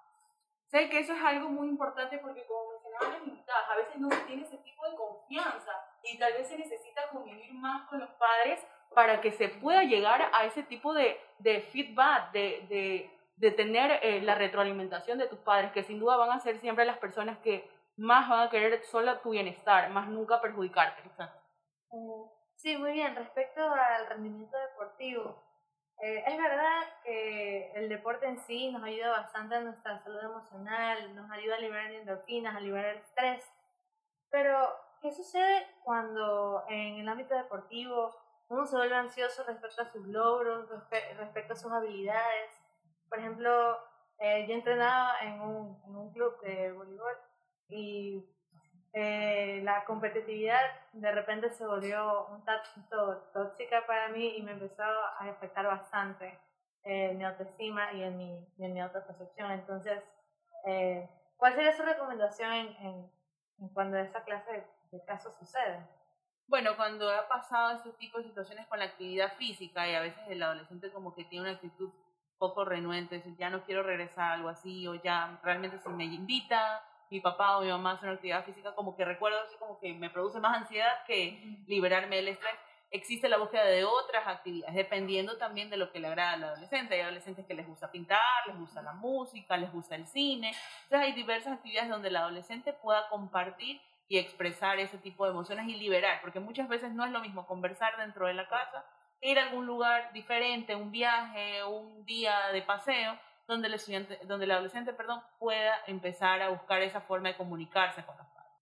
Sé 0.66 0.90
que 0.90 1.00
eso 1.00 1.14
es 1.14 1.24
algo 1.24 1.48
muy 1.48 1.70
importante 1.70 2.18
porque, 2.18 2.46
como 2.46 2.72
mencionaban 2.72 3.14
las 3.14 3.28
invitadas, 3.30 3.70
a 3.70 3.76
veces 3.78 3.96
no 3.96 4.12
se 4.12 4.22
tiene 4.24 4.44
ese 4.44 4.58
tipo 4.58 4.86
de 4.86 4.96
confianza 4.98 5.72
y 6.04 6.20
tal 6.20 6.34
vez 6.34 6.50
se 6.50 6.58
necesita 6.58 7.08
convivir 7.14 7.54
más 7.54 7.88
con 7.88 8.02
los 8.02 8.10
padres 8.10 8.60
para 8.94 9.22
que 9.22 9.32
se 9.32 9.48
pueda 9.48 9.84
llegar 9.84 10.30
a 10.34 10.44
ese 10.44 10.64
tipo 10.64 10.94
de, 10.94 11.18
de 11.40 11.62
feedback, 11.62 12.34
de, 12.34 12.66
de, 12.68 13.20
de 13.38 13.52
tener 13.52 14.02
eh, 14.04 14.20
la 14.22 14.36
retroalimentación 14.36 15.18
de 15.18 15.28
tus 15.28 15.40
padres, 15.40 15.72
que 15.72 15.84
sin 15.84 15.98
duda 15.98 16.18
van 16.18 16.32
a 16.32 16.40
ser 16.42 16.58
siempre 16.58 16.84
las 16.84 16.98
personas 16.98 17.38
que 17.38 17.70
más 18.02 18.28
van 18.28 18.48
a 18.48 18.50
querer 18.50 18.84
solo 18.84 19.20
tu 19.20 19.30
bienestar, 19.30 19.90
más 19.92 20.08
nunca 20.08 20.42
perjudicarte. 20.42 21.04
Eh, 21.04 22.26
sí, 22.56 22.78
muy 22.78 22.94
bien. 22.94 23.16
Respecto 23.16 23.62
al 23.62 24.08
rendimiento 24.08 24.58
deportivo, 24.58 25.42
eh, 26.02 26.24
es 26.26 26.36
verdad 26.38 26.82
que 27.04 27.72
el 27.74 27.90
deporte 27.90 28.26
en 28.28 28.40
sí 28.40 28.72
nos 28.72 28.84
ayuda 28.84 29.12
bastante 29.12 29.56
a 29.56 29.62
nuestra 29.62 30.00
salud 30.00 30.20
emocional, 30.24 31.16
nos 31.16 31.30
ayuda 31.30 31.56
a 31.56 31.60
liberar 31.60 31.92
endorfinas, 31.92 32.56
a 32.56 32.60
liberar 32.60 32.96
estrés, 32.96 33.48
pero 34.32 34.68
¿qué 35.02 35.12
sucede 35.12 35.68
cuando 35.84 36.64
en 36.70 36.96
el 36.96 37.08
ámbito 37.08 37.36
deportivo 37.36 38.16
uno 38.48 38.66
se 38.66 38.78
vuelve 38.78 38.96
ansioso 38.96 39.44
respecto 39.44 39.84
a 39.84 39.92
sus 39.92 40.08
logros, 40.08 40.68
respecto 41.18 41.54
a 41.54 41.56
sus 41.56 41.72
habilidades? 41.72 42.52
Por 43.08 43.20
ejemplo, 43.20 43.78
eh, 44.18 44.46
yo 44.48 44.56
entrenaba 44.56 45.20
en 45.22 45.40
un, 45.42 45.82
en 45.86 45.96
un 45.96 46.14
club 46.14 46.36
y 47.72 48.26
eh, 48.94 49.62
la 49.64 49.86
competitividad 49.86 50.60
de 50.94 51.12
repente 51.12 51.50
se 51.52 51.66
volvió 51.66 52.28
un 52.28 52.44
tanto 52.44 53.30
tóxica 53.34 53.86
para 53.88 54.10
mí 54.10 54.36
y 54.38 54.42
me 54.42 54.52
empezó 54.52 54.84
a 54.84 55.30
afectar 55.30 55.66
bastante 55.66 56.38
en 56.84 57.18
mi 57.18 57.24
autoestima 57.24 57.94
y 57.94 58.04
en 58.04 58.18
mi, 58.18 58.48
en 58.60 58.74
mi 58.74 58.82
autopercepción. 58.82 59.52
Entonces, 59.52 60.04
eh, 60.68 61.10
¿cuál 61.38 61.56
sería 61.56 61.76
su 61.76 61.84
recomendación 61.84 62.52
en, 62.52 62.68
en, 62.82 63.70
cuando 63.74 63.98
esta 63.98 64.24
clase 64.24 64.52
de, 64.52 64.98
de 64.98 65.06
casos 65.06 65.34
sucede? 65.40 65.80
Bueno, 66.48 66.76
cuando 66.76 67.10
ha 67.10 67.30
pasado 67.30 67.78
este 67.78 67.92
tipo 67.94 68.18
de 68.18 68.26
situaciones 68.26 68.68
con 68.68 68.80
la 68.80 68.86
actividad 68.86 69.34
física 69.38 69.88
y 69.88 69.96
a 69.96 70.02
veces 70.02 70.22
el 70.28 70.44
adolescente 70.44 70.92
como 70.92 71.16
que 71.16 71.24
tiene 71.24 71.44
una 71.44 71.56
actitud 71.56 71.92
poco 72.38 72.66
renuente, 72.66 73.16
decir, 73.16 73.38
ya 73.38 73.50
no 73.50 73.64
quiero 73.64 73.84
regresar 73.84 74.32
a 74.32 74.34
algo 74.34 74.50
así 74.50 74.86
o 74.88 74.96
ya 74.96 75.40
realmente 75.44 75.78
si 75.78 75.90
me 75.90 76.06
invita 76.06 76.84
mi 77.12 77.20
papá 77.20 77.58
o 77.58 77.62
mi 77.62 77.68
mamá 77.68 77.92
hace 77.92 78.06
una 78.06 78.16
actividad 78.16 78.46
física, 78.46 78.74
como 78.74 78.96
que 78.96 79.04
recuerdo 79.04 79.38
así 79.42 79.56
como 79.58 79.78
que 79.80 79.94
me 79.94 80.10
produce 80.10 80.40
más 80.40 80.58
ansiedad 80.58 81.04
que 81.06 81.60
liberarme 81.68 82.16
del 82.16 82.30
estrés. 82.30 82.56
Existe 82.90 83.30
la 83.30 83.38
búsqueda 83.38 83.66
de 83.66 83.84
otras 83.84 84.26
actividades, 84.28 84.76
dependiendo 84.76 85.38
también 85.38 85.70
de 85.70 85.78
lo 85.78 85.92
que 85.92 86.00
le 86.00 86.08
agrada 86.08 86.34
al 86.34 86.44
adolescente. 86.46 86.96
Hay 86.96 87.02
adolescentes 87.02 87.46
que 87.46 87.54
les 87.54 87.68
gusta 87.68 87.92
pintar, 87.92 88.20
les 88.48 88.58
gusta 88.58 88.82
la 88.82 88.94
música, 88.94 89.58
les 89.58 89.72
gusta 89.72 89.96
el 89.96 90.08
cine. 90.08 90.54
Entonces 90.84 91.08
hay 91.08 91.12
diversas 91.12 91.54
actividades 91.54 91.90
donde 91.90 92.08
el 92.08 92.16
adolescente 92.16 92.74
pueda 92.74 93.08
compartir 93.10 93.82
y 94.08 94.18
expresar 94.18 94.80
ese 94.80 94.98
tipo 94.98 95.26
de 95.26 95.32
emociones 95.32 95.68
y 95.68 95.76
liberar, 95.76 96.20
porque 96.22 96.40
muchas 96.40 96.68
veces 96.68 96.92
no 96.94 97.06
es 97.06 97.12
lo 97.12 97.20
mismo 97.20 97.46
conversar 97.46 97.96
dentro 97.98 98.28
de 98.28 98.34
la 98.34 98.48
casa, 98.48 98.86
ir 99.22 99.38
a 99.40 99.44
algún 99.44 99.66
lugar 99.66 100.12
diferente, 100.14 100.76
un 100.76 100.92
viaje, 100.92 101.64
un 101.64 102.06
día 102.06 102.50
de 102.52 102.62
paseo, 102.62 103.18
donde 103.52 103.68
el 103.68 103.74
estudiante, 103.74 104.18
donde 104.24 104.46
el 104.46 104.52
adolescente, 104.52 104.94
perdón, 104.94 105.22
pueda 105.38 105.84
empezar 105.86 106.42
a 106.42 106.48
buscar 106.48 106.82
esa 106.84 107.02
forma 107.02 107.28
de 107.28 107.36
comunicarse 107.36 108.02
con 108.06 108.16
los 108.16 108.26
padres. 108.28 108.56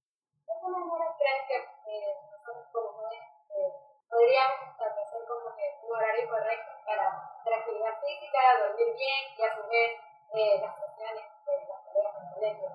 ¿De 0.48 0.54
qué 0.60 0.68
manera 0.68 1.14
crees 1.16 1.46
que 1.48 1.58
eh, 1.94 2.18
nosotros 2.32 2.66
como 2.74 2.94
jóvenes 2.94 3.22
eh, 3.54 3.70
podríamos 4.10 4.74
establecer 4.74 5.22
como 5.28 5.56
que 5.56 5.64
un 5.86 5.96
horario 5.96 6.28
correcto 6.28 6.72
para 6.88 7.06
hacer 7.06 7.54
actividad 7.54 8.02
física, 8.02 8.40
dormir 8.66 8.88
bien 8.98 9.22
y 9.38 9.42
a 9.44 9.56
su 9.56 9.62
vez 9.70 9.92
eh, 10.34 10.60
las 10.60 10.74
cuestiones 10.74 11.26
de 11.46 11.68
las 11.70 11.86
tareas 11.86 12.16
en 12.18 12.26
el 12.26 12.34
colegio? 12.34 12.70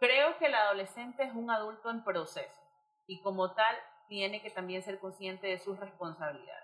Creo 0.00 0.38
que 0.38 0.46
el 0.46 0.54
adolescente 0.56 1.22
es 1.22 1.32
un 1.34 1.50
adulto 1.52 1.88
en 1.88 2.02
proceso 2.02 2.60
y 3.06 3.22
como 3.22 3.54
tal 3.54 3.76
tiene 4.08 4.42
que 4.42 4.50
también 4.50 4.82
ser 4.82 4.98
consciente 4.98 5.46
de 5.46 5.58
sus 5.60 5.78
responsabilidades. 5.78 6.63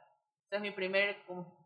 Entonces 0.50 0.68
mi 0.68 0.74
primer 0.74 1.16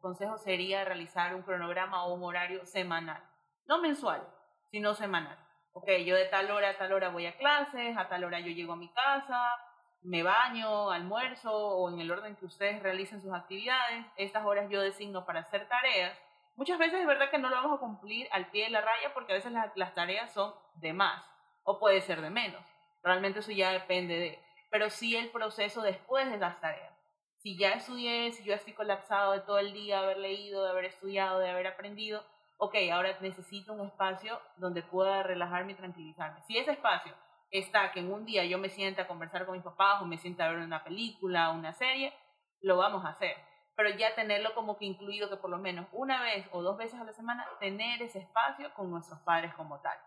consejo 0.02 0.36
sería 0.36 0.84
realizar 0.84 1.34
un 1.34 1.40
cronograma 1.40 2.04
o 2.04 2.12
un 2.12 2.22
horario 2.22 2.66
semanal, 2.66 3.24
no 3.66 3.80
mensual, 3.80 4.22
sino 4.70 4.92
semanal. 4.92 5.38
Ok, 5.72 5.88
yo 6.04 6.14
de 6.14 6.26
tal 6.26 6.50
hora 6.50 6.68
a 6.68 6.76
tal 6.76 6.92
hora 6.92 7.08
voy 7.08 7.24
a 7.24 7.34
clases, 7.38 7.96
a 7.96 8.10
tal 8.10 8.24
hora 8.24 8.40
yo 8.40 8.48
llego 8.48 8.74
a 8.74 8.76
mi 8.76 8.92
casa, 8.92 9.42
me 10.02 10.22
baño, 10.22 10.90
almuerzo 10.90 11.50
o 11.50 11.88
en 11.88 11.98
el 11.98 12.10
orden 12.10 12.36
que 12.36 12.44
ustedes 12.44 12.82
realicen 12.82 13.22
sus 13.22 13.32
actividades. 13.32 14.04
Estas 14.18 14.44
horas 14.44 14.68
yo 14.68 14.82
designo 14.82 15.24
para 15.24 15.40
hacer 15.40 15.66
tareas. 15.66 16.14
Muchas 16.54 16.78
veces 16.78 17.00
es 17.00 17.06
verdad 17.06 17.30
que 17.30 17.38
no 17.38 17.48
lo 17.48 17.56
vamos 17.56 17.78
a 17.78 17.80
cumplir 17.80 18.28
al 18.32 18.50
pie 18.50 18.64
de 18.64 18.70
la 18.70 18.82
raya 18.82 19.14
porque 19.14 19.32
a 19.32 19.36
veces 19.36 19.52
las, 19.52 19.74
las 19.76 19.94
tareas 19.94 20.30
son 20.30 20.52
de 20.74 20.92
más 20.92 21.24
o 21.62 21.78
puede 21.78 22.02
ser 22.02 22.20
de 22.20 22.28
menos. 22.28 22.60
Realmente 23.02 23.38
eso 23.38 23.50
ya 23.50 23.72
depende 23.72 24.18
de... 24.18 24.38
Pero 24.70 24.90
sí 24.90 25.16
el 25.16 25.30
proceso 25.30 25.80
después 25.80 26.30
de 26.30 26.36
las 26.36 26.60
tareas 26.60 26.93
si 27.44 27.58
ya 27.58 27.72
estudié, 27.72 28.32
si 28.32 28.42
yo 28.42 28.54
estoy 28.54 28.72
colapsado 28.72 29.32
de 29.32 29.40
todo 29.40 29.58
el 29.58 29.74
día, 29.74 29.98
haber 29.98 30.16
leído, 30.16 30.64
de 30.64 30.70
haber 30.70 30.86
estudiado, 30.86 31.40
de 31.40 31.50
haber 31.50 31.66
aprendido, 31.66 32.24
ok, 32.56 32.74
ahora 32.90 33.18
necesito 33.20 33.74
un 33.74 33.86
espacio 33.86 34.40
donde 34.56 34.82
pueda 34.82 35.22
relajarme 35.22 35.72
y 35.72 35.74
tranquilizarme. 35.74 36.40
Si 36.46 36.56
ese 36.56 36.72
espacio 36.72 37.12
está 37.50 37.92
que 37.92 38.00
en 38.00 38.10
un 38.10 38.24
día 38.24 38.46
yo 38.46 38.56
me 38.56 38.70
sienta 38.70 39.02
a 39.02 39.06
conversar 39.06 39.44
con 39.44 39.56
mis 39.56 39.62
papás 39.62 40.00
o 40.00 40.06
me 40.06 40.16
sienta 40.16 40.46
a 40.46 40.52
ver 40.52 40.60
una 40.60 40.82
película, 40.82 41.50
una 41.50 41.74
serie, 41.74 42.14
lo 42.62 42.78
vamos 42.78 43.04
a 43.04 43.10
hacer. 43.10 43.36
Pero 43.76 43.90
ya 43.90 44.14
tenerlo 44.14 44.54
como 44.54 44.78
que 44.78 44.86
incluido 44.86 45.28
que 45.28 45.36
por 45.36 45.50
lo 45.50 45.58
menos 45.58 45.86
una 45.92 46.22
vez 46.22 46.48
o 46.50 46.62
dos 46.62 46.78
veces 46.78 46.98
a 46.98 47.04
la 47.04 47.12
semana, 47.12 47.46
tener 47.60 48.00
ese 48.00 48.20
espacio 48.20 48.72
con 48.72 48.90
nuestros 48.90 49.20
padres 49.20 49.52
como 49.52 49.80
tal. 49.80 49.98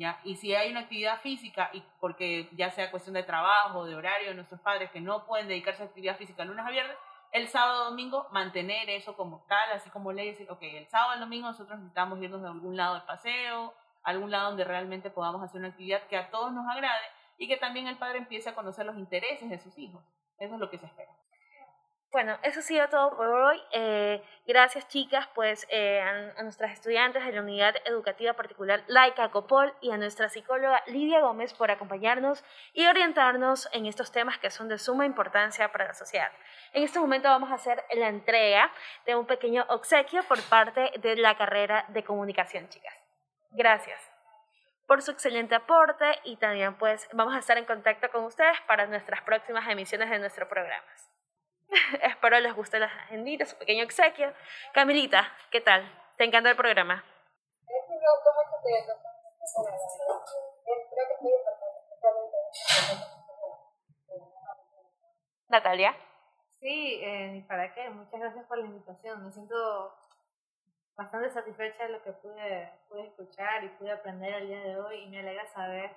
¿Ya? 0.00 0.18
Y 0.24 0.36
si 0.36 0.54
hay 0.54 0.70
una 0.70 0.80
actividad 0.80 1.20
física, 1.20 1.68
y 1.74 1.82
porque 2.00 2.48
ya 2.52 2.70
sea 2.70 2.90
cuestión 2.90 3.12
de 3.12 3.22
trabajo, 3.22 3.84
de 3.84 3.94
horario 3.94 4.28
de 4.28 4.34
nuestros 4.34 4.58
padres 4.62 4.90
que 4.90 5.00
no 5.02 5.26
pueden 5.26 5.46
dedicarse 5.46 5.82
a 5.82 5.86
actividad 5.86 6.16
física 6.16 6.42
lunes 6.42 6.64
a 6.64 6.70
viernes, 6.70 6.96
el 7.32 7.48
sábado 7.48 7.90
domingo 7.90 8.26
mantener 8.32 8.88
eso 8.88 9.14
como 9.14 9.44
tal, 9.46 9.72
así 9.72 9.90
como 9.90 10.10
le 10.10 10.24
decir, 10.24 10.50
ok, 10.50 10.62
el 10.62 10.88
sábado 10.88 11.18
y 11.18 11.20
domingo 11.20 11.48
nosotros 11.48 11.78
necesitamos 11.78 12.18
irnos 12.22 12.40
de 12.40 12.48
algún 12.48 12.78
lado 12.78 12.94
de 12.94 13.02
paseo, 13.02 13.74
algún 14.02 14.30
lado 14.30 14.48
donde 14.48 14.64
realmente 14.64 15.10
podamos 15.10 15.42
hacer 15.42 15.58
una 15.58 15.68
actividad 15.68 16.06
que 16.08 16.16
a 16.16 16.30
todos 16.30 16.50
nos 16.54 16.66
agrade 16.66 17.04
y 17.36 17.46
que 17.46 17.58
también 17.58 17.86
el 17.86 17.98
padre 17.98 18.20
empiece 18.20 18.48
a 18.48 18.54
conocer 18.54 18.86
los 18.86 18.96
intereses 18.96 19.50
de 19.50 19.58
sus 19.58 19.76
hijos. 19.76 20.02
Eso 20.38 20.54
es 20.54 20.60
lo 20.60 20.70
que 20.70 20.78
se 20.78 20.86
espera. 20.86 21.12
Bueno, 22.12 22.36
eso 22.42 22.58
ha 22.58 22.62
sido 22.62 22.88
todo 22.88 23.16
por 23.16 23.28
hoy. 23.28 23.62
Eh, 23.70 24.20
gracias, 24.44 24.88
chicas, 24.88 25.28
pues 25.32 25.64
eh, 25.70 26.00
a, 26.00 26.42
nuestras 26.42 26.72
estudiantes 26.72 27.24
de 27.24 27.30
la 27.30 27.40
Unidad 27.40 27.76
Educativa 27.84 28.32
Particular 28.32 28.82
Laica 28.88 29.30
Copol 29.30 29.72
y 29.80 29.92
a 29.92 29.96
nuestra 29.96 30.28
psicóloga 30.28 30.82
Lidia 30.88 31.20
Gómez 31.20 31.54
por 31.54 31.70
acompañarnos 31.70 32.44
y 32.72 32.84
orientarnos 32.86 33.68
en 33.72 33.86
estos 33.86 34.10
temas 34.10 34.38
que 34.38 34.50
son 34.50 34.68
de 34.68 34.78
suma 34.78 35.06
importancia 35.06 35.70
para 35.70 35.86
la 35.86 35.94
sociedad. 35.94 36.32
En 36.72 36.82
este 36.82 36.98
momento 36.98 37.28
vamos 37.28 37.52
a 37.52 37.54
hacer 37.54 37.84
la 37.94 38.08
entrega 38.08 38.72
de 39.06 39.14
un 39.14 39.26
pequeño 39.26 39.64
obsequio 39.68 40.24
por 40.24 40.42
parte 40.42 40.90
de 40.98 41.14
la 41.14 41.36
carrera 41.36 41.84
de 41.88 42.02
comunicación, 42.02 42.68
chicas. 42.70 42.94
Gracias 43.52 44.00
por 44.88 45.00
su 45.02 45.12
excelente 45.12 45.54
aporte 45.54 46.18
y 46.24 46.34
también 46.38 46.74
pues 46.74 47.08
vamos 47.12 47.36
a 47.36 47.38
estar 47.38 47.56
en 47.56 47.66
contacto 47.66 48.10
con 48.10 48.24
ustedes 48.24 48.60
para 48.62 48.88
nuestras 48.88 49.22
próximas 49.22 49.68
emisiones 49.68 50.10
de 50.10 50.18
nuestro 50.18 50.48
programa. 50.48 50.84
Espero 52.02 52.40
les 52.40 52.54
guste 52.54 52.78
la 52.78 52.86
agendita, 52.86 53.46
su 53.46 53.56
pequeño 53.56 53.84
exequio. 53.84 54.32
Camilita, 54.72 55.32
¿qué 55.50 55.60
tal? 55.60 55.82
¿Te 56.16 56.24
encanta 56.24 56.50
el 56.50 56.56
programa? 56.56 57.04
Natalia. 65.48 65.96
Sí, 66.60 67.00
eh, 67.02 67.44
¿para 67.48 67.72
qué? 67.74 67.88
Muchas 67.90 68.20
gracias 68.20 68.44
por 68.46 68.58
la 68.58 68.66
invitación. 68.66 69.24
Me 69.24 69.32
siento 69.32 69.94
bastante 70.96 71.30
satisfecha 71.30 71.84
de 71.84 71.90
lo 71.90 72.02
que 72.02 72.12
pude, 72.12 72.72
pude 72.88 73.06
escuchar 73.06 73.64
y 73.64 73.68
pude 73.70 73.92
aprender 73.92 74.34
el 74.34 74.48
día 74.48 74.60
de 74.60 74.78
hoy 74.78 75.04
y 75.04 75.08
me 75.08 75.20
alegra 75.20 75.46
saber 75.46 75.90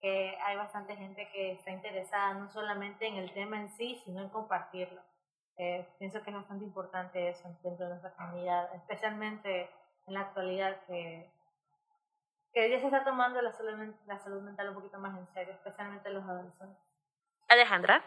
que 0.00 0.36
hay 0.40 0.56
bastante 0.56 0.96
gente 0.96 1.28
que 1.32 1.52
está 1.52 1.70
interesada 1.70 2.34
no 2.34 2.48
solamente 2.50 3.06
en 3.06 3.16
el 3.16 3.32
tema 3.32 3.58
en 3.58 3.70
sí, 3.70 4.00
sino 4.04 4.22
en 4.22 4.28
compartirlo. 4.28 5.02
Eh, 5.56 5.86
pienso 5.98 6.20
que 6.22 6.30
es 6.30 6.36
bastante 6.36 6.64
importante 6.64 7.28
eso 7.28 7.48
dentro 7.62 7.84
de 7.84 7.90
nuestra 7.90 8.14
comunidad, 8.14 8.74
especialmente 8.74 9.70
en 10.06 10.14
la 10.14 10.20
actualidad 10.20 10.84
que, 10.86 11.30
que 12.52 12.70
ya 12.70 12.80
se 12.80 12.86
está 12.86 13.04
tomando 13.04 13.40
la 13.40 13.52
salud, 13.52 13.94
la 14.06 14.18
salud 14.18 14.42
mental 14.42 14.70
un 14.70 14.74
poquito 14.74 14.98
más 14.98 15.16
en 15.16 15.26
serio, 15.32 15.54
especialmente 15.54 16.10
los 16.10 16.24
adolescentes. 16.24 16.78
Alejandra. 17.48 18.02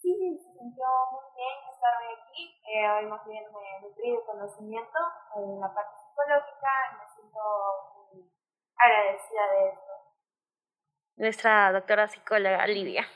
Sí, 0.00 0.14
se 0.38 0.52
sintió 0.58 0.84
muy 1.12 1.24
bien 1.36 1.72
estar 1.72 1.92
hoy 2.00 2.14
aquí. 2.22 2.62
Eh, 2.72 2.90
hoy 2.90 3.06
más 3.06 3.24
bien 3.26 3.44
me 3.52 3.86
nutrí 3.86 4.12
de 4.12 4.24
conocimiento 4.24 4.98
en 5.36 5.60
la 5.60 5.74
parte 5.74 5.96
psicológica 5.98 6.70
y 6.90 6.96
me 6.98 7.14
siento 7.14 7.40
muy 7.96 8.30
agradecida 8.76 9.46
de 9.52 9.68
esto. 9.68 9.92
Nuestra 11.16 11.72
doctora 11.72 12.08
psicóloga 12.08 12.66
Lidia. 12.66 13.06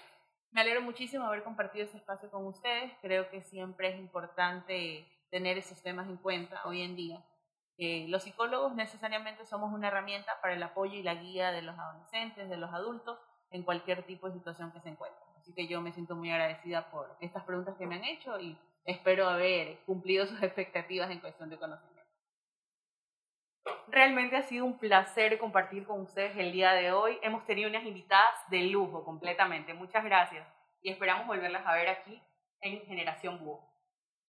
Me 0.50 0.62
alegro 0.62 0.82
muchísimo 0.82 1.24
haber 1.24 1.42
compartido 1.44 1.84
este 1.84 1.98
espacio 1.98 2.30
con 2.30 2.46
ustedes. 2.46 2.92
Creo 3.02 3.28
que 3.30 3.42
siempre 3.42 3.88
es 3.88 3.98
importante 3.98 5.06
tener 5.30 5.58
esos 5.58 5.82
temas 5.82 6.08
en 6.08 6.16
cuenta 6.16 6.62
hoy 6.64 6.82
en 6.82 6.96
día. 6.96 7.22
Eh, 7.76 8.06
los 8.08 8.24
psicólogos 8.24 8.74
necesariamente 8.74 9.46
somos 9.46 9.72
una 9.72 9.88
herramienta 9.88 10.40
para 10.40 10.54
el 10.54 10.62
apoyo 10.62 10.94
y 10.94 11.02
la 11.02 11.14
guía 11.14 11.52
de 11.52 11.62
los 11.62 11.78
adolescentes, 11.78 12.48
de 12.48 12.56
los 12.56 12.72
adultos, 12.72 13.18
en 13.50 13.62
cualquier 13.62 14.02
tipo 14.04 14.26
de 14.26 14.34
situación 14.34 14.72
que 14.72 14.80
se 14.80 14.88
encuentren. 14.88 15.28
Así 15.38 15.52
que 15.52 15.68
yo 15.68 15.80
me 15.80 15.92
siento 15.92 16.16
muy 16.16 16.30
agradecida 16.30 16.90
por 16.90 17.16
estas 17.20 17.44
preguntas 17.44 17.76
que 17.76 17.86
me 17.86 17.96
han 17.96 18.04
hecho 18.04 18.40
y 18.40 18.58
espero 18.84 19.28
haber 19.28 19.78
cumplido 19.84 20.26
sus 20.26 20.42
expectativas 20.42 21.10
en 21.10 21.20
cuestión 21.20 21.50
de 21.50 21.58
conocimiento. 21.58 21.97
Realmente 23.90 24.36
ha 24.36 24.42
sido 24.42 24.66
un 24.66 24.78
placer 24.78 25.38
compartir 25.38 25.86
con 25.86 26.02
ustedes 26.02 26.36
el 26.36 26.52
día 26.52 26.72
de 26.72 26.92
hoy. 26.92 27.18
Hemos 27.22 27.46
tenido 27.46 27.70
unas 27.70 27.84
invitadas 27.84 28.34
de 28.50 28.62
lujo 28.64 29.02
completamente. 29.02 29.72
Muchas 29.72 30.04
gracias 30.04 30.46
y 30.82 30.90
esperamos 30.90 31.26
volverlas 31.26 31.66
a 31.66 31.74
ver 31.74 31.88
aquí 31.88 32.22
en 32.60 32.80
Generación 32.82 33.38
Búho. 33.38 33.67